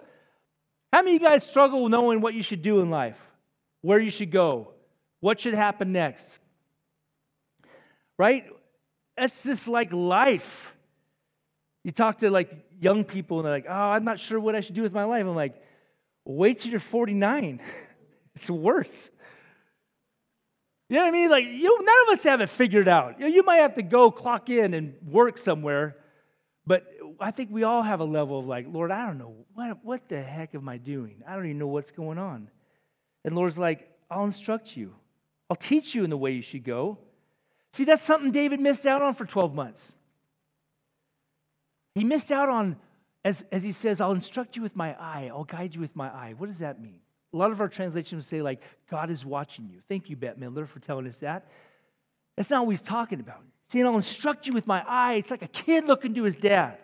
How 0.94 1.02
many 1.02 1.16
of 1.16 1.22
you 1.22 1.28
guys 1.28 1.44
struggle 1.44 1.88
knowing 1.90 2.22
what 2.22 2.34
you 2.34 2.44
should 2.44 2.62
do 2.62 2.82
in 2.82 2.90
life? 2.90 3.20
Where 3.82 4.00
you 4.00 4.12
should 4.12 4.32
go? 4.32 4.74
What 5.22 5.40
should 5.40 5.54
happen 5.54 5.92
next? 5.92 6.40
Right? 8.18 8.46
That's 9.18 9.44
just 9.44 9.68
like 9.68 9.92
life. 9.92 10.72
You 11.84 11.92
talk 11.92 12.20
to 12.20 12.30
like 12.30 12.52
young 12.80 13.04
people 13.04 13.38
and 13.38 13.46
they're 13.46 13.54
like, 13.54 13.66
oh, 13.68 13.74
I'm 13.74 14.04
not 14.04 14.20
sure 14.20 14.40
what 14.40 14.56
I 14.56 14.62
should 14.62 14.76
do 14.76 14.84
with 14.84 14.94
my 14.94 15.04
life. 15.04 15.22
I'm 15.22 15.36
like, 15.36 15.62
wait 16.26 16.60
till 16.60 16.72
you're 16.72 16.80
49. 16.80 17.62
it's 18.36 18.50
worse. 18.50 19.10
You 20.90 20.98
know 20.98 21.04
what 21.04 21.08
I 21.08 21.12
mean? 21.12 21.30
Like, 21.30 21.46
you, 21.46 21.84
none 21.84 21.96
of 22.08 22.18
us 22.18 22.24
have 22.24 22.42
it 22.42 22.50
figured 22.50 22.88
out. 22.88 23.18
You, 23.18 23.26
know, 23.26 23.34
you 23.34 23.44
might 23.44 23.58
have 23.58 23.76
to 23.76 23.82
go 23.82 24.12
clock 24.12 24.50
in 24.50 24.74
and 24.74 24.96
work 25.08 25.38
somewhere, 25.38 25.96
but 26.68 26.86
I 27.20 27.32
think 27.32 27.50
we 27.50 27.64
all 27.64 27.82
have 27.82 28.02
a 28.02 28.06
level 28.06 28.40
of 28.40 28.46
like, 28.46 28.66
Lord, 28.70 28.92
I 28.92 29.06
don't 29.06 29.18
know. 29.18 29.34
What, 29.54 29.86
what 29.86 30.10
the 30.10 30.22
heck 30.22 30.54
am 30.54 30.68
I 30.68 30.78
doing? 30.78 31.24
I 31.26 31.36
don't 31.36 31.46
even 31.46 31.60
know 31.60 31.68
what's 31.68 31.92
going 31.92 32.18
on. 32.18 32.50
And 33.24 33.36
Lord's 33.36 33.58
like, 33.58 33.90
I'll 34.10 34.26
instruct 34.26 34.76
you, 34.76 34.94
I'll 35.50 35.56
teach 35.56 35.96
you 35.96 36.04
in 36.04 36.10
the 36.10 36.18
way 36.18 36.32
you 36.32 36.42
should 36.42 36.66
go. 36.66 36.98
See, 37.74 37.86
that's 37.86 38.04
something 38.04 38.32
David 38.32 38.60
missed 38.60 38.86
out 38.86 39.02
on 39.02 39.14
for 39.14 39.26
12 39.26 39.54
months. 39.54 39.94
He 41.96 42.04
missed 42.04 42.32
out 42.32 42.50
on, 42.50 42.78
as, 43.24 43.46
as 43.52 43.64
he 43.64 43.72
says, 43.72 44.02
I'll 44.02 44.12
instruct 44.12 44.56
you 44.56 44.62
with 44.62 44.76
my 44.76 44.94
eye, 45.00 45.30
I'll 45.32 45.44
guide 45.44 45.74
you 45.76 45.82
with 45.82 45.96
my 45.96 46.08
eye. 46.08 46.34
What 46.38 46.48
does 46.48 46.60
that 46.60 46.82
mean? 46.82 47.00
A 47.34 47.38
lot 47.38 47.52
of 47.52 47.62
our 47.62 47.70
translations 47.70 48.26
say, 48.26 48.42
like, 48.42 48.62
God 48.90 49.10
is 49.10 49.24
watching 49.24 49.70
you. 49.70 49.80
Thank 49.88 50.10
you, 50.10 50.18
Bette 50.18 50.40
Midler, 50.40 50.68
for 50.68 50.80
telling 50.80 51.08
us 51.08 51.20
that. 51.20 51.48
That's 52.36 52.50
not 52.50 52.66
what 52.66 52.72
he's 52.72 52.82
talking 52.82 53.20
about. 53.20 53.42
Saying, 53.70 53.86
I'll 53.86 53.96
instruct 53.96 54.48
you 54.48 54.54
with 54.54 54.68
my 54.68 54.84
eye. 54.86 55.14
It's 55.14 55.32
like 55.32 55.42
a 55.42 55.48
kid 55.48 55.88
looking 55.88 56.14
to 56.16 56.24
his 56.24 56.36
dad. 56.36 56.78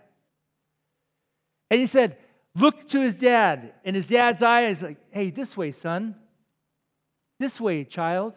And 1.70 1.80
he 1.80 1.88
said, 1.88 2.18
Look 2.56 2.88
to 2.90 3.02
his 3.02 3.14
dad. 3.14 3.74
And 3.84 3.96
his 3.96 4.06
dad's 4.06 4.42
eye 4.42 4.66
is 4.68 4.82
like, 4.82 4.98
Hey, 5.12 5.30
this 5.30 5.58
way, 5.58 5.72
son. 5.72 6.16
This 7.40 7.60
way, 7.60 7.84
child. 7.84 8.34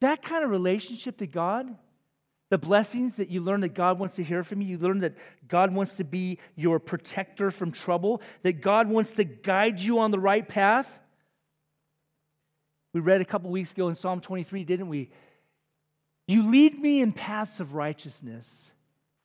That 0.00 0.22
kind 0.22 0.44
of 0.44 0.50
relationship 0.50 1.18
to 1.18 1.26
God, 1.26 1.76
The 2.50 2.58
blessings 2.58 3.16
that 3.16 3.30
you 3.30 3.40
learn 3.40 3.60
that 3.60 3.74
God 3.74 4.00
wants 4.00 4.16
to 4.16 4.24
hear 4.24 4.42
from 4.42 4.60
you, 4.60 4.70
you 4.70 4.78
learn 4.78 4.98
that 5.00 5.14
God 5.46 5.72
wants 5.72 5.94
to 5.96 6.04
be 6.04 6.38
your 6.56 6.80
protector 6.80 7.52
from 7.52 7.70
trouble, 7.70 8.20
that 8.42 8.60
God 8.60 8.88
wants 8.88 9.12
to 9.12 9.24
guide 9.24 9.78
you 9.78 10.00
on 10.00 10.10
the 10.10 10.18
right 10.18 10.46
path. 10.46 10.98
We 12.92 13.00
read 13.00 13.20
a 13.20 13.24
couple 13.24 13.50
weeks 13.50 13.70
ago 13.70 13.88
in 13.88 13.94
Psalm 13.94 14.20
23, 14.20 14.64
didn't 14.64 14.88
we? 14.88 15.10
You 16.26 16.50
lead 16.50 16.80
me 16.80 17.00
in 17.00 17.12
paths 17.12 17.60
of 17.60 17.74
righteousness 17.74 18.72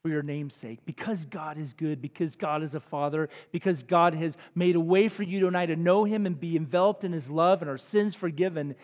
for 0.04 0.10
your 0.10 0.22
name's 0.22 0.54
sake, 0.54 0.86
because 0.86 1.26
God 1.26 1.58
is 1.58 1.74
good, 1.74 2.00
because 2.00 2.36
God 2.36 2.62
is 2.62 2.76
a 2.76 2.80
father, 2.80 3.28
because 3.52 3.82
God 3.82 4.14
has 4.14 4.38
made 4.54 4.76
a 4.76 4.80
way 4.80 5.08
for 5.08 5.24
you 5.24 5.50
I 5.56 5.66
to 5.66 5.76
know 5.76 6.04
him 6.04 6.28
and 6.28 6.40
be 6.40 6.56
enveloped 6.56 7.04
in 7.04 7.12
his 7.12 7.28
love 7.28 7.64
and 7.64 7.72
our 7.72 7.80
sins 7.80 8.14
forgiven. 8.14 8.76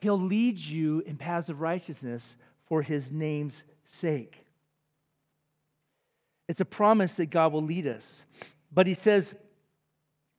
He'll 0.00 0.20
lead 0.20 0.58
you 0.58 1.00
in 1.06 1.16
paths 1.16 1.48
of 1.48 1.60
righteousness 1.60 2.36
for 2.66 2.82
his 2.82 3.10
name's 3.12 3.64
sake. 3.84 4.44
It's 6.48 6.60
a 6.60 6.64
promise 6.64 7.14
that 7.16 7.26
God 7.26 7.52
will 7.52 7.62
lead 7.62 7.86
us. 7.86 8.24
But 8.72 8.86
he 8.86 8.94
says, 8.94 9.34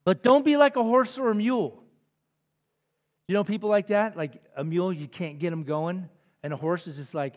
but 0.04 0.22
don't 0.22 0.46
be 0.46 0.56
like 0.56 0.76
a 0.76 0.84
horse 0.84 1.18
or 1.18 1.32
a 1.32 1.36
mule. 1.36 1.82
You 3.28 3.34
know 3.34 3.44
people 3.44 3.70
like 3.70 3.88
that? 3.88 4.16
Like 4.16 4.42
a 4.56 4.64
mule, 4.64 4.94
you 4.94 5.08
can't 5.08 5.40
get 5.40 5.50
them 5.50 5.64
going, 5.64 6.10
and 6.44 6.54
a 6.54 6.58
horse 6.58 6.86
is 6.86 6.98
just 6.98 7.16
like 7.16 7.34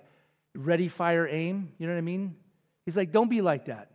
ready, 0.55 0.89
fire, 0.89 1.27
aim. 1.27 1.73
You 1.79 1.87
know 1.87 1.95
what 1.95 1.99
I 1.99 2.03
mean? 2.03 2.37
He's 2.85 2.97
like, 2.97 3.11
don't 3.11 3.31
be 3.31 3.41
like 3.41 3.66
that. 3.66 3.91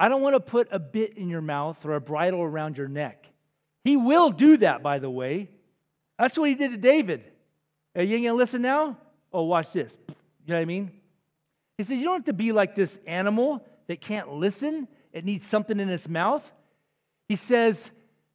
I 0.00 0.08
don't 0.08 0.22
want 0.22 0.34
to 0.34 0.40
put 0.40 0.68
a 0.70 0.78
bit 0.78 1.18
in 1.18 1.28
your 1.28 1.42
mouth 1.42 1.84
or 1.84 1.94
a 1.94 2.00
bridle 2.00 2.40
around 2.42 2.78
your 2.78 2.88
neck. 2.88 3.26
He 3.84 3.96
will 3.96 4.30
do 4.30 4.56
that, 4.58 4.82
by 4.82 4.98
the 4.98 5.10
way. 5.10 5.50
That's 6.18 6.38
what 6.38 6.48
he 6.48 6.54
did 6.54 6.72
to 6.72 6.76
David. 6.76 7.24
Are 7.96 8.02
you 8.02 8.18
going 8.18 8.24
to 8.24 8.34
listen 8.34 8.62
now? 8.62 8.96
Oh, 9.32 9.42
watch 9.42 9.72
this. 9.72 9.96
You 10.08 10.14
know 10.52 10.56
what 10.56 10.62
I 10.62 10.64
mean? 10.64 10.90
He 11.78 11.84
says, 11.84 11.98
You 11.98 12.04
don't 12.04 12.14
have 12.16 12.24
to 12.26 12.32
be 12.32 12.52
like 12.52 12.74
this 12.74 12.98
animal 13.06 13.64
that 13.86 14.00
can't 14.00 14.32
listen, 14.32 14.88
it 15.12 15.24
needs 15.24 15.46
something 15.46 15.78
in 15.78 15.88
its 15.88 16.08
mouth. 16.08 16.52
He 17.28 17.36
says 17.36 17.90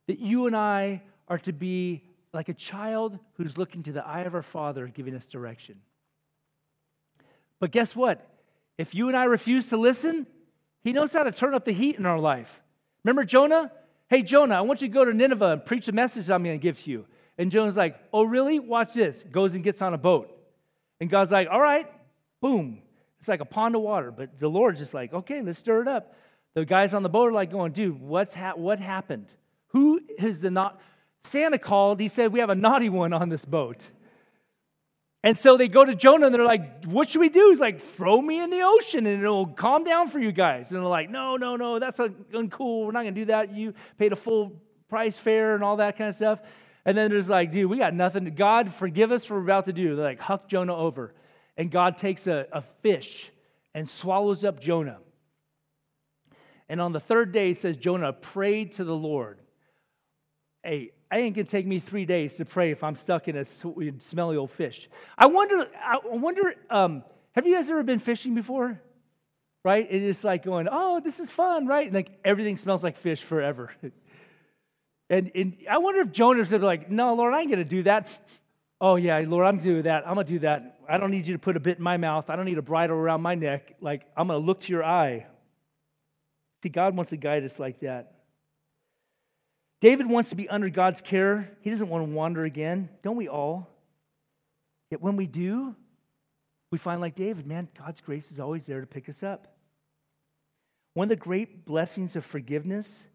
that 0.07 0.19
you 0.19 0.47
and 0.47 0.55
I 0.55 1.01
are 1.27 1.37
to 1.39 1.53
be 1.53 2.03
like 2.33 2.49
a 2.49 2.53
child 2.53 3.17
who's 3.33 3.57
looking 3.57 3.83
to 3.83 3.91
the 3.91 4.05
eye 4.05 4.21
of 4.21 4.35
our 4.35 4.41
Father, 4.41 4.87
giving 4.87 5.15
us 5.15 5.25
direction. 5.25 5.79
But 7.59 7.71
guess 7.71 7.95
what? 7.95 8.25
If 8.77 8.95
you 8.95 9.07
and 9.07 9.17
I 9.17 9.25
refuse 9.25 9.69
to 9.69 9.77
listen, 9.77 10.27
He 10.83 10.93
knows 10.93 11.13
how 11.13 11.23
to 11.23 11.31
turn 11.31 11.53
up 11.53 11.65
the 11.65 11.71
heat 11.71 11.97
in 11.97 12.05
our 12.05 12.19
life. 12.19 12.61
Remember 13.03 13.23
Jonah? 13.23 13.71
Hey, 14.09 14.23
Jonah, 14.23 14.55
I 14.55 14.61
want 14.61 14.81
you 14.81 14.87
to 14.87 14.93
go 14.93 15.05
to 15.05 15.13
Nineveh 15.13 15.51
and 15.51 15.65
preach 15.65 15.87
a 15.87 15.91
message 15.91 16.29
I'm 16.29 16.43
going 16.43 16.59
to 16.59 16.61
give 16.61 16.81
to 16.83 16.89
you. 16.89 17.05
And 17.39 17.51
Jonah's 17.51 17.77
like, 17.77 17.97
Oh, 18.13 18.23
really? 18.23 18.59
Watch 18.59 18.93
this. 18.93 19.23
Goes 19.31 19.55
and 19.55 19.63
gets 19.63 19.81
on 19.81 19.95
a 19.95 19.97
boat. 19.97 20.29
And 20.99 21.09
God's 21.09 21.31
like, 21.31 21.47
All 21.49 21.61
right, 21.61 21.87
boom. 22.41 22.83
It's 23.17 23.27
like 23.27 23.39
a 23.39 23.45
pond 23.45 23.75
of 23.75 23.81
water. 23.81 24.11
But 24.11 24.37
the 24.37 24.49
Lord's 24.49 24.79
just 24.79 24.93
like, 24.93 25.13
Okay, 25.13 25.41
let's 25.41 25.57
stir 25.57 25.81
it 25.81 25.87
up. 25.87 26.13
The 26.53 26.65
guys 26.65 26.93
on 26.93 27.01
the 27.01 27.09
boat 27.09 27.29
are 27.29 27.31
like, 27.31 27.49
going, 27.49 27.71
Dude, 27.71 27.99
what's 27.99 28.33
ha- 28.33 28.53
what 28.55 28.79
happened? 28.79 29.27
Who 29.69 30.01
is 30.19 30.41
the 30.41 30.51
not? 30.51 30.79
Santa 31.23 31.57
called. 31.57 31.99
He 31.99 32.09
said, 32.09 32.33
We 32.33 32.41
have 32.41 32.49
a 32.49 32.55
naughty 32.55 32.89
one 32.89 33.13
on 33.13 33.29
this 33.29 33.45
boat. 33.45 33.89
And 35.21 35.37
so 35.37 35.57
they 35.57 35.67
go 35.67 35.83
to 35.83 35.95
Jonah 35.95 36.27
and 36.27 36.35
they're 36.35 36.43
like, 36.43 36.83
What 36.83 37.09
should 37.09 37.21
we 37.21 37.29
do? 37.29 37.51
He's 37.51 37.61
like, 37.61 37.79
Throw 37.79 38.21
me 38.21 38.41
in 38.41 38.49
the 38.49 38.63
ocean 38.63 39.05
and 39.05 39.23
it'll 39.23 39.47
calm 39.47 39.85
down 39.85 40.09
for 40.09 40.19
you 40.19 40.33
guys. 40.33 40.71
And 40.71 40.81
they're 40.81 40.89
like, 40.89 41.09
No, 41.09 41.37
no, 41.37 41.55
no, 41.55 41.79
that's 41.79 41.99
uncool. 41.99 42.85
We're 42.85 42.91
not 42.91 43.03
going 43.03 43.15
to 43.15 43.21
do 43.21 43.25
that. 43.25 43.55
You 43.55 43.73
paid 43.97 44.11
a 44.11 44.17
full 44.17 44.61
price 44.89 45.17
fare 45.17 45.55
and 45.55 45.63
all 45.63 45.77
that 45.77 45.97
kind 45.97 46.09
of 46.09 46.15
stuff. 46.15 46.41
And 46.89 46.97
then 46.97 47.11
there's 47.11 47.29
like, 47.29 47.51
Dude, 47.51 47.69
we 47.69 47.77
got 47.77 47.93
nothing. 47.93 48.33
God, 48.33 48.73
forgive 48.73 49.11
us 49.11 49.23
for 49.23 49.35
we're 49.35 49.43
about 49.43 49.65
to 49.65 49.73
do. 49.73 49.95
They're 49.95 50.03
like, 50.03 50.19
Huck 50.19 50.47
Jonah 50.47 50.75
over. 50.75 51.13
And 51.55 51.69
God 51.69 51.99
takes 51.99 52.25
a, 52.25 52.47
a 52.51 52.63
fish 52.63 53.29
and 53.75 53.87
swallows 53.87 54.43
up 54.43 54.59
Jonah. 54.59 54.97
And 56.67 56.81
on 56.81 56.91
the 56.91 56.99
third 56.99 57.31
day, 57.31 57.51
it 57.51 57.57
says 57.57 57.77
Jonah 57.77 58.11
prayed 58.11 58.71
to 58.71 58.83
the 58.83 58.95
Lord. 58.95 59.39
Hey, 60.63 60.89
it 61.11 61.15
ain't 61.15 61.35
gonna 61.35 61.45
take 61.45 61.67
me 61.67 61.77
three 61.77 62.05
days 62.05 62.37
to 62.37 62.45
pray 62.45 62.71
if 62.71 62.83
I'm 62.83 62.95
stuck 62.95 63.27
in 63.27 63.37
a 63.37 63.45
smelly 63.45 64.35
old 64.35 64.49
fish. 64.49 64.89
I 65.15 65.27
wonder, 65.27 65.67
I 65.79 65.99
wonder, 66.05 66.55
um, 66.71 67.03
have 67.33 67.45
you 67.45 67.53
guys 67.53 67.69
ever 67.69 67.83
been 67.83 67.99
fishing 67.99 68.33
before? 68.33 68.81
Right? 69.63 69.85
It 69.87 70.01
is 70.01 70.23
like 70.23 70.43
going, 70.43 70.67
oh, 70.71 71.01
this 71.01 71.19
is 71.19 71.29
fun, 71.29 71.67
right? 71.67 71.85
And 71.85 71.93
like 71.93 72.17
everything 72.25 72.57
smells 72.57 72.83
like 72.83 72.97
fish 72.97 73.21
forever. 73.21 73.69
and, 75.09 75.31
and 75.33 75.57
I 75.69 75.79
wonder 75.79 76.01
if 76.01 76.11
Jonah's 76.11 76.51
like, 76.51 76.91
no, 76.91 77.15
Lord, 77.15 77.33
I 77.33 77.41
ain't 77.41 77.49
gonna 77.49 77.63
do 77.63 77.83
that. 77.83 78.17
Oh 78.79 78.95
yeah, 78.95 79.23
Lord, 79.27 79.45
I'm 79.45 79.57
gonna 79.57 79.75
do 79.75 79.81
that. 79.83 80.07
I'm 80.07 80.15
gonna 80.15 80.23
do 80.25 80.39
that. 80.39 80.79
I 80.87 80.97
don't 80.97 81.11
need 81.11 81.27
you 81.27 81.33
to 81.33 81.39
put 81.39 81.57
a 81.57 81.59
bit 81.59 81.77
in 81.77 81.83
my 81.83 81.97
mouth. 81.97 82.29
I 82.29 82.35
don't 82.35 82.45
need 82.45 82.57
a 82.57 82.63
bridle 82.63 82.95
around 82.95 83.21
my 83.21 83.35
neck. 83.35 83.75
Like 83.81 84.05
I'm 84.15 84.27
gonna 84.27 84.39
look 84.39 84.61
to 84.61 84.71
your 84.71 84.83
eye. 84.83 85.25
See, 86.63 86.69
God 86.69 86.95
wants 86.95 87.09
to 87.09 87.17
guide 87.17 87.43
us 87.43 87.57
like 87.59 87.79
that. 87.81 88.13
David 89.81 90.07
wants 90.07 90.29
to 90.29 90.35
be 90.35 90.49
under 90.49 90.69
God's 90.69 91.01
care. 91.01 91.51
He 91.61 91.69
doesn't 91.69 91.87
want 91.87 92.05
to 92.05 92.13
wander 92.13 92.43
again. 92.43 92.89
Don't 93.01 93.15
we 93.15 93.29
all? 93.29 93.67
Yet 94.91 95.01
when 95.01 95.15
we 95.15 95.25
do, 95.25 95.75
we 96.71 96.77
find 96.77 97.01
like 97.01 97.15
David, 97.15 97.47
man, 97.47 97.67
God's 97.77 98.01
grace 98.01 98.31
is 98.31 98.39
always 98.39 98.65
there 98.65 98.81
to 98.81 98.87
pick 98.87 99.07
us 99.07 99.23
up. 99.23 99.55
One 100.93 101.05
of 101.05 101.09
the 101.09 101.15
great 101.15 101.65
blessings 101.65 102.15
of 102.15 102.25
forgiveness 102.25 103.07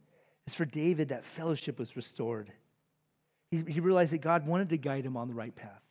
is 0.47 0.55
for 0.55 0.65
David 0.65 1.09
that 1.09 1.25
fellowship 1.25 1.79
was 1.79 1.97
restored. 1.97 2.53
He, 3.51 3.63
he 3.67 3.81
realized 3.81 4.13
that 4.13 4.21
God 4.21 4.47
wanted 4.47 4.71
to 4.71 4.77
guide 4.77 5.05
him 5.05 5.17
on 5.17 5.29
the 5.29 5.35
right 5.35 5.55
path. 5.55 5.83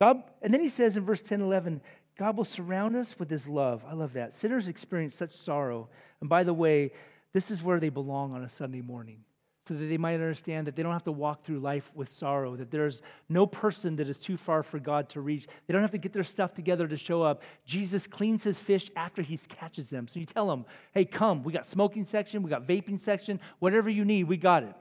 God, 0.00 0.22
and 0.40 0.52
then 0.52 0.60
he 0.60 0.68
says 0.68 0.96
in 0.96 1.04
verse 1.04 1.22
10 1.22 1.40
11, 1.40 1.80
God 2.16 2.36
will 2.36 2.44
surround 2.44 2.96
us 2.96 3.18
with 3.18 3.30
his 3.30 3.48
love. 3.48 3.82
I 3.88 3.94
love 3.94 4.14
that. 4.14 4.34
Sinners 4.34 4.68
experience 4.68 5.14
such 5.14 5.32
sorrow. 5.32 5.88
And 6.20 6.28
by 6.28 6.42
the 6.42 6.54
way, 6.54 6.92
this 7.32 7.50
is 7.50 7.62
where 7.62 7.80
they 7.80 7.88
belong 7.88 8.32
on 8.32 8.42
a 8.42 8.48
Sunday 8.48 8.80
morning 8.80 9.24
so 9.70 9.76
that 9.76 9.86
they 9.86 9.98
might 9.98 10.14
understand 10.14 10.66
that 10.66 10.74
they 10.74 10.82
don't 10.82 10.92
have 10.92 11.04
to 11.04 11.12
walk 11.12 11.44
through 11.44 11.60
life 11.60 11.92
with 11.94 12.08
sorrow, 12.08 12.56
that 12.56 12.72
there's 12.72 13.02
no 13.28 13.46
person 13.46 13.94
that 13.94 14.08
is 14.08 14.18
too 14.18 14.36
far 14.36 14.64
for 14.64 14.80
God 14.80 15.08
to 15.10 15.20
reach. 15.20 15.46
They 15.68 15.72
don't 15.72 15.80
have 15.80 15.92
to 15.92 15.98
get 15.98 16.12
their 16.12 16.24
stuff 16.24 16.52
together 16.52 16.88
to 16.88 16.96
show 16.96 17.22
up. 17.22 17.44
Jesus 17.64 18.08
cleans 18.08 18.42
his 18.42 18.58
fish 18.58 18.90
after 18.96 19.22
he 19.22 19.36
catches 19.36 19.88
them. 19.88 20.08
So 20.08 20.18
you 20.18 20.26
tell 20.26 20.48
them, 20.48 20.64
hey, 20.92 21.04
come, 21.04 21.44
we 21.44 21.52
got 21.52 21.66
smoking 21.66 22.04
section, 22.04 22.42
we 22.42 22.50
got 22.50 22.66
vaping 22.66 22.98
section, 22.98 23.38
whatever 23.60 23.88
you 23.88 24.04
need, 24.04 24.24
we 24.24 24.36
got 24.36 24.64
it. 24.64 24.74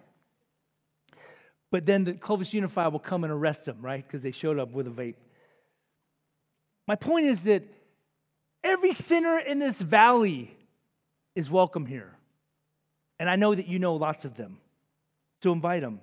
But 1.69 1.85
then 1.85 2.03
the 2.03 2.13
Clovis 2.13 2.51
Unified 2.51 2.91
will 2.91 2.97
come 2.97 3.23
and 3.23 3.31
arrest 3.31 3.65
them, 3.65 3.77
right? 3.81 4.03
Because 4.03 4.23
they 4.23 4.31
showed 4.31 4.57
up 4.57 4.71
with 4.71 4.87
a 4.87 4.89
vape. 4.89 5.17
My 6.87 6.95
point 6.95 7.27
is 7.27 7.43
that 7.43 7.61
every 8.63 8.93
sinner 8.93 9.37
in 9.37 9.59
this 9.59 9.83
valley 9.83 10.57
is 11.35 11.47
welcome 11.47 11.85
here. 11.85 12.17
And 13.19 13.29
I 13.29 13.35
know 13.35 13.53
that 13.53 13.67
you 13.67 13.77
know 13.77 13.93
lots 13.93 14.25
of 14.25 14.35
them 14.35 14.57
to 15.41 15.51
invite 15.51 15.81
them 15.81 16.01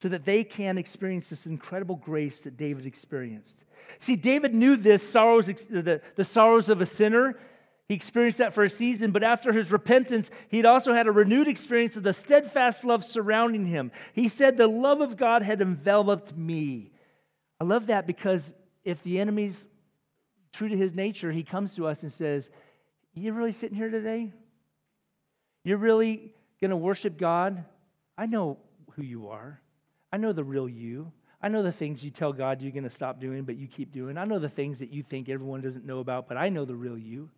so 0.00 0.08
that 0.08 0.24
they 0.24 0.44
can 0.44 0.76
experience 0.78 1.30
this 1.30 1.46
incredible 1.46 1.96
grace 1.96 2.42
that 2.42 2.56
David 2.56 2.84
experienced. 2.84 3.64
See, 3.98 4.16
David 4.16 4.54
knew 4.54 4.76
this 4.76 5.08
sorrows, 5.08 5.46
the, 5.46 6.02
the 6.16 6.24
sorrows 6.24 6.68
of 6.68 6.82
a 6.82 6.86
sinner. 6.86 7.38
He 7.88 7.94
experienced 7.94 8.38
that 8.38 8.52
for 8.52 8.64
a 8.64 8.70
season, 8.70 9.10
but 9.10 9.22
after 9.22 9.52
his 9.52 9.72
repentance, 9.72 10.30
he'd 10.48 10.66
also 10.66 10.92
had 10.92 11.06
a 11.06 11.12
renewed 11.12 11.48
experience 11.48 11.96
of 11.96 12.02
the 12.02 12.12
steadfast 12.12 12.84
love 12.84 13.04
surrounding 13.04 13.66
him. 13.66 13.90
He 14.12 14.28
said, 14.28 14.56
The 14.56 14.66
love 14.66 15.00
of 15.00 15.16
God 15.16 15.42
had 15.42 15.62
enveloped 15.62 16.36
me. 16.36 16.90
I 17.58 17.64
love 17.64 17.86
that 17.86 18.06
because 18.06 18.52
if 18.84 19.02
the 19.02 19.18
enemy's 19.18 19.68
true 20.52 20.68
to 20.68 20.76
his 20.76 20.94
nature, 20.94 21.32
he 21.32 21.42
comes 21.42 21.74
to 21.76 21.86
us 21.86 22.02
and 22.02 22.12
says, 22.12 22.50
You 23.14 23.32
really 23.32 23.52
sitting 23.52 23.76
here 23.76 23.90
today? 23.90 24.32
You're 25.64 25.78
really 25.78 26.34
going 26.60 26.70
to 26.70 26.76
worship 26.76 27.16
God 27.16 27.64
I 28.16 28.26
know 28.26 28.58
who 28.92 29.02
you 29.02 29.28
are. 29.28 29.60
I 30.12 30.16
know 30.16 30.32
the 30.32 30.44
real 30.44 30.68
you. 30.68 31.12
I 31.42 31.48
know 31.48 31.62
the 31.62 31.72
things 31.72 32.02
you 32.02 32.10
tell 32.10 32.32
God 32.32 32.62
you're 32.62 32.72
going 32.72 32.84
to 32.84 32.90
stop 32.90 33.20
doing, 33.20 33.44
but 33.44 33.56
you 33.56 33.66
keep 33.66 33.92
doing. 33.92 34.16
I 34.16 34.24
know 34.24 34.38
the 34.38 34.48
things 34.48 34.78
that 34.78 34.92
you 34.92 35.02
think 35.02 35.28
everyone 35.28 35.60
doesn't 35.60 35.84
know 35.84 35.98
about, 35.98 36.28
but 36.28 36.36
I 36.36 36.48
know 36.48 36.64
the 36.64 36.74
real 36.74 36.96
you. 36.96 37.30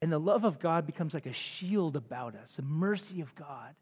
And 0.00 0.12
the 0.12 0.20
love 0.20 0.44
of 0.44 0.60
God 0.60 0.86
becomes 0.86 1.14
like 1.14 1.26
a 1.26 1.32
shield 1.32 1.96
about 1.96 2.36
us, 2.36 2.56
the 2.56 2.62
mercy 2.62 3.20
of 3.20 3.34
God, 3.34 3.74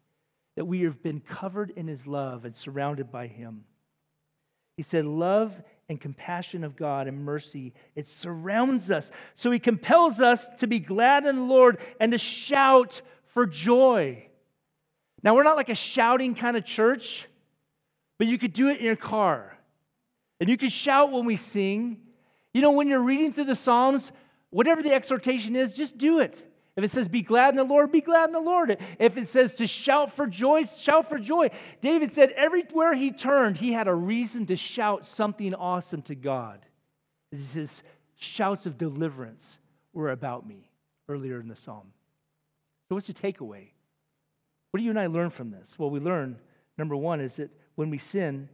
that 0.55 0.65
we 0.65 0.81
have 0.81 1.03
been 1.03 1.19
covered 1.19 1.71
in 1.75 1.87
his 1.87 2.07
love 2.07 2.45
and 2.45 2.55
surrounded 2.55 3.11
by 3.11 3.27
him. 3.27 3.65
He 4.77 4.83
said, 4.83 5.05
Love 5.05 5.61
and 5.87 6.01
compassion 6.01 6.63
of 6.63 6.75
God 6.75 7.07
and 7.07 7.23
mercy, 7.23 7.73
it 7.95 8.07
surrounds 8.07 8.89
us. 8.89 9.11
So 9.35 9.51
he 9.51 9.59
compels 9.59 10.19
us 10.19 10.47
to 10.57 10.67
be 10.67 10.79
glad 10.79 11.25
in 11.25 11.35
the 11.35 11.41
Lord 11.43 11.77
and 11.99 12.11
to 12.11 12.17
shout 12.17 13.01
for 13.27 13.45
joy. 13.45 14.27
Now, 15.25 15.33
we're 15.33 15.43
not 15.43 15.57
like 15.57 15.69
a 15.69 15.75
shouting 15.75 16.35
kind 16.35 16.55
of 16.55 16.63
church, 16.63 17.27
but 18.19 18.27
you 18.27 18.37
could 18.37 18.53
do 18.53 18.69
it 18.69 18.77
in 18.77 18.85
your 18.85 18.95
car. 18.95 19.57
And 20.39 20.47
you 20.47 20.55
could 20.55 20.71
shout 20.71 21.11
when 21.11 21.25
we 21.25 21.35
sing. 21.35 21.97
You 22.53 22.61
know, 22.61 22.71
when 22.71 22.87
you're 22.87 23.01
reading 23.01 23.33
through 23.33 23.45
the 23.45 23.55
Psalms, 23.55 24.11
whatever 24.51 24.83
the 24.83 24.93
exhortation 24.93 25.55
is, 25.55 25.73
just 25.73 25.97
do 25.97 26.19
it. 26.19 26.47
If 26.75 26.83
it 26.83 26.91
says, 26.91 27.07
be 27.07 27.23
glad 27.23 27.49
in 27.49 27.55
the 27.55 27.63
Lord, 27.63 27.91
be 27.91 28.01
glad 28.01 28.25
in 28.25 28.33
the 28.33 28.39
Lord. 28.39 28.77
If 28.99 29.17
it 29.17 29.27
says 29.27 29.55
to 29.55 29.65
shout 29.65 30.11
for 30.11 30.27
joy, 30.27 30.63
shout 30.63 31.09
for 31.09 31.17
joy. 31.17 31.49
David 31.81 32.13
said 32.13 32.29
everywhere 32.31 32.93
he 32.93 33.11
turned, 33.11 33.57
he 33.57 33.73
had 33.73 33.87
a 33.87 33.95
reason 33.95 34.45
to 34.47 34.55
shout 34.55 35.07
something 35.07 35.55
awesome 35.55 36.03
to 36.03 36.15
God. 36.15 36.65
Says, 37.33 37.81
shouts 38.15 38.65
of 38.65 38.77
deliverance 38.77 39.57
were 39.91 40.11
about 40.11 40.45
me 40.47 40.69
earlier 41.09 41.39
in 41.39 41.47
the 41.47 41.55
psalm. 41.55 41.93
So, 42.87 42.95
what's 42.95 43.07
the 43.07 43.13
takeaway? 43.13 43.69
What 44.75 44.79
do 44.79 44.83
you 44.83 44.89
and 44.89 44.99
I 44.99 45.07
learn 45.07 45.29
from 45.29 45.51
this? 45.51 45.79
Well, 45.79 45.89
we 45.89 46.01
learn, 46.01 46.37
number 46.77 46.97
one, 46.97 47.21
is 47.21 47.37
that 47.37 47.49
when 47.75 47.89
we 47.89 47.97
sin, 47.97 48.49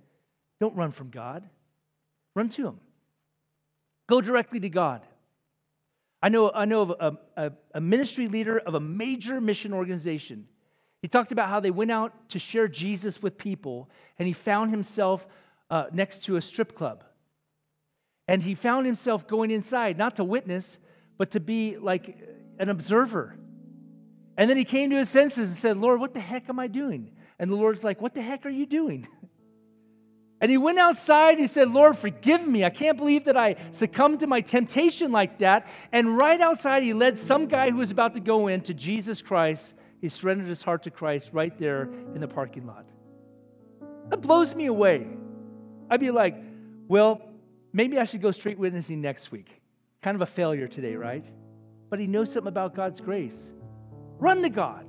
don't 0.59 0.75
run 0.75 0.91
from 0.91 1.09
God, 1.09 1.49
run 2.35 2.47
to 2.49 2.67
Him. 2.67 2.79
Go 4.07 4.21
directly 4.21 4.59
to 4.59 4.69
God. 4.69 5.01
I 6.21 6.29
know, 6.29 6.51
I 6.51 6.65
know 6.65 6.83
of 6.83 6.89
a, 6.91 7.17
a, 7.35 7.51
a 7.73 7.81
ministry 7.81 8.27
leader 8.27 8.59
of 8.59 8.75
a 8.75 8.79
major 8.79 9.41
mission 9.41 9.73
organization. 9.73 10.47
He 11.01 11.07
talked 11.07 11.31
about 11.31 11.49
how 11.49 11.59
they 11.59 11.71
went 11.71 11.89
out 11.89 12.29
to 12.29 12.37
share 12.37 12.67
Jesus 12.67 13.23
with 13.23 13.39
people, 13.39 13.89
and 14.19 14.27
he 14.27 14.33
found 14.33 14.69
himself 14.69 15.25
uh, 15.71 15.85
next 15.91 16.25
to 16.25 16.35
a 16.35 16.41
strip 16.43 16.75
club. 16.75 17.03
And 18.27 18.43
he 18.43 18.53
found 18.53 18.85
himself 18.85 19.25
going 19.25 19.49
inside, 19.49 19.97
not 19.97 20.17
to 20.17 20.23
witness, 20.23 20.77
but 21.17 21.31
to 21.31 21.39
be 21.39 21.77
like 21.77 22.15
an 22.59 22.69
observer. 22.69 23.37
And 24.37 24.49
then 24.49 24.57
he 24.57 24.65
came 24.65 24.89
to 24.89 24.97
his 24.97 25.09
senses 25.09 25.49
and 25.49 25.57
said, 25.57 25.77
Lord, 25.77 25.99
what 25.99 26.13
the 26.13 26.19
heck 26.19 26.49
am 26.49 26.59
I 26.59 26.67
doing? 26.67 27.11
And 27.37 27.51
the 27.51 27.55
Lord's 27.55 27.83
like, 27.83 28.01
What 28.01 28.13
the 28.13 28.21
heck 28.21 28.45
are 28.45 28.49
you 28.49 28.65
doing? 28.65 29.07
And 30.41 30.49
he 30.49 30.57
went 30.57 30.79
outside. 30.79 31.37
He 31.37 31.45
said, 31.45 31.69
Lord, 31.69 31.95
forgive 31.95 32.47
me. 32.47 32.65
I 32.65 32.71
can't 32.71 32.97
believe 32.97 33.25
that 33.25 33.37
I 33.37 33.57
succumbed 33.71 34.21
to 34.21 34.27
my 34.27 34.41
temptation 34.41 35.11
like 35.11 35.37
that. 35.37 35.67
And 35.91 36.17
right 36.17 36.41
outside, 36.41 36.81
he 36.81 36.93
led 36.93 37.19
some 37.19 37.45
guy 37.45 37.69
who 37.69 37.77
was 37.77 37.91
about 37.91 38.15
to 38.15 38.19
go 38.19 38.47
in 38.47 38.61
to 38.61 38.73
Jesus 38.73 39.21
Christ. 39.21 39.75
He 40.01 40.09
surrendered 40.09 40.47
his 40.47 40.63
heart 40.63 40.81
to 40.83 40.89
Christ 40.89 41.29
right 41.31 41.55
there 41.59 41.83
in 42.15 42.21
the 42.21 42.27
parking 42.27 42.65
lot. 42.65 42.87
That 44.09 44.21
blows 44.21 44.55
me 44.55 44.65
away. 44.65 45.05
I'd 45.91 45.99
be 45.99 46.09
like, 46.09 46.35
well, 46.87 47.21
maybe 47.71 47.99
I 47.99 48.05
should 48.05 48.23
go 48.23 48.31
street 48.31 48.57
witnessing 48.57 48.99
next 48.99 49.31
week. 49.31 49.61
Kind 50.01 50.15
of 50.15 50.21
a 50.21 50.25
failure 50.25 50.67
today, 50.67 50.95
right? 50.95 51.29
But 51.91 51.99
he 51.99 52.07
knows 52.07 52.31
something 52.33 52.47
about 52.47 52.73
God's 52.73 52.99
grace. 52.99 53.53
Run 54.21 54.43
to 54.43 54.49
God. 54.49 54.85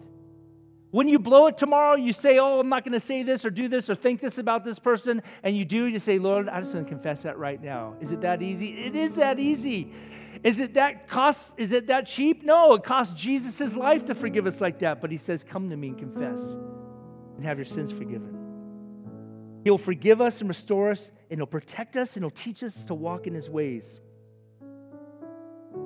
When 0.90 1.08
you 1.08 1.18
blow 1.18 1.46
it 1.46 1.56
tomorrow, 1.56 1.96
you 1.96 2.12
say, 2.12 2.38
Oh, 2.38 2.60
I'm 2.60 2.68
not 2.68 2.84
going 2.84 2.92
to 2.92 3.00
say 3.00 3.22
this 3.22 3.46
or 3.46 3.50
do 3.50 3.66
this 3.66 3.88
or 3.88 3.94
think 3.94 4.20
this 4.20 4.36
about 4.36 4.62
this 4.62 4.78
person. 4.78 5.22
And 5.42 5.56
you 5.56 5.64
do, 5.64 5.86
you 5.86 5.98
say, 5.98 6.18
Lord, 6.18 6.50
I 6.50 6.60
just 6.60 6.74
want 6.74 6.86
to 6.86 6.92
confess 6.92 7.22
that 7.22 7.38
right 7.38 7.60
now. 7.60 7.96
Is 7.98 8.12
it 8.12 8.20
that 8.20 8.42
easy? 8.42 8.78
It 8.84 8.94
is 8.94 9.16
that 9.16 9.40
easy. 9.40 9.90
Is 10.44 10.58
it 10.58 10.74
that 10.74 11.08
cost? 11.08 11.54
Is 11.56 11.72
it 11.72 11.86
that 11.86 12.06
cheap? 12.06 12.44
No, 12.44 12.74
it 12.74 12.84
cost 12.84 13.16
Jesus 13.16 13.58
his 13.58 13.74
life 13.74 14.04
to 14.06 14.14
forgive 14.14 14.46
us 14.46 14.60
like 14.60 14.80
that. 14.80 15.00
But 15.00 15.10
he 15.10 15.16
says, 15.16 15.42
Come 15.42 15.70
to 15.70 15.76
me 15.78 15.88
and 15.88 15.98
confess 15.98 16.52
and 17.36 17.44
have 17.46 17.56
your 17.56 17.64
sins 17.64 17.90
forgiven. 17.90 18.38
He'll 19.64 19.78
forgive 19.78 20.20
us 20.20 20.40
and 20.40 20.48
restore 20.48 20.90
us, 20.90 21.10
and 21.30 21.38
he'll 21.38 21.46
protect 21.46 21.96
us, 21.96 22.16
and 22.16 22.24
he'll 22.24 22.30
teach 22.30 22.62
us 22.62 22.84
to 22.86 22.94
walk 22.94 23.26
in 23.26 23.32
his 23.32 23.48
ways. 23.48 24.00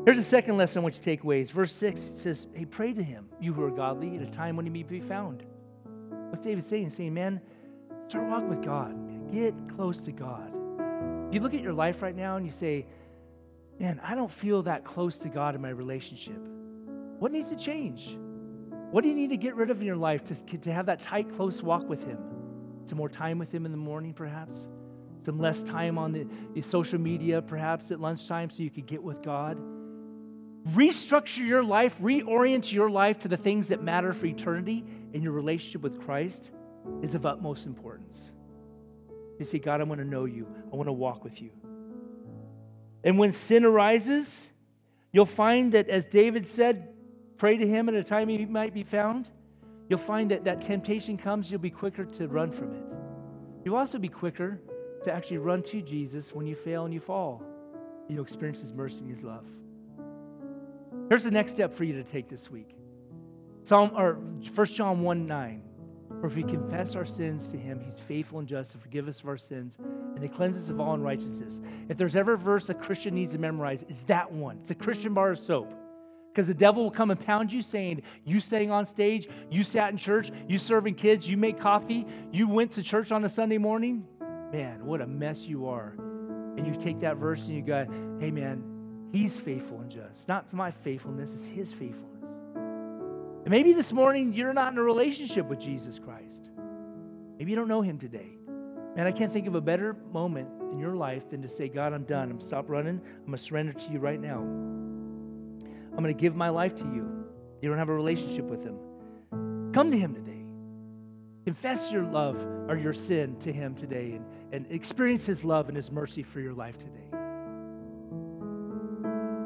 Here's 0.06 0.18
a 0.18 0.22
second 0.22 0.56
lesson 0.56 0.80
I 0.80 0.82
want 0.84 0.94
you 0.94 0.98
to 1.00 1.04
take 1.04 1.24
away. 1.24 1.40
It's 1.40 1.50
verse 1.50 1.72
6. 1.72 2.06
It 2.06 2.16
says, 2.16 2.46
Hey, 2.54 2.64
pray 2.64 2.92
to 2.92 3.02
him, 3.02 3.28
you 3.40 3.52
who 3.52 3.64
are 3.64 3.70
godly, 3.70 4.16
at 4.16 4.22
a 4.22 4.30
time 4.30 4.56
when 4.56 4.64
he 4.64 4.70
may 4.70 4.84
be 4.84 5.00
found. 5.00 5.44
What's 6.30 6.44
David 6.44 6.64
saying? 6.64 6.84
He's 6.84 6.94
saying, 6.94 7.12
Man, 7.12 7.40
start 8.06 8.28
walking 8.28 8.48
with 8.48 8.62
God. 8.62 8.96
Man. 8.96 9.26
Get 9.32 9.54
close 9.74 10.00
to 10.02 10.12
God. 10.12 10.52
If 11.28 11.34
you 11.34 11.40
look 11.40 11.54
at 11.54 11.60
your 11.60 11.72
life 11.72 12.02
right 12.02 12.14
now 12.14 12.36
and 12.36 12.46
you 12.46 12.52
say, 12.52 12.86
Man, 13.80 14.00
I 14.02 14.14
don't 14.14 14.30
feel 14.30 14.62
that 14.62 14.84
close 14.84 15.18
to 15.18 15.28
God 15.28 15.54
in 15.54 15.60
my 15.60 15.70
relationship. 15.70 16.38
What 17.18 17.32
needs 17.32 17.48
to 17.48 17.56
change? 17.56 18.16
What 18.90 19.02
do 19.02 19.08
you 19.08 19.14
need 19.14 19.30
to 19.30 19.36
get 19.36 19.56
rid 19.56 19.70
of 19.70 19.80
in 19.80 19.86
your 19.86 19.96
life 19.96 20.22
to, 20.24 20.58
to 20.58 20.72
have 20.72 20.86
that 20.86 21.02
tight, 21.02 21.34
close 21.34 21.62
walk 21.62 21.88
with 21.88 22.04
Him? 22.04 22.18
Some 22.84 22.98
more 22.98 23.08
time 23.08 23.38
with 23.38 23.52
Him 23.52 23.66
in 23.66 23.72
the 23.72 23.78
morning, 23.78 24.14
perhaps? 24.14 24.68
Some 25.22 25.40
less 25.40 25.64
time 25.64 25.98
on 25.98 26.12
the, 26.12 26.26
the 26.54 26.62
social 26.62 27.00
media, 27.00 27.42
perhaps 27.42 27.90
at 27.90 28.00
lunchtime, 28.00 28.50
so 28.50 28.62
you 28.62 28.70
could 28.70 28.86
get 28.86 29.02
with 29.02 29.22
God? 29.22 29.58
Restructure 30.72 31.46
your 31.46 31.62
life, 31.62 31.96
reorient 32.00 32.72
your 32.72 32.90
life 32.90 33.20
to 33.20 33.28
the 33.28 33.36
things 33.36 33.68
that 33.68 33.82
matter 33.82 34.12
for 34.12 34.26
eternity 34.26 34.84
and 35.14 35.22
your 35.22 35.32
relationship 35.32 35.82
with 35.82 36.02
Christ 36.02 36.50
is 37.02 37.14
of 37.14 37.24
utmost 37.24 37.66
importance. 37.66 38.32
You 39.38 39.44
say, 39.44 39.58
God, 39.58 39.80
I 39.80 39.84
want 39.84 40.00
to 40.00 40.06
know 40.06 40.24
you, 40.24 40.46
I 40.72 40.76
want 40.76 40.88
to 40.88 40.92
walk 40.92 41.22
with 41.22 41.40
you. 41.40 41.50
And 43.04 43.18
when 43.18 43.32
sin 43.32 43.64
arises, 43.64 44.48
you'll 45.12 45.26
find 45.26 45.72
that, 45.72 45.88
as 45.88 46.06
David 46.06 46.48
said, 46.48 46.88
pray 47.36 47.56
to 47.56 47.66
him 47.66 47.88
at 47.88 47.94
a 47.94 48.02
time 48.02 48.28
he 48.28 48.44
might 48.46 48.74
be 48.74 48.82
found. 48.82 49.30
You'll 49.88 49.98
find 50.00 50.30
that 50.32 50.44
that 50.44 50.62
temptation 50.62 51.16
comes, 51.16 51.50
you'll 51.50 51.60
be 51.60 51.70
quicker 51.70 52.04
to 52.04 52.26
run 52.26 52.50
from 52.50 52.74
it. 52.74 52.92
You'll 53.64 53.76
also 53.76 53.98
be 53.98 54.08
quicker 54.08 54.60
to 55.04 55.12
actually 55.12 55.38
run 55.38 55.62
to 55.64 55.80
Jesus 55.80 56.34
when 56.34 56.46
you 56.46 56.56
fail 56.56 56.84
and 56.84 56.92
you 56.92 56.98
fall. 56.98 57.44
You'll 58.08 58.24
experience 58.24 58.60
his 58.60 58.72
mercy 58.72 59.00
and 59.00 59.10
his 59.10 59.22
love. 59.22 59.44
Here's 61.08 61.22
the 61.22 61.30
next 61.30 61.52
step 61.52 61.72
for 61.72 61.84
you 61.84 61.92
to 61.94 62.02
take 62.02 62.28
this 62.28 62.50
week. 62.50 62.76
Psalm 63.62 63.92
or 63.96 64.14
1 64.14 64.66
John 64.66 65.02
1 65.02 65.26
9. 65.26 65.62
For 66.20 66.26
if 66.26 66.34
we 66.34 66.42
confess 66.42 66.94
our 66.94 67.04
sins 67.04 67.50
to 67.50 67.58
him, 67.58 67.80
he's 67.80 67.98
faithful 67.98 68.38
and 68.38 68.48
just 68.48 68.72
to 68.72 68.78
forgive 68.78 69.06
us 69.06 69.20
of 69.20 69.28
our 69.28 69.36
sins 69.36 69.76
and 69.78 70.20
to 70.20 70.28
cleanse 70.28 70.56
us 70.56 70.68
of 70.68 70.80
all 70.80 70.94
unrighteousness. 70.94 71.60
If 71.88 71.96
there's 71.96 72.16
ever 72.16 72.34
a 72.34 72.38
verse 72.38 72.68
a 72.70 72.74
Christian 72.74 73.14
needs 73.14 73.32
to 73.32 73.38
memorize, 73.38 73.84
it's 73.88 74.02
that 74.02 74.32
one. 74.32 74.58
It's 74.60 74.70
a 74.70 74.74
Christian 74.74 75.14
bar 75.14 75.32
of 75.32 75.38
soap. 75.38 75.72
Because 76.32 76.48
the 76.48 76.54
devil 76.54 76.82
will 76.82 76.90
come 76.90 77.10
and 77.10 77.20
pound 77.20 77.52
you 77.52 77.62
saying, 77.62 78.02
You 78.24 78.40
staying 78.40 78.70
on 78.70 78.84
stage, 78.86 79.28
you 79.50 79.62
sat 79.62 79.90
in 79.90 79.96
church, 79.96 80.30
you 80.48 80.58
serving 80.58 80.94
kids, 80.94 81.28
you 81.28 81.36
make 81.36 81.60
coffee, 81.60 82.06
you 82.32 82.48
went 82.48 82.72
to 82.72 82.82
church 82.82 83.12
on 83.12 83.24
a 83.24 83.28
Sunday 83.28 83.58
morning. 83.58 84.04
Man, 84.52 84.84
what 84.84 85.00
a 85.00 85.06
mess 85.06 85.44
you 85.44 85.66
are. 85.66 85.94
And 86.56 86.66
you 86.66 86.74
take 86.74 87.00
that 87.00 87.16
verse 87.16 87.46
and 87.46 87.56
you 87.56 87.62
go, 87.62 87.86
Hey, 88.20 88.30
man, 88.30 88.75
He's 89.12 89.38
faithful 89.38 89.80
and 89.80 89.90
just. 89.90 90.28
Not 90.28 90.52
my 90.52 90.70
faithfulness, 90.70 91.34
it's 91.34 91.44
His 91.44 91.72
faithfulness. 91.72 92.30
And 92.54 93.50
maybe 93.50 93.72
this 93.72 93.92
morning 93.92 94.32
you're 94.32 94.52
not 94.52 94.72
in 94.72 94.78
a 94.78 94.82
relationship 94.82 95.46
with 95.46 95.60
Jesus 95.60 95.98
Christ. 95.98 96.50
Maybe 97.38 97.52
you 97.52 97.56
don't 97.56 97.68
know 97.68 97.82
Him 97.82 97.98
today. 97.98 98.36
Man, 98.96 99.06
I 99.06 99.12
can't 99.12 99.32
think 99.32 99.46
of 99.46 99.54
a 99.54 99.60
better 99.60 99.94
moment 100.10 100.48
in 100.72 100.78
your 100.78 100.96
life 100.96 101.28
than 101.28 101.42
to 101.42 101.48
say, 101.48 101.68
God, 101.68 101.92
I'm 101.92 102.04
done. 102.04 102.30
I'm 102.30 102.40
stop 102.40 102.68
running. 102.68 103.00
I'm 103.04 103.26
going 103.26 103.38
to 103.38 103.44
surrender 103.44 103.72
to 103.74 103.92
you 103.92 103.98
right 103.98 104.20
now. 104.20 104.38
I'm 104.38 106.02
going 106.02 106.14
to 106.14 106.20
give 106.20 106.34
my 106.34 106.48
life 106.48 106.74
to 106.76 106.84
you. 106.84 107.24
You 107.60 107.68
don't 107.68 107.78
have 107.78 107.88
a 107.88 107.94
relationship 107.94 108.46
with 108.46 108.62
Him. 108.62 108.78
Come 109.72 109.90
to 109.90 109.98
Him 109.98 110.14
today. 110.14 110.32
Confess 111.44 111.92
your 111.92 112.04
love 112.04 112.44
or 112.68 112.76
your 112.76 112.92
sin 112.92 113.36
to 113.40 113.52
Him 113.52 113.74
today 113.74 114.12
and, 114.12 114.24
and 114.52 114.66
experience 114.70 115.26
His 115.26 115.44
love 115.44 115.68
and 115.68 115.76
His 115.76 115.92
mercy 115.92 116.22
for 116.22 116.40
your 116.40 116.54
life 116.54 116.78
today. 116.78 117.15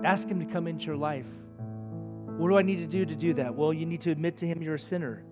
Ask 0.04 0.28
Him 0.28 0.40
to 0.40 0.46
come 0.46 0.66
into 0.66 0.86
your 0.86 0.96
life. 0.96 1.26
What 2.36 2.48
do 2.48 2.56
I 2.56 2.62
need 2.62 2.76
to 2.76 2.86
do 2.86 3.04
to 3.04 3.14
do 3.14 3.34
that? 3.34 3.54
Well, 3.54 3.72
you 3.72 3.84
need 3.84 4.00
to 4.02 4.10
admit 4.10 4.38
to 4.38 4.46
Him 4.46 4.62
you're 4.62 4.76
a 4.76 4.80
sinner. 4.80 5.22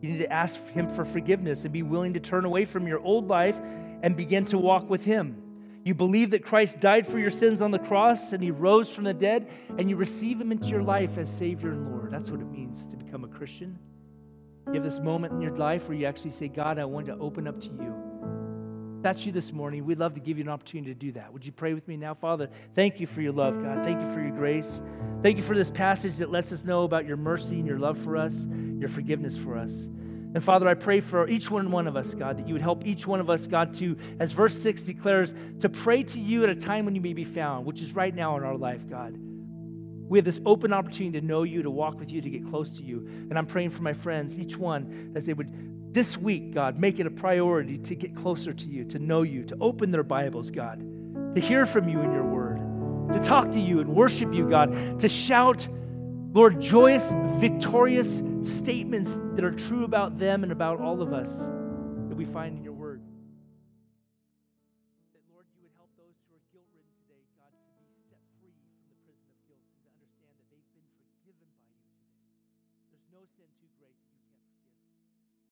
You 0.00 0.10
need 0.10 0.18
to 0.18 0.32
ask 0.32 0.60
Him 0.68 0.88
for 0.88 1.04
forgiveness 1.04 1.64
and 1.64 1.72
be 1.72 1.82
willing 1.82 2.14
to 2.14 2.20
turn 2.20 2.44
away 2.44 2.64
from 2.64 2.86
your 2.86 3.00
old 3.00 3.28
life 3.28 3.58
and 4.02 4.16
begin 4.16 4.44
to 4.46 4.58
walk 4.58 4.88
with 4.88 5.04
Him. 5.04 5.42
You 5.84 5.94
believe 5.94 6.32
that 6.32 6.44
Christ 6.44 6.80
died 6.80 7.06
for 7.06 7.18
your 7.18 7.30
sins 7.30 7.62
on 7.62 7.70
the 7.70 7.78
cross 7.78 8.32
and 8.32 8.42
He 8.42 8.50
rose 8.50 8.90
from 8.90 9.04
the 9.04 9.14
dead, 9.14 9.48
and 9.78 9.88
you 9.88 9.96
receive 9.96 10.40
Him 10.40 10.52
into 10.52 10.66
your 10.66 10.82
life 10.82 11.16
as 11.16 11.34
Savior 11.34 11.70
and 11.70 11.90
Lord. 11.90 12.10
That's 12.10 12.30
what 12.30 12.40
it 12.40 12.50
means 12.50 12.86
to 12.88 12.96
become 12.96 13.24
a 13.24 13.28
Christian. 13.28 13.78
You 14.66 14.74
have 14.74 14.84
this 14.84 15.00
moment 15.00 15.32
in 15.32 15.40
your 15.40 15.56
life 15.56 15.88
where 15.88 15.96
you 15.96 16.04
actually 16.04 16.32
say, 16.32 16.48
God, 16.48 16.78
I 16.78 16.84
want 16.84 17.06
to 17.06 17.16
open 17.16 17.48
up 17.48 17.58
to 17.60 17.68
you. 17.68 18.07
That's 19.00 19.24
you 19.24 19.30
this 19.30 19.52
morning. 19.52 19.84
We'd 19.84 19.98
love 19.98 20.14
to 20.14 20.20
give 20.20 20.38
you 20.38 20.44
an 20.44 20.50
opportunity 20.50 20.92
to 20.92 20.98
do 20.98 21.12
that. 21.12 21.32
Would 21.32 21.44
you 21.44 21.52
pray 21.52 21.72
with 21.72 21.86
me 21.86 21.96
now, 21.96 22.14
Father? 22.14 22.50
Thank 22.74 22.98
you 22.98 23.06
for 23.06 23.20
your 23.20 23.32
love, 23.32 23.62
God. 23.62 23.84
Thank 23.84 24.00
you 24.00 24.12
for 24.12 24.20
your 24.20 24.32
grace. 24.32 24.82
Thank 25.22 25.36
you 25.36 25.42
for 25.44 25.54
this 25.54 25.70
passage 25.70 26.16
that 26.16 26.30
lets 26.30 26.50
us 26.50 26.64
know 26.64 26.82
about 26.82 27.06
your 27.06 27.16
mercy 27.16 27.56
and 27.56 27.66
your 27.66 27.78
love 27.78 27.96
for 27.98 28.16
us, 28.16 28.46
your 28.78 28.88
forgiveness 28.88 29.36
for 29.36 29.56
us. 29.56 29.88
And 30.34 30.42
Father, 30.42 30.68
I 30.68 30.74
pray 30.74 31.00
for 31.00 31.28
each 31.28 31.50
one 31.50 31.66
and 31.66 31.72
one 31.72 31.86
of 31.86 31.96
us, 31.96 32.12
God, 32.12 32.38
that 32.38 32.48
you 32.48 32.54
would 32.54 32.62
help 32.62 32.84
each 32.84 33.06
one 33.06 33.20
of 33.20 33.30
us, 33.30 33.46
God, 33.46 33.72
to, 33.74 33.96
as 34.18 34.32
verse 34.32 34.60
6 34.60 34.82
declares, 34.82 35.32
to 35.60 35.68
pray 35.68 36.02
to 36.02 36.20
you 36.20 36.42
at 36.42 36.50
a 36.50 36.56
time 36.56 36.84
when 36.84 36.94
you 36.94 37.00
may 37.00 37.12
be 37.12 37.24
found, 37.24 37.66
which 37.66 37.80
is 37.80 37.94
right 37.94 38.14
now 38.14 38.36
in 38.36 38.42
our 38.42 38.56
life, 38.56 38.88
God. 38.88 39.14
We 40.08 40.18
have 40.18 40.24
this 40.24 40.40
open 40.44 40.72
opportunity 40.72 41.20
to 41.20 41.26
know 41.26 41.44
you, 41.44 41.62
to 41.62 41.70
walk 41.70 41.98
with 41.98 42.10
you, 42.10 42.20
to 42.20 42.30
get 42.30 42.48
close 42.48 42.76
to 42.78 42.82
you. 42.82 43.06
And 43.30 43.38
I'm 43.38 43.46
praying 43.46 43.70
for 43.70 43.82
my 43.82 43.92
friends, 43.92 44.38
each 44.38 44.56
one, 44.56 45.12
as 45.14 45.24
they 45.24 45.34
would 45.34 45.50
this 45.98 46.16
week, 46.16 46.54
God, 46.54 46.78
make 46.78 47.00
it 47.00 47.08
a 47.08 47.10
priority 47.10 47.76
to 47.78 47.96
get 47.96 48.14
closer 48.14 48.54
to 48.54 48.66
you, 48.66 48.84
to 48.84 49.00
know 49.00 49.22
you, 49.22 49.42
to 49.42 49.56
open 49.60 49.90
their 49.90 50.04
Bibles, 50.04 50.48
God, 50.48 50.78
to 51.34 51.40
hear 51.40 51.66
from 51.66 51.88
you 51.88 52.00
in 52.02 52.12
your 52.12 52.22
word, 52.22 53.12
to 53.12 53.18
talk 53.18 53.50
to 53.50 53.58
you 53.58 53.80
and 53.80 53.96
worship 53.96 54.32
you, 54.32 54.48
God, 54.48 55.00
to 55.00 55.08
shout, 55.08 55.66
Lord, 56.32 56.60
joyous, 56.60 57.12
victorious 57.40 58.22
statements 58.42 59.18
that 59.34 59.44
are 59.44 59.50
true 59.50 59.82
about 59.82 60.20
them 60.20 60.44
and 60.44 60.52
about 60.52 60.80
all 60.80 61.02
of 61.02 61.12
us 61.12 61.46
that 62.08 62.14
we 62.14 62.26
find 62.26 62.56
in 62.56 62.62
your 62.62 62.67